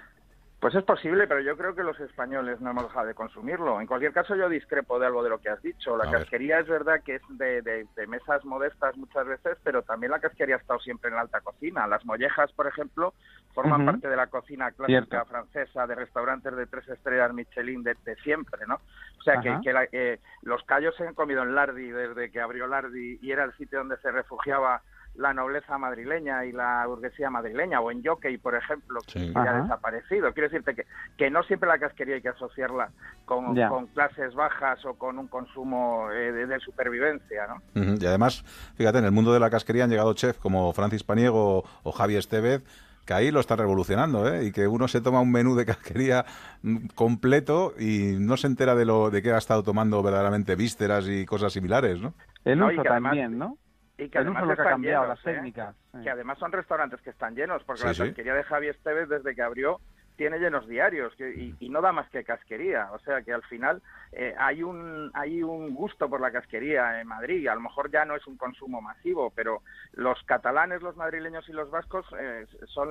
Pues 0.66 0.74
es 0.74 0.84
posible, 0.84 1.28
pero 1.28 1.42
yo 1.42 1.56
creo 1.56 1.76
que 1.76 1.84
los 1.84 2.00
españoles 2.00 2.60
no 2.60 2.72
hemos 2.72 2.86
dejado 2.86 3.06
de 3.06 3.14
consumirlo. 3.14 3.80
En 3.80 3.86
cualquier 3.86 4.12
caso, 4.12 4.36
yo 4.36 4.50
discrepo 4.50 4.98
de 4.98 5.06
algo 5.06 5.22
de 5.22 5.30
lo 5.30 5.38
que 5.38 5.50
has 5.52 5.62
dicho. 5.62 5.96
La 5.96 6.06
A 6.06 6.10
ver. 6.10 6.22
casquería 6.22 6.58
es 6.58 6.68
verdad 6.68 7.04
que 7.06 7.18
es 7.18 7.22
de, 7.30 7.62
de- 7.62 7.86
de 7.96 8.08
mesas 8.08 8.44
modestas 8.46 8.98
muchas 8.98 9.28
veces, 9.28 9.60
pero 9.64 9.84
también 9.84 10.10
la 10.12 10.20
casquería 10.20 10.56
ha 10.56 10.58
estado 10.58 10.80
siempre 10.80 11.10
en 11.12 11.18
la 11.18 11.22
alta 11.22 11.42
cocina. 11.42 11.86
Las 11.86 12.04
mollejas, 12.04 12.52
por 12.54 12.66
ejemplo, 12.66 13.14
forman 13.54 13.86
parte 13.86 14.08
de 14.10 14.16
la 14.16 14.26
cocina 14.26 14.72
clásica 14.72 15.06
Cierto. 15.08 15.26
francesa, 15.30 15.86
de 15.86 15.94
restaurantes 15.94 16.56
de 16.56 16.66
tres 16.66 16.90
estrellas 16.90 17.32
Michelin 17.32 17.84
de, 17.84 17.96
de 18.04 18.16
siempre, 18.24 18.66
¿no? 18.66 18.82
O 19.20 19.22
sea, 19.24 19.40
que, 19.42 19.60
que 19.62 19.72
la- 19.72 19.88
eh, 19.92 20.20
los 20.42 20.64
callos 20.64 20.96
se 20.96 21.06
han 21.08 21.14
comido 21.14 21.44
en 21.44 21.54
Lardi 21.54 21.92
desde 21.92 22.32
que 22.32 22.42
abrió 22.42 22.66
Lardi 22.66 23.20
y 23.22 23.32
era 23.32 23.44
el 23.44 23.54
sitio 23.54 23.78
donde 23.78 23.98
se 23.98 24.10
refugiaba 24.10 24.82
la 25.18 25.34
nobleza 25.34 25.78
madrileña 25.78 26.46
y 26.46 26.52
la 26.52 26.86
burguesía 26.88 27.30
madrileña, 27.30 27.80
o 27.80 27.90
en 27.92 28.04
Jockey, 28.04 28.38
por 28.38 28.56
ejemplo, 28.56 29.00
que 29.08 29.20
Sí. 29.20 29.32
ya 29.34 29.42
ha 29.58 29.62
desaparecido. 29.62 30.34
Quiero 30.34 30.50
decirte 30.50 30.76
que, 30.76 30.86
que 31.18 31.30
no 31.30 31.42
siempre 31.44 31.70
la 31.70 31.78
casquería 31.80 32.16
hay 32.16 32.22
que 32.22 32.30
asociarla 32.30 32.90
con, 33.26 33.56
clases 33.94 34.34
bajas 34.36 34.84
o 34.86 34.96
con 34.96 35.18
un 35.18 35.28
consumo 35.28 36.12
eh, 36.12 36.32
de, 36.32 36.46
de 36.48 36.60
supervivencia, 36.60 37.48
¿no? 37.48 37.62
Y 38.00 38.06
además, 38.06 38.44
fíjate, 38.76 38.98
en 39.00 39.06
el 39.06 39.12
mundo 39.12 39.34
de 39.34 39.40
la 39.40 39.50
casquería 39.50 39.86
han 39.86 39.90
llegado 39.90 40.14
chefs 40.14 40.40
como 40.40 40.72
Francis 40.74 41.04
Paniego 41.04 41.64
o 41.84 41.92
Javi 41.92 42.16
Estevez, 42.18 42.64
que 43.06 43.14
ahí 43.14 43.30
lo 43.32 43.40
están 43.40 43.60
revolucionando, 43.60 44.28
¿eh? 44.34 44.46
Y 44.46 44.52
que 44.52 44.68
uno 44.68 44.88
se 44.88 45.00
toma 45.00 45.22
un 45.22 45.32
menú 45.32 45.56
de 45.56 45.66
casquería 45.66 46.26
mm, 46.64 46.88
completo 46.96 47.74
y 47.80 48.16
no 48.20 48.36
se 48.36 48.48
entera 48.48 48.74
de 48.76 48.84
lo 48.86 49.12
de 49.12 49.22
que 49.22 49.32
ha 49.32 49.38
estado 49.38 49.62
tomando 49.64 50.02
verdaderamente 50.02 50.56
vísceras 50.56 51.08
y 51.08 51.26
cosas 51.26 51.54
similares, 51.54 52.02
¿no? 52.02 52.14
El 52.44 52.58
No, 52.60 52.68
uso 52.68 52.82
además- 52.82 53.12
también, 53.12 53.38
¿no? 53.38 53.58
Y 53.98 54.10
que 54.10 54.18
El 54.18 54.26
además 54.26 54.44
uso 54.44 54.50
lo 54.52 54.56
que 54.56 54.62
ha 54.62 54.66
cambiado, 54.72 55.04
llenos, 55.04 55.18
las 55.24 55.28
¿eh? 55.28 55.36
técnicas. 55.36 55.76
sí. 55.94 56.02
Que 56.04 56.10
además 56.10 56.38
son 56.38 56.52
restaurantes 56.52 57.02
que 57.02 57.10
están 57.12 57.36
llenos, 57.36 57.64
porque 57.64 57.82
Sí, 57.82 57.88
la 57.88 57.94
sí. 57.94 58.00
casquería 58.02 58.34
de 58.36 58.44
Javi 58.44 58.68
Esteves 58.68 59.08
desde 59.10 59.34
que 59.36 59.42
abrió 59.42 59.80
tiene 60.18 60.40
llenos 60.40 60.66
diarios 60.66 61.14
que- 61.16 61.30
y, 61.36 61.56
y 61.60 61.70
no 61.70 61.82
da 61.82 61.92
más 61.92 62.10
que 62.10 62.24
casquería. 62.24 62.90
O 62.94 63.00
sea 63.00 63.22
que 63.22 63.34
al 63.34 63.44
final 63.44 63.82
eh, 64.14 64.34
hay 64.38 64.64
un 64.64 65.12
hay 65.14 65.44
un 65.44 65.74
gusto 65.76 66.10
por 66.10 66.22
la 66.22 66.32
casquería 66.32 67.02
en 67.02 67.08
Madrid. 67.08 67.48
A 67.48 67.56
lo 67.56 67.60
mejor 67.62 67.92
ya 67.92 68.06
no 68.06 68.16
es 68.16 68.26
un 68.28 68.38
consumo 68.38 68.82
masivo, 68.82 69.32
pero 69.36 69.62
los 69.94 70.22
catalanes, 70.24 70.82
los 70.82 70.96
madrileños 70.96 71.48
y 71.50 71.52
los 71.54 71.70
vascos 71.70 72.06
eh, 72.18 72.46
son 72.68 72.88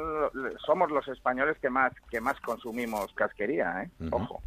somos 0.67 0.91
los 0.91 1.07
españoles 1.09 1.57
que 1.61 1.71
más 1.71 1.93
que 2.11 2.21
más 2.21 2.39
consumimos 2.41 3.13
casquería. 3.15 3.85
¿eh? 3.85 3.91
Ojo. 4.11 4.43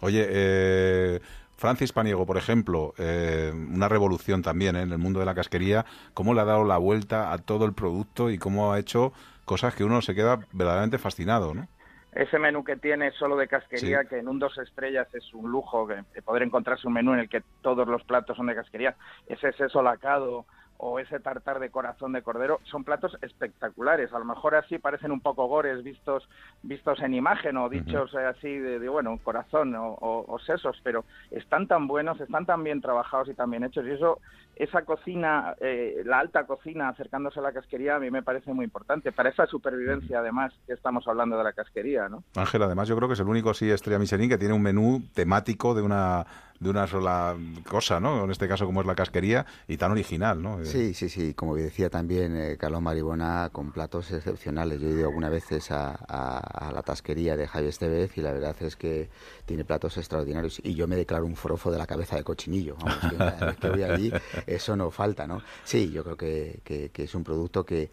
Oye, 0.00 0.26
eh, 0.28 1.20
Francis 1.56 1.92
Paniego, 1.92 2.26
por 2.26 2.36
ejemplo, 2.36 2.94
eh, 2.98 3.52
una 3.54 3.88
revolución 3.88 4.42
también 4.42 4.76
¿eh? 4.76 4.82
en 4.82 4.92
el 4.92 4.98
mundo 4.98 5.20
de 5.20 5.26
la 5.26 5.34
casquería, 5.34 5.84
cómo 6.12 6.34
le 6.34 6.40
ha 6.40 6.44
dado 6.44 6.64
la 6.64 6.78
vuelta 6.78 7.32
a 7.32 7.38
todo 7.38 7.64
el 7.64 7.72
producto 7.72 8.30
y 8.30 8.38
cómo 8.38 8.72
ha 8.72 8.78
hecho 8.78 9.12
cosas 9.44 9.74
que 9.74 9.84
uno 9.84 10.00
se 10.02 10.14
queda 10.14 10.40
verdaderamente 10.52 10.98
fascinado, 10.98 11.54
¿no? 11.54 11.68
ese 12.12 12.38
menú 12.38 12.62
que 12.62 12.76
tiene 12.76 13.10
solo 13.12 13.36
de 13.36 13.48
casquería, 13.48 14.02
Sí. 14.02 14.08
que 14.08 14.18
en 14.20 14.28
un 14.28 14.38
dos 14.38 14.56
estrellas 14.58 15.12
es 15.14 15.34
un 15.34 15.50
lujo, 15.50 15.88
que, 15.88 16.00
que 16.14 16.22
poder 16.22 16.44
encontrarse 16.44 16.86
un 16.86 16.92
menú 16.92 17.12
en 17.12 17.18
el 17.18 17.28
que 17.28 17.42
todos 17.60 17.88
los 17.88 18.04
platos 18.04 18.36
son 18.36 18.46
de 18.46 18.54
casquería, 18.54 18.94
ese 19.26 19.52
seso 19.54 19.82
lacado 19.82 20.46
o 20.76 20.98
ese 20.98 21.20
tartar 21.20 21.60
de 21.60 21.70
corazón 21.70 22.12
de 22.12 22.22
cordero, 22.22 22.60
son 22.64 22.84
platos 22.84 23.16
espectaculares. 23.22 24.12
A 24.12 24.18
lo 24.18 24.24
mejor 24.24 24.54
así 24.56 24.78
parecen 24.78 25.12
un 25.12 25.20
poco 25.20 25.46
gores 25.46 25.82
vistos 25.82 26.28
vistos 26.62 27.00
en 27.00 27.14
imagen 27.14 27.56
o 27.56 27.68
dichos 27.68 28.12
eh, 28.14 28.24
así 28.26 28.48
de, 28.58 28.78
de, 28.78 28.88
bueno, 28.88 29.18
corazón 29.22 29.74
o, 29.76 29.94
o- 29.94 30.24
o 30.34 30.38
sesos, 30.40 30.78
pero 30.82 31.06
están 31.30 31.66
tan 31.68 31.86
buenos, 31.86 32.20
están 32.20 32.46
tan 32.46 32.62
bien 32.64 32.80
trabajados 32.80 33.28
y 33.28 33.34
tan 33.34 33.50
bien 33.50 33.64
hechos. 33.64 33.86
Y 33.86 33.90
eso, 33.92 34.20
esa 34.56 34.82
cocina, 34.84 35.54
eh, 35.60 36.02
la 36.04 36.20
alta 36.20 36.46
cocina 36.46 36.88
acercándose 36.88 37.40
a 37.40 37.42
la 37.42 37.52
casquería, 37.52 37.96
a 37.96 37.98
mí 38.00 38.10
me 38.10 38.22
parece 38.22 38.52
muy 38.52 38.64
importante. 38.64 39.12
Para 39.12 39.30
esa 39.30 39.46
supervivencia, 39.46 40.18
además, 40.20 40.52
que 40.66 40.72
estamos 40.74 41.06
hablando 41.08 41.36
de 41.36 41.44
la 41.44 41.52
casquería, 41.52 42.08
¿no? 42.08 42.22
Ángel, 42.36 42.62
además 42.62 42.88
yo 42.88 42.96
creo 42.96 43.08
que 43.08 43.14
es 43.14 43.20
el 43.20 43.28
único 43.28 43.50
así 43.50 43.70
estrella 43.70 43.98
Michelin 43.98 44.28
que 44.28 44.38
tiene 44.38 44.54
un 44.54 44.62
menú 44.62 45.02
temático 45.14 45.74
de 45.74 45.82
una 45.82 46.26
de 46.60 46.70
una 46.70 46.86
sola 46.86 47.36
cosa, 47.68 47.98
¿no? 48.00 48.24
En 48.24 48.30
este 48.30 48.46
caso 48.48 48.64
como 48.64 48.80
es 48.80 48.86
la 48.86 48.94
casquería 48.94 49.44
y 49.66 49.76
tan 49.76 49.90
original, 49.90 50.40
¿no? 50.40 50.64
Sí, 50.64 50.94
sí, 50.94 51.08
sí. 51.10 51.34
Como 51.34 51.56
decía 51.56 51.90
también 51.90 52.36
eh, 52.36 52.56
Carlos 52.56 52.80
Maribona, 52.80 53.50
con 53.52 53.72
platos 53.72 54.10
excepcionales. 54.12 54.80
Yo 54.80 54.88
he 54.88 54.92
ido 54.92 55.08
algunas 55.08 55.32
veces 55.32 55.70
a, 55.72 55.90
a- 56.08 56.68
a 56.68 56.72
la 56.72 56.80
tasquería 56.82 57.36
de 57.36 57.48
Javier 57.48 57.70
Estevez 57.70 58.16
y 58.16 58.22
la 58.22 58.32
verdad 58.32 58.54
es 58.60 58.76
que 58.76 59.10
tiene 59.46 59.64
platos 59.64 59.98
extraordinarios. 59.98 60.60
Y 60.64 60.74
yo 60.74 60.86
me 60.86 60.96
declaro 60.96 61.26
un 61.26 61.34
forofo 61.36 61.70
de 61.72 61.76
la 61.76 61.86
cabeza 61.86 62.16
de 62.16 62.22
cochinillo. 62.22 62.76
Vamos, 62.76 62.98
que 63.10 63.16
cada 63.18 63.46
vez 63.46 63.56
que 63.58 63.68
voy 63.68 63.82
allí, 63.82 64.12
eso 64.46 64.76
no 64.76 64.90
falta, 64.90 65.26
¿no? 65.26 65.42
Sí, 65.64 65.90
yo 65.90 66.02
creo 66.04 66.16
que, 66.16 66.60
que- 66.64 66.90
que 66.90 67.04
es 67.04 67.14
un 67.14 67.24
producto 67.24 67.64
que 67.64 67.90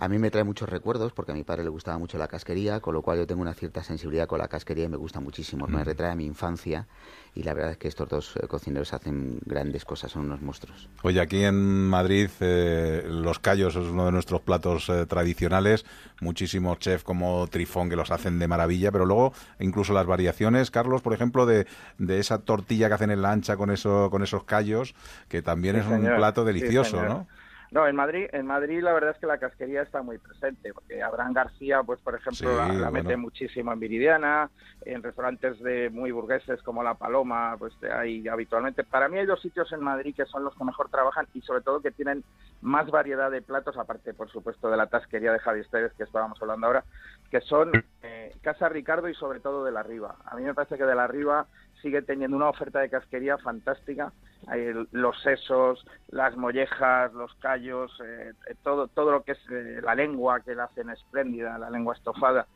a 0.00 0.08
mí 0.08 0.18
me 0.18 0.30
trae 0.30 0.44
muchos 0.44 0.66
recuerdos 0.66 1.12
porque 1.12 1.32
a 1.32 1.34
mi 1.34 1.44
padre 1.44 1.62
le 1.62 1.68
gustaba 1.68 1.98
mucho 1.98 2.16
la 2.16 2.26
casquería, 2.26 2.80
con 2.80 2.94
lo 2.94 3.02
cual 3.02 3.18
yo 3.18 3.26
tengo 3.26 3.42
una 3.42 3.52
cierta 3.52 3.82
sensibilidad 3.82 4.26
con 4.26 4.38
la 4.38 4.48
casquería 4.48 4.86
y 4.86 4.88
me 4.88 4.96
gusta 4.96 5.20
muchísimo. 5.20 5.66
Me 5.66 5.84
retrae 5.84 6.10
a 6.10 6.14
mi 6.14 6.24
infancia 6.24 6.88
y 7.34 7.42
la 7.42 7.52
verdad 7.52 7.72
es 7.72 7.76
que 7.76 7.88
estos 7.88 8.08
dos 8.08 8.34
eh, 8.42 8.46
cocineros 8.48 8.94
hacen 8.94 9.40
grandes 9.44 9.84
cosas, 9.84 10.10
son 10.10 10.22
unos 10.24 10.40
monstruos. 10.40 10.88
Oye, 11.02 11.20
aquí 11.20 11.44
en 11.44 11.86
Madrid 11.86 12.30
eh, 12.40 13.04
los 13.10 13.40
callos 13.40 13.76
es 13.76 13.84
uno 13.84 14.06
de 14.06 14.12
nuestros 14.12 14.40
platos 14.40 14.88
eh, 14.88 15.04
tradicionales, 15.04 15.84
muchísimos 16.22 16.78
chefs 16.78 17.04
como 17.04 17.46
Trifón 17.48 17.90
que 17.90 17.96
los 17.96 18.10
hacen 18.10 18.38
de 18.38 18.48
maravilla, 18.48 18.90
pero 18.90 19.04
luego 19.04 19.34
incluso 19.58 19.92
las 19.92 20.06
variaciones, 20.06 20.70
Carlos, 20.70 21.02
por 21.02 21.12
ejemplo, 21.12 21.44
de, 21.44 21.66
de 21.98 22.18
esa 22.20 22.38
tortilla 22.38 22.88
que 22.88 22.94
hacen 22.94 23.10
en 23.10 23.20
la 23.20 23.32
ancha 23.32 23.58
con 23.58 23.70
eso, 23.70 24.08
con 24.10 24.22
esos 24.22 24.44
callos, 24.44 24.94
que 25.28 25.42
también 25.42 25.74
Sí, 25.74 25.82
es 25.82 25.86
un 25.88 26.06
plato 26.16 26.46
delicioso. 26.46 27.02
¿no? 27.02 27.26
No, 27.72 27.86
en 27.86 27.94
Madrid, 27.94 28.26
en 28.32 28.46
Madrid 28.46 28.82
la 28.82 28.92
verdad 28.92 29.10
es 29.12 29.18
que 29.18 29.26
la 29.26 29.38
casquería 29.38 29.82
está 29.82 30.02
muy 30.02 30.18
presente, 30.18 30.72
porque 30.74 31.02
Abraham 31.02 31.32
García, 31.32 31.82
pues 31.84 32.00
por 32.00 32.14
ejemplo, 32.16 32.50
Sí, 32.50 32.56
la, 32.56 32.66
la 32.66 32.72
bueno. 32.90 32.90
mete 32.90 33.16
muchísimo 33.16 33.72
en 33.72 33.78
Viridiana, 33.78 34.50
en 34.84 35.02
restaurantes 35.02 35.60
de 35.60 35.88
muy 35.90 36.10
burgueses 36.10 36.60
como 36.62 36.82
La 36.82 36.94
Paloma, 36.94 37.54
pues 37.58 37.72
ahí 37.84 38.26
habitualmente. 38.26 38.82
Para 38.82 39.08
mí 39.08 39.18
hay 39.18 39.26
dos 39.26 39.40
sitios 39.40 39.70
en 39.72 39.80
Madrid 39.82 40.14
que 40.16 40.26
son 40.26 40.42
los 40.42 40.56
que 40.56 40.64
mejor 40.64 40.90
trabajan 40.90 41.26
y 41.32 41.42
sobre 41.42 41.60
todo 41.62 41.80
que 41.80 41.92
tienen 41.92 42.24
más 42.60 42.90
variedad 42.90 43.30
de 43.30 43.40
platos, 43.42 43.76
aparte 43.78 44.14
por 44.14 44.28
supuesto 44.30 44.68
de 44.68 44.76
la 44.76 44.88
tasquería 44.88 45.32
de 45.32 45.38
Javi 45.38 45.60
Esteves 45.60 45.92
que 45.94 46.02
estábamos 46.02 46.42
hablando 46.42 46.66
ahora, 46.66 46.84
que 47.30 47.40
son 47.40 47.70
eh, 48.02 48.34
Casa 48.42 48.68
Ricardo 48.68 49.08
y 49.08 49.14
sobre 49.14 49.38
todo 49.38 49.64
de 49.64 49.70
la 49.72 49.82
Riva. 49.84 50.16
A 50.24 50.34
mí 50.34 50.42
me 50.42 50.54
parece 50.54 50.76
que 50.76 50.84
de 50.84 50.94
la 50.96 51.06
Riva 51.06 51.46
sigue 51.82 52.02
teniendo 52.02 52.36
una 52.36 52.48
oferta 52.48 52.80
de 52.80 52.90
casquería 52.90 53.38
fantástica. 53.38 54.12
Hay 54.46 54.72
los 54.92 55.20
sesos, 55.22 55.84
las 56.08 56.36
mollejas, 56.36 57.12
los 57.12 57.34
callos, 57.36 57.92
eh, 58.04 58.32
todo, 58.62 58.88
todo 58.88 59.12
lo 59.12 59.22
que 59.22 59.32
es 59.32 59.38
eh, 59.50 59.80
la 59.82 59.94
lengua 59.94 60.40
que 60.40 60.54
la 60.54 60.64
hacen 60.64 60.90
espléndida, 60.90 61.58
la 61.58 61.70
lengua 61.70 61.94
estofada. 61.94 62.46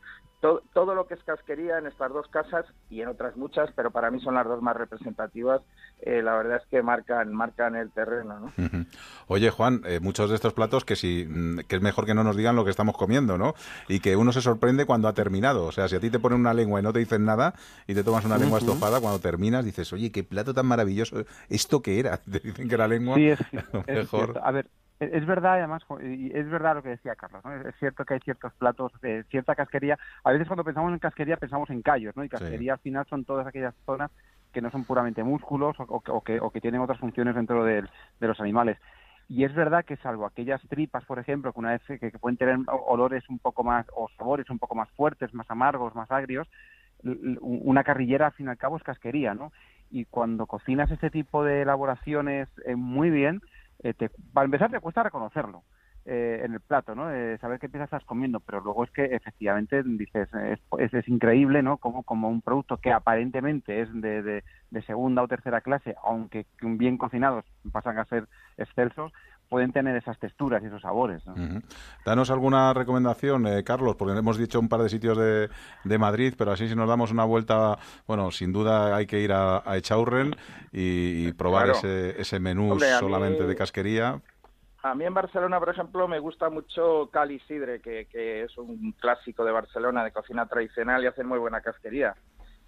Todo, 0.45 0.61
todo 0.75 0.93
lo 0.93 1.07
que 1.07 1.15
es 1.15 1.23
casquería 1.23 1.79
en 1.79 1.87
estas 1.87 2.13
dos 2.13 2.27
casas 2.27 2.67
y 2.91 3.01
en 3.01 3.07
otras 3.07 3.35
muchas, 3.35 3.71
pero 3.75 3.89
para 3.89 4.11
mí 4.11 4.19
son 4.21 4.35
las 4.35 4.45
dos 4.45 4.61
más 4.61 4.77
representativas. 4.77 5.61
eh, 6.01 6.21
la 6.21 6.37
verdad 6.37 6.57
es 6.61 6.69
que 6.69 6.83
marcan, 6.83 7.33
marcan 7.33 7.75
el 7.75 7.89
terreno. 7.89 8.39
¿no? 8.39 8.85
Oye, 9.25 9.49
Juan, 9.49 9.81
eh, 9.85 9.99
muchos 9.99 10.29
de 10.29 10.35
estos 10.35 10.53
platos 10.53 10.85
que 10.85 10.95
si 10.95 11.25
mm, 11.27 11.61
que 11.67 11.77
es 11.77 11.81
mejor 11.81 12.05
que 12.05 12.13
no 12.13 12.23
nos 12.23 12.37
digan 12.37 12.55
lo 12.55 12.63
que 12.63 12.69
estamos 12.69 12.95
comiendo, 12.95 13.39
¿no? 13.39 13.55
Y 13.87 14.01
que 14.01 14.15
uno 14.15 14.31
se 14.31 14.41
sorprende 14.41 14.85
cuando 14.85 15.07
ha 15.07 15.13
terminado. 15.13 15.65
O 15.65 15.71
sea, 15.71 15.87
si 15.87 15.95
a 15.95 15.99
ti 15.99 16.11
te 16.11 16.19
ponen 16.19 16.41
una 16.41 16.53
lengua 16.53 16.79
y 16.79 16.83
no 16.83 16.93
te 16.93 16.99
dicen 16.99 17.25
nada 17.25 17.55
y 17.87 17.95
te 17.95 18.03
tomas 18.03 18.23
una 18.25 18.37
lengua 18.37 18.59
estofada, 18.59 19.01
cuando 19.01 19.17
terminas 19.17 19.65
dices, 19.65 19.91
oye, 19.93 20.11
qué 20.11 20.23
plato 20.23 20.53
tan 20.53 20.67
maravilloso. 20.67 21.25
¿Esto 21.49 21.81
qué 21.81 21.99
era? 21.99 22.17
Te 22.31 22.39
dicen 22.39 22.69
que 22.69 22.75
era 22.75 22.87
lengua. 22.87 23.15
Sí, 23.15 23.29
es, 23.29 23.39
mejor. 23.87 24.07
cierto. 24.07 24.45
A 24.45 24.51
ver, 24.51 24.67
es 24.99 25.25
verdad, 25.25 25.53
además, 25.55 25.83
es 26.01 26.49
verdad 26.49 26.75
lo 26.75 26.83
que 26.83 26.89
decía 26.89 27.15
Carlos, 27.15 27.43
¿no? 27.43 27.53
Es 27.67 27.75
cierto 27.79 28.05
que 28.05 28.13
hay 28.15 28.19
ciertos 28.21 28.53
platos 28.55 28.91
de 29.01 29.23
cierta 29.25 29.55
casquería. 29.55 29.97
A 30.23 30.31
veces 30.31 30.47
cuando 30.47 30.63
pensamos 30.63 30.91
en 30.93 30.99
casquería 30.99 31.37
pensamos 31.37 31.69
en 31.69 31.81
callos, 31.81 32.15
¿no? 32.15 32.23
Y 32.23 32.29
casquería 32.29 32.73
al 32.73 32.79
final 32.79 33.05
son 33.09 33.25
todas 33.25 33.45
aquellas 33.45 33.75
zonas 33.85 34.11
que 34.53 34.61
no 34.61 34.71
son 34.71 34.85
puramente 34.85 35.23
músculos 35.23 35.77
o, 35.79 35.83
o 35.83 36.21
que- 36.21 36.39
o 36.39 36.49
que, 36.49 36.61
tienen 36.61 36.79
otras 36.81 36.99
funciones 36.99 37.35
dentro 37.35 37.65
del- 37.65 37.89
de 38.19 38.27
los 38.27 38.39
animales. 38.39 38.77
Y 39.27 39.43
es 39.43 39.53
verdad 39.53 39.83
que 39.83 39.97
salvo 39.97 40.25
aquellas 40.25 40.61
tripas, 40.69 41.03
por 41.05 41.19
ejemplo, 41.19 41.51
que 41.51 41.59
una 41.59 41.71
vez 41.71 41.81
que, 41.87 41.99
que 41.99 42.19
pueden 42.19 42.37
tener 42.37 42.57
olores 42.67 43.27
un 43.29 43.39
poco 43.39 43.63
más, 43.63 43.85
o 43.93 44.07
sabores 44.17 44.49
un 44.49 44.59
poco 44.59 44.75
más 44.75 44.89
fuertes, 44.91 45.33
más 45.33 45.49
amargos, 45.49 45.95
más 45.95 46.09
agrios, 46.11 46.47
una 47.41 47.83
carrillera 47.83 48.27
al 48.27 48.33
fin 48.33 48.47
y 48.47 48.49
al 48.49 48.57
cabo 48.57 48.77
es 48.77 48.83
casquería, 48.83 49.33
¿no? 49.33 49.51
Y 49.91 50.05
cuando 50.05 50.47
cocinas 50.47 50.89
este 50.91 51.09
tipo 51.09 51.43
de 51.43 51.61
elaboraciones 51.61 52.47
eh, 52.65 52.75
muy 52.75 53.09
bien, 53.09 53.41
eh, 53.85 53.93
te, 53.93 54.09
para 54.33 54.45
empezar 54.45 54.71
te 54.71 54.79
cuesta 54.79 55.03
reconocerlo 55.03 55.63
eh, 56.05 56.41
en 56.43 56.53
el 56.53 56.59
plato, 56.59 56.95
¿no? 56.95 57.11
Eh, 57.11 57.37
saber 57.37 57.59
qué 57.59 57.69
pieza 57.69 57.83
estás 57.83 58.03
comiendo, 58.03 58.39
pero 58.39 58.59
luego 58.59 58.83
es 58.83 58.89
que 58.89 59.05
efectivamente 59.05 59.83
dices, 59.83 60.27
es, 60.79 61.07
increíble, 61.07 61.61
¿no? 61.61 61.77
Como, 61.77 62.01
como 62.01 62.27
un 62.27 62.41
producto 62.41 62.77
que 62.77 62.91
aparentemente 62.91 63.81
es 63.81 63.89
de, 63.93 64.23
de, 64.23 64.43
de 64.71 64.81
segunda 64.83 65.21
o 65.21 65.27
tercera 65.27 65.61
clase, 65.61 65.95
aunque 66.03 66.47
bien 66.61 66.97
cocinados 66.97 67.45
pasan 67.71 67.99
a 67.99 68.05
ser 68.05 68.27
excelsos, 68.57 69.13
pueden 69.49 69.71
tener 69.71 69.95
esas 69.95 70.17
texturas 70.19 70.61
y 70.63 70.67
esos 70.67 70.81
sabores. 70.81 71.23
Danos 72.05 72.29
alguna 72.31 72.73
recomendación, 72.73 73.47
eh, 73.47 73.63
Carlos, 73.63 73.95
porque 73.95 74.17
hemos 74.17 74.37
dicho 74.37 74.59
un 74.59 74.69
par 74.69 74.81
de 74.81 74.89
sitios 74.89 75.17
de, 75.17 75.49
de 75.83 75.97
Madrid, 75.97 76.33
pero 76.37 76.51
así 76.51 76.67
si 76.67 76.75
nos 76.75 76.87
damos 76.87 77.11
una 77.11 77.23
vuelta, 77.25 77.77
bueno, 78.07 78.31
sin 78.31 78.51
duda 78.51 78.95
hay 78.95 79.05
que 79.05 79.19
ir 79.21 79.31
a, 79.33 79.61
a 79.69 79.77
Echaurren 79.77 80.35
y, 80.71 81.27
y 81.27 81.33
probar 81.33 81.65
Claro. 81.65 81.77
ese, 81.79 82.21
ese 82.21 82.39
menú 82.39 82.71
Hombre, 82.71 82.87
a 82.91 82.93
mí- 82.95 82.99
solamente 82.99 83.45
de 83.45 83.55
casquería. 83.55 84.19
A 84.83 84.93
mí 84.93 85.03
en 85.03 85.15
Barcelona, 85.15 85.57
por 85.59 85.69
ejemplo, 85.69 86.07
me 86.07 86.19
gusta 86.19 86.49
mucho 86.51 87.09
Cali 87.11 87.39
Sidre, 87.47 87.81
que, 87.81 88.05
que 88.05 88.43
es 88.43 88.55
un 88.57 88.91
clásico 88.99 89.43
de 89.43 89.51
Barcelona 89.51 90.03
de 90.03 90.11
cocina 90.11 90.45
tradicional 90.45 91.03
y 91.03 91.07
hacen 91.07 91.27
muy 91.27 91.39
buena 91.39 91.61
casquería. 91.61 92.13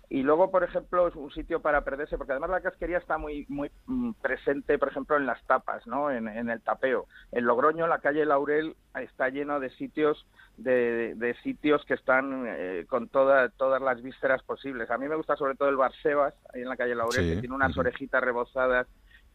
Y 0.10 0.24
luego, 0.24 0.51
por 0.51 0.64
ejemplo, 0.64 1.08
es 1.08 1.16
un 1.16 1.32
sitio 1.32 1.62
para 1.62 1.84
perderse, 1.84 2.18
porque 2.18 2.32
además 2.32 2.49
la 2.49 2.62
casquería 2.62 2.97
está 2.97 3.18
muy 3.18 3.45
muy 3.49 3.70
mm, 3.88 4.14
presente, 4.22 4.78
por 4.78 4.89
ejemplo, 4.89 5.18
en 5.18 5.26
las 5.26 5.45
tapas, 5.45 5.86
¿no? 5.86 6.10
En, 6.10 6.28
en 6.28 6.49
el 6.49 6.62
tapeo. 6.62 7.08
En 7.32 7.45
Logroño, 7.45 7.88
la 7.88 7.99
calle 7.99 8.26
Laurel 8.26 8.76
está 8.95 9.30
lleno 9.30 9.60
de 9.60 9.70
sitios 9.72 10.26
de, 10.58 11.14
de 11.16 11.36
sitios 11.43 11.84
que 11.86 11.93
están 11.93 12.45
eh, 12.47 12.86
con 12.89 13.10
toda, 13.10 13.49
todas 13.49 13.82
las 13.82 14.01
vísceras 14.01 14.41
posibles. 14.43 14.89
A 14.89 14.97
mí 14.97 15.08
me 15.08 15.16
gusta 15.16 15.36
sobre 15.36 15.55
todo 15.55 15.70
el 15.70 15.76
Bar 15.76 15.93
Sebas, 16.01 16.34
ahí 16.53 16.62
en 16.62 16.70
la 16.70 16.78
calle 16.78 16.95
Laurel, 16.95 17.24
Sí, 17.24 17.36
que 17.36 17.39
tiene 17.41 17.55
unas 17.55 17.78
orejitas 17.78 18.24
rebozadas 18.24 18.88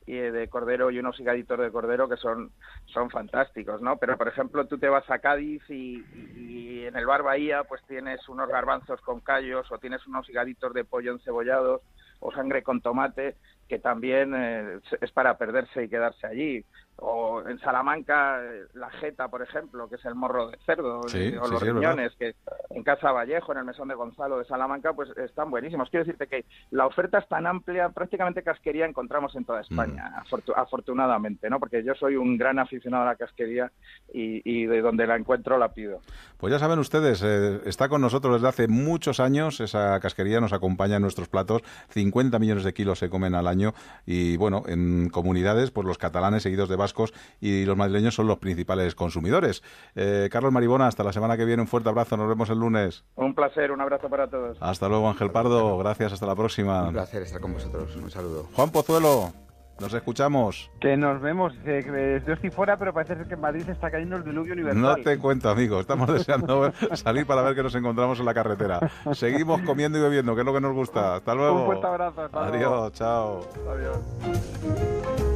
de 0.07 0.49
cordero 0.49 0.91
y 0.91 0.99
unos 0.99 1.19
higaditos 1.21 1.59
de 1.59 1.71
cordero 1.71 2.09
que 2.09 2.17
son 2.17 2.53
son 2.87 3.11
fantásticos, 3.11 3.81
¿no? 3.81 3.97
Pero 3.99 4.17
por 4.19 4.29
ejemplo 4.29 4.67
tú 4.67 4.79
te 4.79 4.89
vas 4.89 5.09
a 5.11 5.21
Cádiz 5.21 5.63
y, 5.69 6.05
y 6.37 6.87
en 6.87 6.97
el 6.97 7.07
bar 7.07 7.23
Bahía 7.23 7.65
pues 7.65 7.83
tienes 7.87 8.29
unos 8.29 8.49
garbanzos 8.49 9.01
con 9.03 9.21
callos 9.21 9.71
o 9.71 9.79
tienes 9.79 10.07
unos 10.07 10.29
higaditos 10.29 10.75
de 10.75 10.85
pollo 10.85 11.13
encebollados 11.13 11.83
o 12.21 12.33
sangre 12.33 12.63
con 12.63 12.81
tomate 12.81 13.37
que 13.69 13.79
también 13.79 14.35
eh, 14.35 14.81
es 15.01 15.11
para 15.13 15.39
perderse 15.39 15.85
y 15.85 15.89
quedarse 15.89 16.27
allí. 16.27 16.65
O 16.97 17.43
en 17.49 17.59
Salamanca 17.61 18.39
eh, 18.45 18.65
la 18.75 18.89
jeta, 18.91 19.27
por 19.29 19.43
ejemplo, 19.43 19.89
que 19.89 19.97
es 19.97 20.05
el 20.05 20.15
morro 20.15 20.51
de 20.51 20.59
cerdo, 20.65 21.03
Sí, 21.09 21.35
o 21.41 21.47
sí, 21.47 21.51
los 21.51 21.61
sí, 21.61 21.71
riñones, 21.71 22.13
que 22.17 22.35
en 22.71 22.83
Casa 22.85 23.11
Vallejo, 23.11 23.51
en 23.53 23.59
el 23.59 23.65
Mesón 23.65 23.89
de 23.89 23.95
Gonzalo 23.95 24.39
de 24.39 24.45
Salamanca, 24.45 24.93
pues 24.93 25.11
están 25.17 25.51
buenísimos. 25.51 25.91
Quiero 25.91 26.05
decirte 26.05 26.29
que 26.29 26.45
la 26.71 26.87
oferta 26.87 27.19
es 27.19 27.29
tan 27.29 27.47
amplia, 27.47 27.89
prácticamente 27.89 28.43
casquería 28.45 28.87
encontramos 28.87 29.35
en 29.35 29.45
toda 29.45 29.63
España, 29.63 30.13
afortu- 30.25 30.53
afortunadamente, 30.55 31.51
¿no? 31.51 31.59
Porque 31.59 31.83
yo 31.83 31.95
soy 31.95 32.15
un 32.17 32.37
gran 32.39 32.59
aficionado 32.61 33.03
a 33.03 33.07
la 33.07 33.17
casquería 33.17 33.73
y, 34.13 34.43
y 34.45 34.67
de 34.67 34.81
donde 34.81 35.07
la 35.07 35.17
encuentro 35.17 35.59
la 35.59 35.73
pido. 35.73 36.01
Pues 36.37 36.53
ya 36.53 36.59
saben 36.61 36.79
ustedes, 36.79 37.23
eh, 37.25 37.63
está 37.65 37.89
con 37.89 38.01
nosotros 38.01 38.35
desde 38.35 38.49
hace 38.49 38.69
muchos 38.69 39.19
años, 39.19 39.61
esa 39.61 39.99
casquería 40.01 40.41
nos 40.41 40.53
acompaña 40.53 40.97
en 40.97 41.03
nuestros 41.03 41.29
platos, 41.29 41.63
50 41.89 42.39
millones 42.39 42.65
de 42.65 42.75
kilos 42.75 42.99
se 43.01 43.11
comen 43.11 43.35
al 43.35 43.47
año 43.49 43.73
y 44.07 44.37
bueno, 44.37 44.63
en 44.67 45.09
comunidades, 45.11 45.71
pues 45.71 45.87
los 45.87 45.99
catalanes 45.99 46.43
seguidos 46.43 46.69
de 46.69 46.77
vascos 46.83 47.15
y 47.41 47.65
los 47.65 47.77
madrileños 47.77 48.15
son 48.15 48.27
los 48.27 48.39
principales 48.39 48.95
consumidores. 48.95 49.63
Eh, 49.95 50.29
Carlos 50.31 50.53
Maribona, 50.53 50.87
hasta 50.89 51.05
la 51.05 51.13
semana 51.13 51.37
que 51.37 51.45
viene, 51.45 51.63
un 51.63 51.69
fuerte 51.69 51.89
abrazo, 51.89 52.17
nos 52.17 52.29
vemos 52.29 52.51
el 52.51 52.59
lunes. 52.59 53.05
Un 53.15 53.35
placer, 53.35 53.71
un 53.71 53.81
abrazo 53.81 54.09
para 54.09 54.29
todos. 54.29 54.59
Hasta 54.61 54.89
luego 54.89 55.09
Ángel 55.09 55.31
Pardo, 55.31 55.79
gracias, 55.79 56.13
hasta 56.13 56.27
la 56.27 56.35
próxima. 56.35 56.83
Un 56.89 56.93
placer 56.95 57.23
estar 57.23 57.41
con 57.41 57.53
vosotros. 57.53 57.95
Un 57.97 58.11
saludo. 58.11 58.49
Juan 58.55 58.71
Pozuelo, 58.71 59.33
nos 59.81 59.93
escuchamos. 59.95 60.71
Que 60.81 60.97
nos 60.97 61.21
vemos. 61.21 61.53
eh, 61.65 62.23
yo 62.27 62.35
estoy 62.35 62.51
fuera, 62.51 62.77
pero 62.79 62.93
parece 62.93 63.17
ser 63.17 63.27
que 63.27 63.35
en 63.35 63.41
Madrid 63.41 63.63
se 63.65 63.73
está 63.73 63.91
cayendo 63.91 64.17
el 64.17 64.25
diluvio 64.25 64.53
universal. 64.53 64.81
No 64.83 64.97
te 64.97 65.19
cuento, 65.19 65.49
amigo. 65.51 65.81
Estamos 65.81 66.13
deseando 66.13 66.73
salir 66.95 67.27
para 67.27 67.43
ver 67.43 67.55
que 67.55 67.63
nos 67.63 67.75
encontramos 67.75 68.19
en 68.21 68.27
la 68.27 68.35
carretera. 68.35 68.79
Seguimos 69.13 69.61
comiendo 69.63 69.99
y 69.99 70.03
bebiendo, 70.03 70.35
que 70.35 70.41
es 70.43 70.47
lo 70.47 70.53
que 70.53 70.61
nos 70.61 70.73
gusta. 70.75 71.17
Hasta 71.17 71.35
luego. 71.35 71.61
Un 71.61 71.67
fuerte 71.67 71.87
abrazo. 71.87 72.21
hasta 72.23 72.47
Adiós, 72.47 72.61
luego. 72.71 72.91
chao. 72.91 73.41
Adiós. 73.71 75.32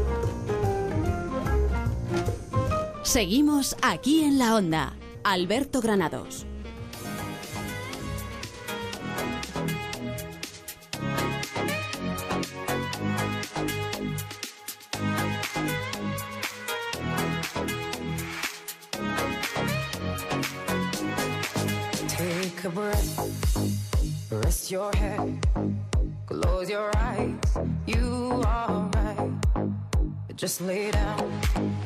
Seguimos 3.07 3.77
aquí 3.83 4.25
en 4.25 4.37
la 4.37 4.57
onda. 4.57 4.93
Alberto 5.23 5.81
Granados. 5.81 6.45
Take 22.09 22.65
a 22.65 22.71
breath, 22.71 24.33
rest 24.33 24.71
your 24.73 24.91
head, 24.97 25.39
close 26.27 26.69
your 26.69 26.91
eyes. 26.97 27.39
You 27.87 28.43
are 28.45 28.91
right. 28.95 29.31
Just 30.35 30.61
lay 30.61 30.91
down 30.91 31.86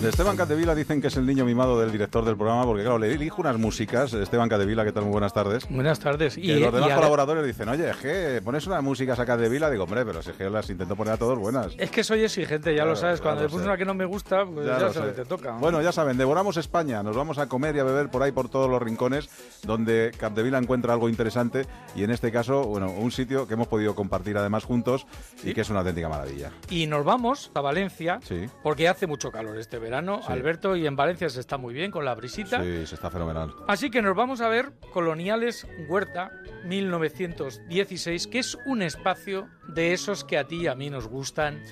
De 0.00 0.10
Esteban 0.10 0.36
Catevila 0.36 0.74
dicen 0.74 1.00
que 1.00 1.08
es 1.08 1.16
el 1.16 1.26
niño 1.26 1.44
mimado 1.44 1.80
del 1.80 1.90
director 1.90 2.24
del 2.24 2.36
programa, 2.36 2.64
porque 2.64 2.82
claro, 2.82 2.98
le 2.98 3.12
elijo 3.12 3.40
unas 3.40 3.58
músicas. 3.58 4.12
Esteban 4.12 4.48
Catevila, 4.48 4.84
¿qué 4.84 4.92
tal? 4.92 5.02
Muy 5.04 5.12
buenas 5.12 5.32
tardes. 5.32 5.66
Buenas 5.68 5.98
tardes. 5.98 6.36
Que 6.36 6.60
los 6.60 6.72
demás 6.72 6.82
ahora- 6.82 6.94
colaboradores 6.96 7.44
dicen, 7.44 7.68
oye, 7.70 7.90
es 7.90 7.96
que 7.96 8.40
pones 8.44 8.64
unas 8.68 8.82
músicas 8.84 9.18
a 9.18 9.26
Catevila. 9.26 9.68
Digo, 9.68 9.82
hombre, 9.84 10.04
pero 10.04 10.22
si 10.22 10.30
es 10.30 10.36
que 10.36 10.48
las 10.48 10.70
intento 10.70 10.94
poner 10.94 11.14
a 11.14 11.16
todos 11.16 11.36
buenas. 11.38 11.72
Es 11.78 11.90
que 11.90 12.04
soy 12.04 12.22
exigente, 12.22 12.70
ya 12.70 12.76
Claro, 12.82 12.90
lo 12.90 12.96
sabes. 12.96 13.18
ya 13.18 13.22
Cuando 13.24 13.42
le 13.42 13.48
puse 13.48 13.64
una 13.64 13.76
que 13.76 13.84
no 13.84 13.94
me 13.94 14.04
gusta, 14.04 14.44
pues 14.44 14.64
ya, 14.66 14.92
sé. 14.92 15.00
que 15.00 15.06
te 15.08 15.24
toca. 15.24 15.52
Bueno, 15.58 15.82
ya 15.82 15.90
saben, 15.90 16.16
devoramos 16.18 16.56
España. 16.58 17.02
Nos 17.02 17.16
vamos 17.16 17.38
a 17.38 17.48
comer 17.48 17.74
y 17.74 17.80
a 17.80 17.84
beber 17.84 18.08
por 18.08 18.22
ahí, 18.22 18.30
por 18.32 18.48
todos 18.48 18.70
los 18.70 18.80
rincones, 18.80 19.28
donde 19.64 20.12
Capdevila 20.16 20.58
encuentra 20.58 20.92
algo 20.92 21.08
interesante. 21.08 21.66
Y 21.96 22.04
en 22.04 22.10
este 22.12 22.30
caso, 22.30 22.62
bueno, 22.64 22.90
un 22.92 23.10
sitio 23.10 23.48
que 23.48 23.54
hemos 23.54 23.66
podido 23.66 23.94
compartir 23.96 24.36
además 24.36 24.62
juntos 24.64 25.04
y 25.42 25.52
que 25.52 25.62
es 25.62 25.70
una 25.70 25.80
auténtica 25.80 26.08
maravilla. 26.08 26.52
Y 26.70 26.86
nos 26.86 27.04
vamos 27.04 27.50
a 27.54 27.60
Valencia, 27.60 28.20
Sí. 28.22 28.46
porque 28.62 28.88
hace 28.88 29.06
mucho 29.08 29.32
calor 29.32 29.58
este 29.58 29.78
verano, 29.78 29.85
Sí. 30.22 30.32
Alberto, 30.32 30.76
y 30.76 30.86
en 30.86 30.96
Valencia 30.96 31.28
se 31.28 31.40
está 31.40 31.56
muy 31.56 31.74
bien 31.74 31.90
con 31.90 32.04
la 32.04 32.14
brisita. 32.14 32.62
Sí, 32.62 32.86
se 32.86 32.94
está 32.94 33.10
fenomenal. 33.10 33.54
Así 33.66 33.90
que 33.90 34.02
nos 34.02 34.16
vamos 34.16 34.40
a 34.40 34.48
ver 34.48 34.72
Coloniales 34.92 35.66
Huerta 35.88 36.30
1916, 36.64 38.26
que 38.26 38.38
es 38.38 38.56
un 38.66 38.82
espacio 38.82 39.48
de 39.68 39.92
esos 39.92 40.24
que 40.24 40.38
a 40.38 40.46
ti 40.46 40.62
y 40.62 40.66
a 40.66 40.74
mí 40.74 40.90
nos 40.90 41.08
gustan, 41.08 41.62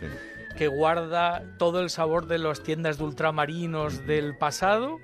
que 0.57 0.69
guarda 0.69 1.43
todo 1.59 1.81
el 1.81 1.91
sabor 1.91 2.27
de 2.27 2.39
las 2.39 2.63
tiendas 2.63 2.99
de 2.99 3.05
ultramarinos 3.05 4.07
del 4.07 4.37
pasado, 4.37 4.99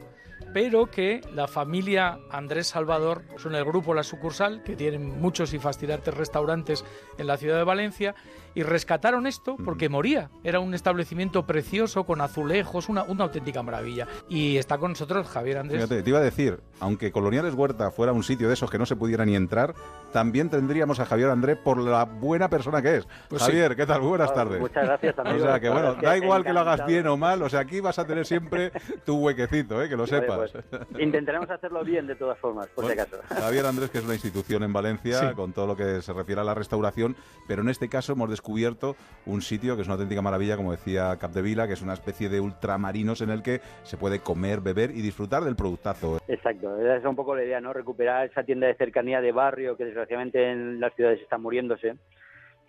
pero 0.52 0.90
que 0.90 1.20
la 1.32 1.46
familia 1.46 2.18
Andrés 2.30 2.68
Salvador, 2.68 3.22
son 3.36 3.54
el 3.54 3.64
grupo 3.64 3.94
La 3.94 4.02
Sucursal, 4.02 4.62
que 4.62 4.76
tienen 4.76 5.20
muchos 5.20 5.54
y 5.54 5.58
fascinantes 5.58 6.14
restaurantes 6.14 6.84
en 7.18 7.26
la 7.26 7.36
ciudad 7.36 7.56
de 7.56 7.64
Valencia, 7.64 8.14
y 8.54 8.62
rescataron 8.62 9.26
esto 9.26 9.56
porque 9.64 9.88
moría. 9.88 10.30
Era 10.44 10.60
un 10.60 10.74
establecimiento 10.74 11.46
precioso, 11.46 12.04
con 12.04 12.20
azulejos, 12.20 12.88
una, 12.88 13.02
una 13.04 13.24
auténtica 13.24 13.62
maravilla. 13.62 14.06
Y 14.28 14.56
está 14.56 14.78
con 14.78 14.90
nosotros 14.92 15.28
Javier 15.28 15.58
Andrés. 15.58 15.82
Fíjate, 15.84 16.02
te 16.02 16.10
iba 16.10 16.18
a 16.18 16.22
decir, 16.22 16.60
aunque 16.80 17.12
Coloniales 17.12 17.54
Huerta 17.54 17.90
fuera 17.90 18.12
un 18.12 18.22
sitio 18.22 18.48
de 18.48 18.54
esos 18.54 18.70
que 18.70 18.78
no 18.78 18.86
se 18.86 18.96
pudiera 18.96 19.24
ni 19.24 19.36
entrar, 19.36 19.74
también 20.12 20.50
tendríamos 20.50 20.98
a 21.00 21.06
Javier 21.06 21.30
Andrés 21.30 21.58
por 21.62 21.78
la 21.78 22.04
buena 22.04 22.48
persona 22.48 22.82
que 22.82 22.96
es. 22.96 23.08
Pues 23.28 23.42
Javier, 23.42 23.76
¿qué 23.76 23.86
tal? 23.86 24.00
Muy 24.00 24.10
buenas 24.10 24.30
Ah, 24.30 24.34
tardes. 24.34 24.60
muchas 24.60 24.84
gracias, 24.84 25.14
O 25.18 25.20
amigo. 25.22 25.44
sea 25.44 25.60
que 25.60 25.68
bueno, 25.68 25.94
da 25.94 26.16
igual 26.16 26.44
que 26.44 26.52
lo 26.52 26.60
hagas 26.60 26.86
bien 26.86 27.06
o 27.06 27.16
mal, 27.16 27.42
o 27.42 27.48
sea, 27.48 27.60
aquí 27.60 27.80
vas 27.80 27.98
a 27.98 28.06
tener 28.06 28.26
siempre 28.26 28.72
tu 29.04 29.16
huequecito, 29.18 29.82
¿eh? 29.82 29.88
que 29.88 29.96
lo 29.96 30.06
sepas. 30.06 30.50
pues, 30.52 30.64
intentaremos 30.98 31.48
hacerlo 31.50 31.84
bien 31.84 32.06
de 32.06 32.14
todas 32.16 32.38
formas, 32.38 32.66
por 32.68 32.84
si 32.84 32.88
Bueno, 32.94 33.02
acaso. 33.02 33.22
Javier 33.42 33.66
Andrés, 33.66 33.90
que 33.90 33.98
es 33.98 34.04
una 34.04 34.14
institución 34.14 34.62
en 34.62 34.72
Valencia, 34.72 35.20
Sí. 35.30 35.34
con 35.34 35.52
todo 35.52 35.66
lo 35.66 35.76
que 35.76 36.02
se 36.02 36.12
refiere 36.12 36.40
a 36.40 36.44
la 36.44 36.54
restauración, 36.54 37.16
pero 37.46 37.62
en 37.62 37.68
este 37.68 37.88
caso 37.88 38.12
hemos 38.12 38.28
descubierto 38.40 38.96
un 39.26 39.42
sitio 39.42 39.76
que 39.76 39.82
es 39.82 39.88
una 39.88 39.94
auténtica 39.94 40.22
maravilla, 40.22 40.56
como 40.56 40.72
decía 40.72 41.16
Capdevila, 41.20 41.66
que 41.66 41.74
es 41.74 41.82
una 41.82 41.92
especie 41.92 42.30
de 42.30 42.40
ultramarinos 42.40 43.20
en 43.20 43.28
el 43.28 43.42
que 43.42 43.60
se 43.82 43.98
puede 43.98 44.20
comer, 44.20 44.60
beber 44.60 44.90
y 44.90 45.02
disfrutar 45.02 45.44
del 45.44 45.56
productazo. 45.56 46.18
Exacto, 46.26 46.80
esa 46.80 46.96
es 46.96 47.04
un 47.04 47.16
poco 47.16 47.36
la 47.36 47.44
idea, 47.44 47.60
¿no? 47.60 47.74
Recuperar 47.74 48.26
esa 48.26 48.42
tienda 48.42 48.66
de 48.66 48.74
cercanía 48.74 49.20
de 49.20 49.32
barrio 49.32 49.76
que 49.76 49.84
desgraciadamente 49.84 50.50
en 50.50 50.80
las 50.80 50.94
ciudades 50.94 51.20
está 51.20 51.36
muriéndose 51.36 51.96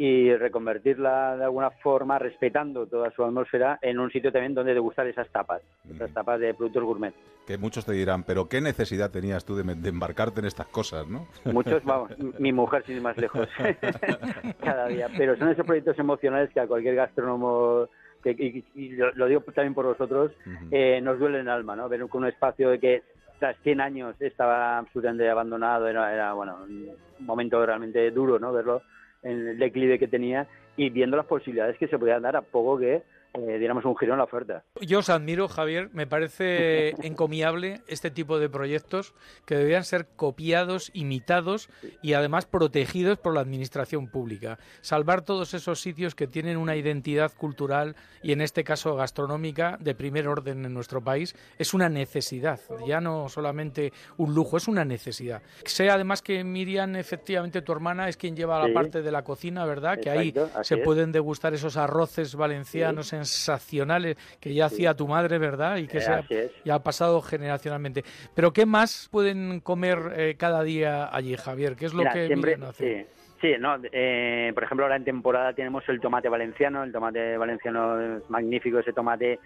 y 0.03 0.35
reconvertirla 0.35 1.37
de 1.37 1.43
alguna 1.43 1.69
forma, 1.69 2.17
respetando 2.17 2.87
toda 2.87 3.11
su 3.11 3.23
atmósfera, 3.23 3.77
en 3.83 3.99
un 3.99 4.09
sitio 4.09 4.31
también 4.31 4.55
donde 4.55 4.73
degustar 4.73 5.05
esas 5.05 5.29
tapas, 5.29 5.61
esas 5.93 6.11
tapas 6.11 6.39
de 6.39 6.55
productos 6.55 6.83
gourmet. 6.83 7.13
Que 7.45 7.59
muchos 7.59 7.85
te 7.85 7.91
dirán, 7.91 8.23
pero 8.23 8.49
¿qué 8.49 8.61
necesidad 8.61 9.11
tenías 9.11 9.45
tú 9.45 9.55
de, 9.55 9.61
de 9.75 9.89
embarcarte 9.89 10.39
en 10.39 10.47
estas 10.47 10.65
cosas, 10.65 11.07
no? 11.07 11.27
Muchos, 11.45 11.83
vamos, 11.83 12.09
mi 12.39 12.51
mujer 12.51 12.83
sin 12.83 12.95
ir 12.95 13.03
más 13.03 13.15
lejos, 13.15 13.47
cada 14.63 14.87
día. 14.87 15.07
Pero 15.15 15.37
son 15.37 15.49
esos 15.49 15.67
proyectos 15.67 15.99
emocionales 15.99 16.49
que 16.51 16.61
a 16.61 16.65
cualquier 16.65 16.95
gastrónomo, 16.95 17.87
que, 18.23 18.31
y, 18.31 18.65
y 18.73 18.89
lo, 18.93 19.11
lo 19.11 19.27
digo 19.27 19.41
también 19.53 19.75
por 19.75 19.85
vosotros, 19.85 20.31
eh, 20.71 20.99
nos 21.03 21.19
duele 21.19 21.41
el 21.41 21.49
alma, 21.49 21.75
¿no? 21.75 21.87
Ver 21.87 22.07
con 22.07 22.23
un 22.23 22.29
espacio 22.29 22.71
que 22.79 23.03
tras 23.37 23.55
100 23.61 23.81
años 23.81 24.15
estaba 24.19 24.79
absolutamente 24.79 25.29
abandonado, 25.29 25.87
era, 25.87 26.11
era 26.11 26.33
bueno, 26.33 26.57
un 26.63 26.97
momento 27.19 27.63
realmente 27.63 28.09
duro, 28.09 28.39
¿no? 28.39 28.51
Verlo 28.51 28.81
en 29.23 29.47
el 29.47 29.59
declive 29.59 29.99
que 29.99 30.07
tenía 30.07 30.47
y 30.77 30.89
viendo 30.89 31.17
las 31.17 31.25
posibilidades 31.25 31.77
que 31.77 31.87
se 31.87 31.99
podían 31.99 32.23
dar 32.23 32.35
a 32.35 32.41
poco 32.41 32.77
que 32.77 33.03
eh, 33.33 33.57
diéramos 33.59 33.85
un 33.85 33.95
giro 33.97 34.13
en 34.13 34.17
la 34.17 34.25
oferta. 34.25 34.63
Yo 34.81 34.99
os 34.99 35.09
admiro, 35.09 35.47
Javier. 35.47 35.89
Me 35.93 36.07
parece 36.07 36.89
encomiable 37.05 37.81
este 37.87 38.11
tipo 38.11 38.39
de 38.39 38.49
proyectos 38.49 39.13
que 39.45 39.55
deberían 39.55 39.85
ser 39.85 40.07
copiados, 40.15 40.91
imitados 40.93 41.69
y 42.01 42.13
además 42.13 42.45
protegidos 42.45 43.17
por 43.17 43.33
la 43.33 43.41
administración 43.41 44.07
pública. 44.07 44.59
Salvar 44.81 45.21
todos 45.21 45.53
esos 45.53 45.79
sitios 45.79 46.15
que 46.15 46.27
tienen 46.27 46.57
una 46.57 46.75
identidad 46.75 47.31
cultural 47.33 47.95
y 48.21 48.33
en 48.33 48.41
este 48.41 48.63
caso 48.63 48.95
gastronómica 48.95 49.77
de 49.79 49.95
primer 49.95 50.27
orden 50.27 50.65
en 50.65 50.73
nuestro 50.73 51.01
país 51.01 51.35
es 51.57 51.73
una 51.73 51.89
necesidad, 51.89 52.59
ya 52.85 52.99
no 53.01 53.29
solamente 53.29 53.93
un 54.17 54.35
lujo, 54.35 54.57
es 54.57 54.67
una 54.67 54.85
necesidad. 54.85 55.41
Sé 55.65 55.89
además 55.89 56.21
que 56.21 56.43
Miriam, 56.43 56.95
efectivamente 56.95 57.61
tu 57.61 57.71
hermana, 57.71 58.09
es 58.09 58.17
quien 58.17 58.35
lleva 58.35 58.65
la 58.65 58.73
parte 58.73 59.01
de 59.01 59.11
la 59.11 59.23
cocina, 59.23 59.65
¿verdad? 59.65 59.99
que 59.99 60.09
ahí 60.09 60.33
se 60.63 60.75
es. 60.75 60.81
pueden 60.83 61.11
degustar 61.11 61.53
esos 61.53 61.77
arroces 61.77 62.35
valencianos 62.35 63.13
sensacionales 63.25 64.17
que 64.39 64.53
ya 64.53 64.65
hacía 64.65 64.93
tu 64.95 65.07
madre, 65.07 65.37
¿verdad? 65.37 65.77
Y 65.77 65.87
que 65.87 65.97
Eh, 65.97 66.01
se 66.01 66.11
ha, 66.11 66.17
así 66.17 66.35
es. 66.35 66.51
y 66.63 66.69
ha 66.69 66.79
pasado 66.79 67.21
generacionalmente. 67.21 68.03
Pero 68.35 68.51
¿qué 68.53 68.65
más 68.65 69.07
pueden 69.11 69.59
comer 69.59 69.99
eh, 70.15 70.35
cada 70.37 70.63
día 70.63 71.09
allí, 71.15 71.35
Javier? 71.35 71.75
¿Qué 71.75 71.85
es 71.85 71.93
lo 71.93 71.99
Mira, 71.99 72.13
que 72.13 72.27
siempre, 72.27 72.57
hace? 72.67 73.05
sí, 73.05 73.21
sí, 73.41 73.53
no, 73.59 73.77
eh, 73.91 74.51
por 74.53 74.63
ejemplo, 74.63 74.85
ahora 74.85 74.95
en 74.97 75.03
temporada 75.05 75.53
tenemos 75.53 75.87
el 75.89 75.99
tomate 75.99 76.29
valenciano, 76.29 76.83
el 76.83 76.91
tomate 76.91 77.37
valenciano 77.37 78.17
es 78.17 78.29
magnífico, 78.29 78.79
ese 78.79 78.93
tomate 78.93 79.39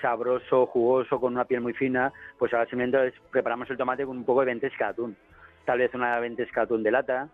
sabroso, 0.00 0.66
jugoso, 0.66 1.20
con 1.20 1.32
una 1.34 1.44
piel 1.44 1.60
muy 1.60 1.72
fina, 1.72 2.12
pues 2.38 2.52
ahora 2.52 2.66
simplemente 2.68 3.12
preparamos 3.30 3.68
el 3.70 3.76
tomate 3.76 4.04
con 4.06 4.16
un 4.18 4.24
poco 4.24 4.40
de 4.40 4.46
ventesca 4.46 4.86
de 4.86 4.90
atún, 4.90 5.16
tal 5.64 5.78
vez 5.78 5.92
una 5.94 6.18
ventesca 6.20 6.60
de 6.60 6.64
atún 6.64 6.82
de 6.82 6.90
lata, 6.90 7.28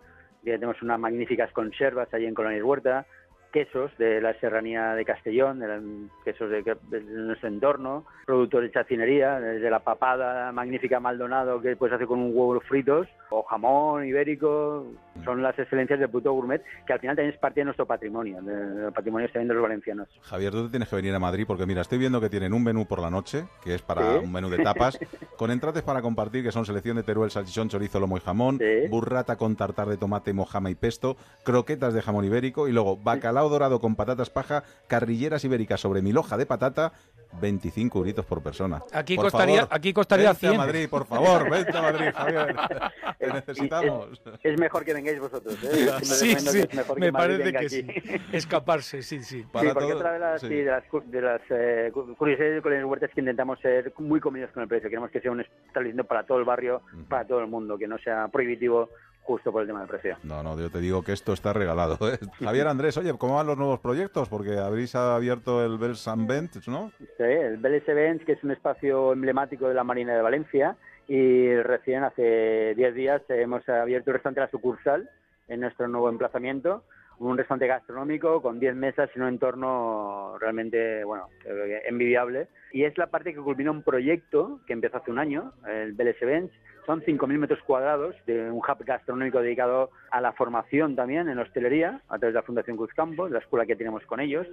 que 0.44 0.52
tenemos 0.52 0.80
unas 0.80 0.98
magníficas 1.00 1.50
conservas 1.52 2.12
allí 2.14 2.24
en 2.26 2.34
Colonia 2.34 2.64
Huerta, 2.64 3.04
quesos 3.52 3.90
de 3.98 4.20
la 4.20 4.34
serranía 4.40 4.94
de 4.94 5.04
Castellón, 5.04 5.58
de 5.60 5.68
la- 5.68 5.80
quesos 6.24 6.50
de, 6.50 6.76
nuestro 7.04 7.48
entorno, 7.48 8.04
productos 8.26 8.62
de 8.62 8.70
chacinería, 8.70 9.40
desde 9.40 9.70
la 9.70 9.80
papada 9.80 10.52
magnífica 10.52 11.00
Maldonado 11.00 11.60
que 11.60 11.76
puedes 11.76 11.94
hacer 11.94 12.06
con 12.06 12.18
un 12.20 12.32
huevo 12.34 12.60
fritos, 12.60 13.08
o 13.30 13.42
jamón 13.42 14.04
ibérico, 14.06 14.86
son 15.24 15.42
las 15.42 15.58
excelencias 15.58 15.98
del 15.98 16.08
producto 16.08 16.32
gourmet, 16.32 16.62
que 16.86 16.92
al 16.92 17.00
final 17.00 17.16
también 17.16 17.34
es 17.34 17.40
parte 17.40 17.60
de 17.60 17.64
nuestro 17.64 17.86
patrimonio, 17.86 18.40
de- 18.42 18.52
del 18.82 18.92
patrimonio 18.92 19.26
también 19.28 19.48
de 19.48 19.54
los 19.54 19.62
valencianos. 19.62 20.08
Javier, 20.22 20.52
tú 20.52 20.64
te 20.64 20.70
tienes 20.70 20.88
que 20.88 20.96
venir 20.96 21.14
a 21.14 21.18
Madrid 21.18 21.44
porque 21.46 21.66
mira, 21.66 21.80
estoy 21.82 21.98
viendo 21.98 22.20
que 22.20 22.28
tienen 22.30 22.52
un 22.52 22.62
menú 22.62 22.86
por 22.86 23.00
la 23.00 23.10
noche, 23.10 23.44
que 23.62 23.74
es 23.74 23.82
para 23.82 24.02
Sí. 24.12 24.18
un 24.24 24.32
menú 24.32 24.48
de 24.48 24.58
tapas, 24.58 24.98
con 25.36 25.50
entrates 25.50 25.82
para 25.82 26.02
compartir, 26.02 26.42
que 26.44 26.52
son 26.52 26.64
selección 26.64 26.96
de 26.96 27.02
Teruel, 27.02 27.30
salchichón, 27.30 27.68
chorizo, 27.68 28.00
lomo 28.00 28.16
y 28.16 28.20
jamón, 28.20 28.60
burrata 28.90 29.36
con 29.36 29.56
tartar 29.56 29.88
de 29.88 29.96
tomate, 29.96 30.32
mojama 30.32 30.70
y 30.70 30.74
pesto, 30.74 31.16
croquetas 31.44 31.94
de 31.94 32.02
jamón 32.02 32.24
ibérico 32.24 32.68
y 32.68 32.72
luego 32.72 32.96
bacalao 32.96 33.48
dorado 33.48 33.80
con 33.80 33.96
patatas 33.96 34.30
paja, 34.30 34.64
carrilleras 34.86 35.44
ibéricas 35.44 35.80
sobre 35.80 36.02
mil 36.02 36.16
hoja 36.18 36.36
de 36.36 36.46
patata, 36.46 36.92
25 37.40 37.98
euritos 37.98 38.24
por 38.24 38.42
persona. 38.42 38.82
Aquí 38.92 39.16
Por 39.16 39.26
costaría- 39.26 39.60
favor, 39.62 39.68
aquí 39.76 39.92
costaría 39.92 40.26
vente 40.28 40.40
100. 40.40 40.54
a 40.54 40.58
Madrid, 40.58 40.88
por 40.88 41.06
favor, 41.06 41.50
vente 41.50 41.76
a 41.76 41.82
Madrid, 41.82 42.06
Javier. 42.14 42.56
Te 43.18 43.26
necesitamos. 43.32 44.20
Es 44.42 44.58
mejor 44.58 44.84
que 44.84 44.94
vengáis 45.06 45.20
vosotros, 45.20 45.54
¿eh? 45.64 45.90
Sí, 46.02 46.34
que 46.34 46.40
sí, 46.40 46.58
es 46.60 46.74
mejor 46.74 46.98
me 47.00 47.06
que 47.06 47.12
parece 47.12 47.52
que 47.52 47.68
sí. 47.68 47.86
Escaparse, 48.32 49.02
sí, 49.02 49.22
sí. 49.22 49.42
Sí, 49.42 49.46
porque 49.52 49.92
otra 49.92 50.12
de 50.12 50.18
las, 50.18 50.40
sí. 50.40 50.48
de 50.48 50.64
las, 50.64 50.84
de 51.06 51.20
las 51.20 51.40
eh, 51.50 51.90
cu- 51.92 52.14
curiosidades 52.16 52.62
de 52.62 52.84
Huerta 52.84 53.06
es 53.06 53.12
que 53.14 53.20
intentamos 53.20 53.58
ser 53.60 53.92
muy 53.98 54.20
comidos 54.20 54.50
con 54.52 54.62
el 54.62 54.68
precio. 54.68 54.88
Queremos 54.88 55.10
que 55.10 55.20
sea 55.20 55.30
un 55.30 55.40
establecimiento 55.40 56.04
para 56.04 56.24
todo 56.24 56.38
el 56.38 56.44
barrio, 56.44 56.82
para 57.08 57.26
todo 57.26 57.40
el 57.40 57.46
mundo, 57.46 57.78
que 57.78 57.86
no 57.86 57.98
sea 57.98 58.28
prohibitivo 58.28 58.90
justo 59.22 59.50
por 59.50 59.62
el 59.62 59.66
tema 59.66 59.80
del 59.80 59.88
precio. 59.88 60.16
No, 60.22 60.42
no, 60.44 60.56
yo 60.58 60.70
te 60.70 60.78
digo 60.78 61.02
que 61.02 61.12
esto 61.12 61.32
está 61.32 61.52
regalado. 61.52 61.98
¿eh? 62.12 62.18
Javier 62.44 62.68
Andrés, 62.68 62.96
oye, 62.96 63.12
¿cómo 63.18 63.36
van 63.36 63.46
los 63.46 63.56
nuevos 63.58 63.80
proyectos? 63.80 64.28
Porque 64.28 64.56
habréis 64.56 64.94
abierto 64.94 65.64
el 65.64 65.78
Bells 65.78 66.06
and 66.06 66.28
Vents, 66.28 66.68
¿no? 66.68 66.92
Sí, 66.98 67.06
el 67.24 67.56
Vélez 67.56 67.88
Events, 67.88 68.24
que 68.24 68.32
es 68.32 68.44
un 68.44 68.52
espacio 68.52 69.12
emblemático 69.12 69.66
de 69.68 69.74
la 69.74 69.82
Marina 69.82 70.14
de 70.14 70.22
Valencia, 70.22 70.76
y 71.08 71.54
recién 71.62 72.04
hace 72.04 72.74
10 72.74 72.94
días 72.94 73.22
hemos 73.28 73.68
abierto 73.68 74.10
el 74.10 74.14
restaurante 74.14 74.40
La 74.40 74.50
Sucursal 74.50 75.08
en 75.48 75.60
nuestro 75.60 75.86
nuevo 75.88 76.08
emplazamiento, 76.08 76.84
un 77.18 77.38
restaurante 77.38 77.66
gastronómico 77.66 78.42
con 78.42 78.58
10 78.58 78.74
mesas 78.74 79.08
y 79.14 79.20
un 79.20 79.28
entorno 79.28 80.36
realmente, 80.38 81.04
bueno, 81.04 81.28
eh, 81.44 81.82
envidiable. 81.86 82.48
Y 82.72 82.84
es 82.84 82.98
la 82.98 83.06
parte 83.06 83.32
que 83.32 83.40
culmina 83.40 83.70
un 83.70 83.82
proyecto 83.82 84.60
que 84.66 84.72
empezó 84.72 84.98
hace 84.98 85.10
un 85.10 85.18
año, 85.18 85.52
el 85.66 85.92
Vélez 85.92 86.20
Events. 86.20 86.52
Son 86.84 87.02
5.000 87.02 87.38
metros 87.38 87.60
cuadrados 87.62 88.14
de 88.26 88.50
un 88.50 88.58
hub 88.58 88.84
gastronómico 88.84 89.40
dedicado 89.40 89.90
a 90.10 90.20
la 90.20 90.32
formación 90.32 90.94
también 90.94 91.28
en 91.28 91.38
hostelería, 91.38 92.00
a 92.08 92.18
través 92.18 92.34
de 92.34 92.40
la 92.40 92.42
Fundación 92.42 92.76
Cruz 92.76 92.90
la 93.30 93.38
escuela 93.38 93.66
que 93.66 93.76
tenemos 93.76 94.04
con 94.06 94.20
ellos 94.20 94.46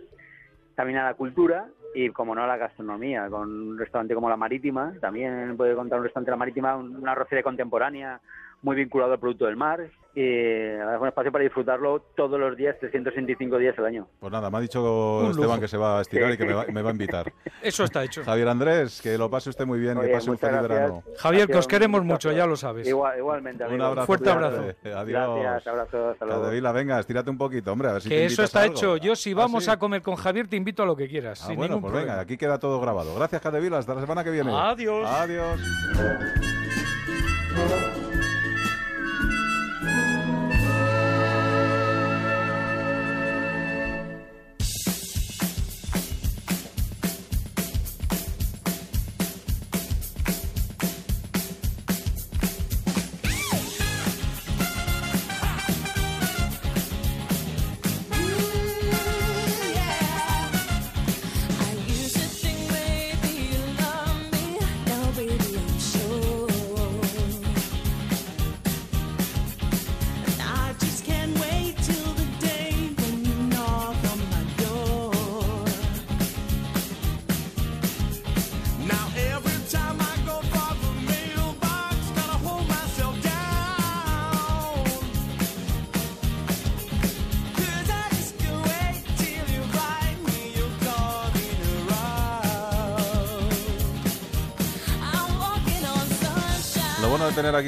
también 0.76 0.99
a 0.99 1.05
la 1.05 1.13
cultura 1.13 1.67
y, 1.95 2.09
como 2.09 2.34
no, 2.34 2.43
a 2.43 2.47
la 2.47 2.57
gastronomía, 2.57 3.30
con 3.30 3.49
un 3.49 3.78
restaurante 3.78 4.15
como 4.15 4.30
La 4.30 4.38
Marítima, 4.38 4.93
también 4.99 5.55
puede 5.57 5.76
contar 5.76 5.99
un 5.99 6.05
restaurante 6.05 6.32
La 6.32 6.38
Marítima, 6.38 6.76
un- 6.76 6.95
una 6.95 7.11
arrocería 7.11 7.43
contemporánea 7.43 8.19
muy 8.61 8.76
vinculado 8.76 9.13
al 9.13 9.19
producto 9.19 9.45
del 9.45 9.55
mar 9.57 9.82
y 10.16 10.22
es 10.24 10.99
un 10.99 11.07
espacio 11.07 11.32
para 11.32 11.43
disfrutarlo 11.43 11.99
todos 12.16 12.39
los 12.39 12.55
días, 12.55 12.76
365 12.80 13.57
días 13.57 13.78
al 13.80 13.86
año. 13.86 14.07
Pues 14.20 14.32
nada, 14.32 14.49
me 14.51 14.57
ha 14.57 14.61
dicho 14.61 15.20
Un 15.24 15.32
Esteban 15.32 15.59
que 15.59 15.68
se 15.68 15.78
va 15.78 15.97
a 15.97 16.01
estirar 16.01 16.30
Sí. 16.30 16.36
y 16.36 16.38
que 16.38 16.45
me 16.45 16.53
va, 16.53 16.66
me 16.72 16.82
va 16.82 16.89
a 16.89 16.91
invitar. 16.91 17.34
Eso 17.61 17.84
está 17.84 18.03
hecho. 18.03 18.24
Javier 18.24 18.47
Andrés, 18.47 19.01
que 19.01 19.18
lo 19.18 19.30
pase 19.30 19.49
usted 19.49 19.66
muy 19.66 19.80
bien, 19.80 19.95
Muy 19.97 20.05
que 20.07 20.14
pase 20.14 20.30
un 20.30 20.38
feliz 20.38 20.53
gracias. 20.53 20.70
verano. 20.70 21.03
Javier, 21.18 21.47
que 21.47 21.57
os 21.57 21.66
un 21.66 21.70
queremos 21.70 22.03
mucho, 22.03 22.32
ya 22.32 22.45
lo 22.45 22.55
sabes. 22.55 22.88
Igual- 22.88 23.18
igualmente, 23.18 23.64
Un 23.64 23.70
amigo. 23.72 23.86
abrazo. 23.86 24.05
Fuerte 24.07 24.30
abrazo. 24.30 24.61
Adiós. 24.84 25.39
Gracias, 25.39 25.68
abrazos, 25.68 26.11
hasta 26.14 26.26
luego. 26.26 26.41
Cadevila, 26.43 26.72
venga, 26.72 26.99
estírate 26.99 27.30
un 27.30 27.38
poquito, 27.38 27.72
hombre, 27.72 27.89
a 27.89 27.93
ver 27.93 28.01
si 28.01 28.09
te 28.09 28.16
Que 28.16 28.26
eso 28.26 28.43
está 28.43 28.61
algo. 28.61 28.74
hecho. 28.76 28.97
Yo, 28.97 29.16
si 29.16 29.32
¿Ah, 29.32 29.36
vamos 29.36 29.66
sí? 29.66 29.72
a 29.72 29.78
comer 29.78 30.01
con 30.03 30.16
Javier, 30.16 30.47
te 30.47 30.55
invito 30.55 30.84
a 30.84 30.86
lo 30.86 30.95
que 30.95 31.07
quieras. 31.07 31.41
Ah, 31.43 31.47
sin 31.47 31.55
bueno, 31.55 31.76
ningún 31.76 31.82
pues 31.84 31.91
problema. 31.93 32.14
venga, 32.14 32.22
aquí 32.24 32.38
queda 32.38 32.59
todo 32.59 32.80
grabado. 32.80 33.16
Gracias, 33.16 33.41
Cadevila, 33.41 33.80
hasta 33.80 33.95
la 33.95 34.01
semana 34.01 34.24
que 34.24 34.30
viene. 34.32 34.51
Adiós. 34.53 35.09
Adiós. 35.09 36.62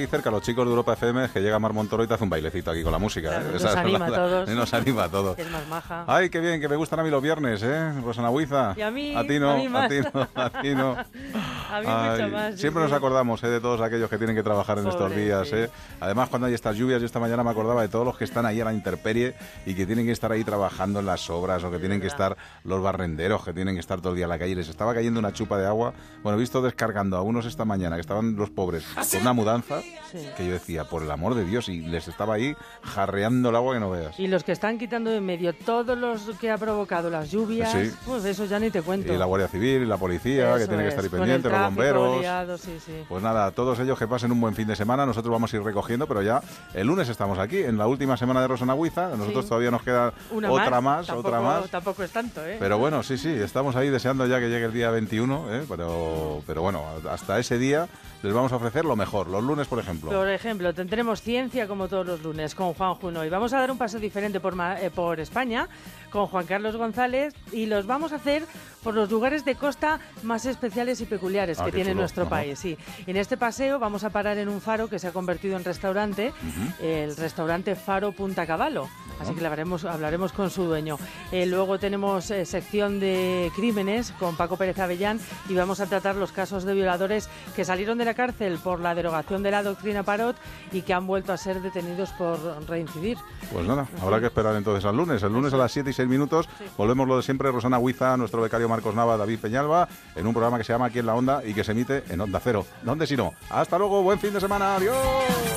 Aquí 0.05 0.11
cerca 0.11 0.29
a 0.29 0.31
los 0.31 0.41
chicos 0.41 0.65
de 0.65 0.69
Europa 0.69 0.93
FM 0.93 1.25
es 1.25 1.31
que 1.31 1.41
llega 1.41 1.57
Mar 1.59 1.73
Montoro 1.73 2.03
y 2.03 2.07
te 2.07 2.13
hace 2.13 2.23
un 2.23 2.29
bailecito 2.29 2.71
aquí 2.71 2.83
con 2.83 2.91
la 2.91 2.99
música. 2.99 3.29
Claro, 3.29 3.49
¿eh? 3.49 3.53
nos 3.53 3.63
Esa 3.63 3.79
anima 3.79 4.05
a 4.05 4.11
todos. 4.13 4.49
Nos 4.49 4.73
anima 4.73 5.03
a 5.05 5.09
todos. 5.09 5.39
Es 5.39 5.49
más 5.51 5.67
maja. 5.67 6.05
Ay, 6.07 6.29
qué 6.29 6.39
bien, 6.39 6.61
que 6.61 6.69
me 6.69 6.75
gustan 6.75 6.99
a 6.99 7.03
mí 7.03 7.09
los 7.09 7.21
viernes, 7.21 7.61
¿eh? 7.63 7.93
Rosana 8.03 8.29
Huiza. 8.29 8.73
Y 8.77 8.81
a 8.81 8.91
mí, 8.91 9.15
ti 9.27 9.39
no, 9.39 9.51
a 9.51 9.55
mí 9.57 9.67
más. 9.67 9.89
ti 9.89 9.95
no, 10.13 10.27
a 10.35 10.49
ti 10.61 10.75
no. 10.75 10.95
A 11.75 11.81
mí 11.81 11.87
Ay, 11.87 12.21
mucho 12.21 12.29
más. 12.35 12.53
sí, 12.55 12.61
Siempre 12.61 12.83
nos 12.83 12.91
acordamos 12.91 13.43
¿eh? 13.43 13.47
de 13.47 13.59
todos 13.59 13.81
aquellos 13.81 14.09
que 14.09 14.17
tienen 14.17 14.35
que 14.35 14.43
trabajar 14.43 14.79
en 14.79 14.87
estos 14.87 15.15
días. 15.15 15.47
sí. 15.47 15.55
¿eh? 15.55 15.69
Además, 15.99 16.29
cuando 16.29 16.47
hay 16.47 16.53
estas 16.53 16.75
lluvias, 16.75 16.99
yo 17.01 17.05
esta 17.05 17.19
mañana 17.19 17.43
me 17.43 17.49
acordaba 17.49 17.81
de 17.81 17.87
todos 17.87 18.05
los 18.05 18.17
que 18.17 18.23
están 18.23 18.45
ahí 18.45 18.61
a 18.61 18.65
la 18.65 18.73
intemperie 18.73 19.33
y 19.65 19.73
que 19.75 19.85
tienen 19.85 20.05
que 20.05 20.11
estar 20.11 20.31
ahí 20.31 20.43
trabajando 20.43 20.99
en 20.99 21.05
las 21.05 21.29
obras 21.29 21.63
o 21.63 21.71
que 21.71 21.79
tienen 21.79 21.99
que 22.01 22.07
estar 22.07 22.37
los 22.63 22.81
barrenderos, 22.81 23.43
que 23.43 23.53
tienen 23.53 23.75
que 23.75 23.79
estar 23.81 23.99
todo 24.01 24.11
el 24.11 24.15
día 24.17 24.25
en 24.25 24.29
la 24.29 24.39
calle. 24.39 24.55
Les 24.55 24.69
estaba 24.69 24.93
cayendo 24.93 25.19
una 25.19 25.33
chupa 25.33 25.57
de 25.57 25.65
agua. 25.67 25.93
Bueno, 26.23 26.37
he 26.37 26.41
visto 26.41 26.61
descargando 26.61 27.17
a 27.17 27.21
unos 27.21 27.45
esta 27.45 27.65
mañana 27.65 27.95
que 27.95 28.01
estaban 28.01 28.35
los 28.35 28.49
pobres 28.49 28.85
con 29.11 29.21
una 29.21 29.33
mudanza 29.33 29.81
Sí. 30.11 30.29
que 30.37 30.45
yo 30.45 30.53
decía, 30.53 30.85
por 30.85 31.01
el 31.03 31.11
amor 31.11 31.35
de 31.35 31.43
Dios, 31.45 31.67
y 31.67 31.81
les 31.81 32.07
estaba 32.07 32.35
ahí 32.35 32.55
jarreando 32.83 33.49
el 33.49 33.55
agua 33.55 33.73
que 33.73 33.79
no 33.79 33.89
veas. 33.91 34.17
Y 34.19 34.27
los 34.27 34.43
que 34.43 34.51
están 34.51 34.77
quitando 34.77 35.09
de 35.09 35.17
en 35.17 35.25
medio 35.25 35.53
todos 35.53 35.97
los 35.97 36.21
que 36.39 36.51
ha 36.51 36.57
provocado 36.57 37.09
las 37.09 37.31
lluvias, 37.31 37.71
Sí. 37.71 37.91
pues 38.05 38.23
eso 38.25 38.45
ya 38.45 38.59
ni 38.59 38.69
te 38.69 38.81
cuento. 38.81 39.11
Y 39.13 39.17
la 39.17 39.25
Guardia 39.25 39.47
Civil, 39.47 39.81
y 39.81 39.85
la 39.85 39.97
policía, 39.97 40.55
que 40.57 40.67
tiene 40.67 40.83
que 40.83 40.89
estar 40.89 41.03
ahí 41.03 41.09
pendiente, 41.09 41.49
los 41.49 41.59
bomberos. 41.65 42.21
liado, 42.21 42.57
sí, 42.57 42.77
sí. 42.85 43.03
Pues 43.07 43.23
nada, 43.23 43.51
todos 43.51 43.79
ellos 43.79 43.97
que 43.97 44.07
pasen 44.07 44.31
un 44.31 44.39
buen 44.41 44.55
fin 44.55 44.67
de 44.67 44.75
semana. 44.75 45.05
Nosotros 45.05 45.31
vamos 45.31 45.53
a 45.53 45.57
ir 45.57 45.63
recogiendo, 45.63 46.07
pero 46.07 46.21
ya 46.21 46.41
el 46.73 46.87
lunes 46.87 47.09
estamos 47.09 47.39
aquí, 47.39 47.57
en 47.59 47.77
la 47.77 47.87
última 47.87 48.17
semana 48.17 48.41
de 48.41 48.47
Rosana 48.47 48.73
Huiza. 48.73 49.09
Nosotros 49.15 49.45
Sí. 49.45 49.49
todavía 49.49 49.71
nos 49.71 49.81
queda 49.83 50.13
Una 50.31 50.51
otra 50.51 50.81
más, 50.81 51.07
Tampoco- 51.07 51.27
otra 51.29 51.41
más. 51.41 51.69
Tampoco 51.69 52.03
es 52.03 52.11
tanto, 52.11 52.45
¿eh? 52.45 52.57
Pero 52.59 52.77
bueno, 52.77 53.03
sí, 53.03 53.17
sí, 53.17 53.29
estamos 53.29 53.75
ahí 53.75 53.89
deseando 53.89 54.25
ya 54.27 54.39
que 54.39 54.49
llegue 54.49 54.65
el 54.65 54.73
día 54.73 54.89
21, 54.91 55.45
¿eh? 55.53 55.63
pero, 55.67 56.41
pero 56.47 56.61
bueno, 56.61 56.83
hasta 57.09 57.39
ese 57.39 57.57
día 57.57 57.87
les 58.25 58.33
vamos 58.33 58.51
a 58.51 58.55
ofrecer 58.57 58.85
lo 58.85 58.95
mejor. 58.95 59.27
Los 59.27 59.43
lunes, 59.43 59.67
por 59.67 59.79
ejemplo. 59.79 60.09
Por 60.11 60.29
ejemplo, 60.29 60.73
tendremos 60.73 61.21
ciencia 61.21 61.67
como 61.67 61.87
todos 61.87 62.05
los 62.05 62.21
lunes 62.23 62.55
con 62.55 62.73
Juan 62.73 62.95
Juno 62.95 63.23
y 63.23 63.29
vamos 63.29 63.53
a 63.53 63.59
dar 63.59 63.71
un 63.71 63.77
paso 63.77 63.99
diferente 63.99 64.39
por, 64.39 64.55
eh, 64.81 64.89
por 64.93 65.19
España 65.19 65.67
con 66.09 66.27
Juan 66.27 66.45
Carlos 66.45 66.75
González 66.77 67.33
y 67.51 67.65
los 67.65 67.85
vamos 67.87 68.13
a 68.13 68.15
hacer 68.15 68.43
por 68.83 68.93
los 68.93 69.09
lugares 69.11 69.43
de 69.45 69.55
costa 69.55 69.99
más 70.23 70.45
especiales 70.45 71.01
y 71.01 71.05
peculiares 71.05 71.59
Ah, 71.59 71.65
que 71.65 71.71
tiene 71.71 71.89
chulo. 71.91 72.01
nuestro 72.01 72.23
Ajá. 72.23 72.29
país. 72.29 72.57
Sí. 72.59 72.77
En 73.05 73.17
este 73.17 73.35
paseo 73.37 73.79
vamos 73.79 74.03
a 74.03 74.09
parar 74.09 74.37
en 74.37 74.47
un 74.49 74.61
faro 74.61 74.87
que 74.87 74.97
se 74.99 75.07
ha 75.07 75.11
convertido 75.11 75.57
en 75.57 75.63
restaurante, 75.63 76.33
el 76.81 77.15
restaurante 77.17 77.75
Faro 77.75 78.11
Punta 78.11 78.45
Caballo. 78.47 78.87
Así 79.19 79.33
que 79.33 79.43
hablaremos, 79.45 79.85
hablaremos 79.85 80.31
con 80.33 80.49
su 80.49 80.63
dueño. 80.65 80.97
Eh, 81.31 81.45
luego 81.45 81.79
tenemos 81.79 82.31
eh, 82.31 82.45
sección 82.45 82.99
de 82.99 83.51
crímenes 83.55 84.11
con 84.19 84.35
Paco 84.35 84.57
Pérez 84.57 84.77
Avellán 84.79 85.19
y 85.49 85.53
vamos 85.53 85.79
a 85.79 85.85
tratar 85.85 86.15
los 86.15 86.31
casos 86.31 86.63
de 86.65 86.73
violadores 86.73 87.29
que 87.55 87.63
salieron 87.65 87.97
de 87.97 88.05
la 88.05 88.13
cárcel 88.15 88.57
por 88.63 88.79
la 88.79 88.95
derogación 88.95 89.43
de 89.43 89.51
la 89.51 89.61
doctrina 89.61 90.01
Parot 90.03 90.35
y 90.71 90.81
que 90.81 90.93
han 90.93 91.05
vuelto 91.05 91.33
a 91.33 91.37
ser 91.37 91.61
detenidos 91.61 92.09
por 92.13 92.39
reincidir. 92.67 93.17
Pues 93.51 93.67
nada, 93.67 93.87
habrá 94.01 94.19
que 94.19 94.27
esperar 94.27 94.55
entonces 94.55 94.83
al 94.85 94.97
lunes. 94.97 95.21
El 95.21 95.33
lunes 95.33 95.53
a 95.53 95.57
las 95.57 95.71
7 95.71 95.89
y 95.89 95.93
6 95.93 96.07
minutos 96.07 96.49
volvemos 96.77 97.07
lo 97.07 97.17
de 97.17 97.23
siempre, 97.23 97.51
Rosana 97.51 97.77
Huiza, 97.77 98.17
nuestro 98.17 98.41
becario 98.41 98.67
Marcos 98.67 98.95
Nava, 98.95 99.17
David 99.17 99.39
Peñalba, 99.39 99.87
en 100.15 100.25
un 100.25 100.33
programa 100.33 100.57
que 100.57 100.63
se 100.63 100.73
llama 100.73 100.87
Aquí 100.87 100.99
en 100.99 101.05
la 101.05 101.15
Onda 101.15 101.45
y 101.45 101.53
que 101.53 101.63
se 101.63 101.73
emite 101.73 102.03
en 102.09 102.21
Onda 102.21 102.39
Cero. 102.43 102.65
¿Dónde 102.81 103.05
si 103.05 103.15
no? 103.15 103.33
Hasta 103.49 103.77
luego, 103.77 104.01
buen 104.01 104.19
fin 104.19 104.33
de 104.33 104.39
semana, 104.39 104.77
adiós. 104.77 104.95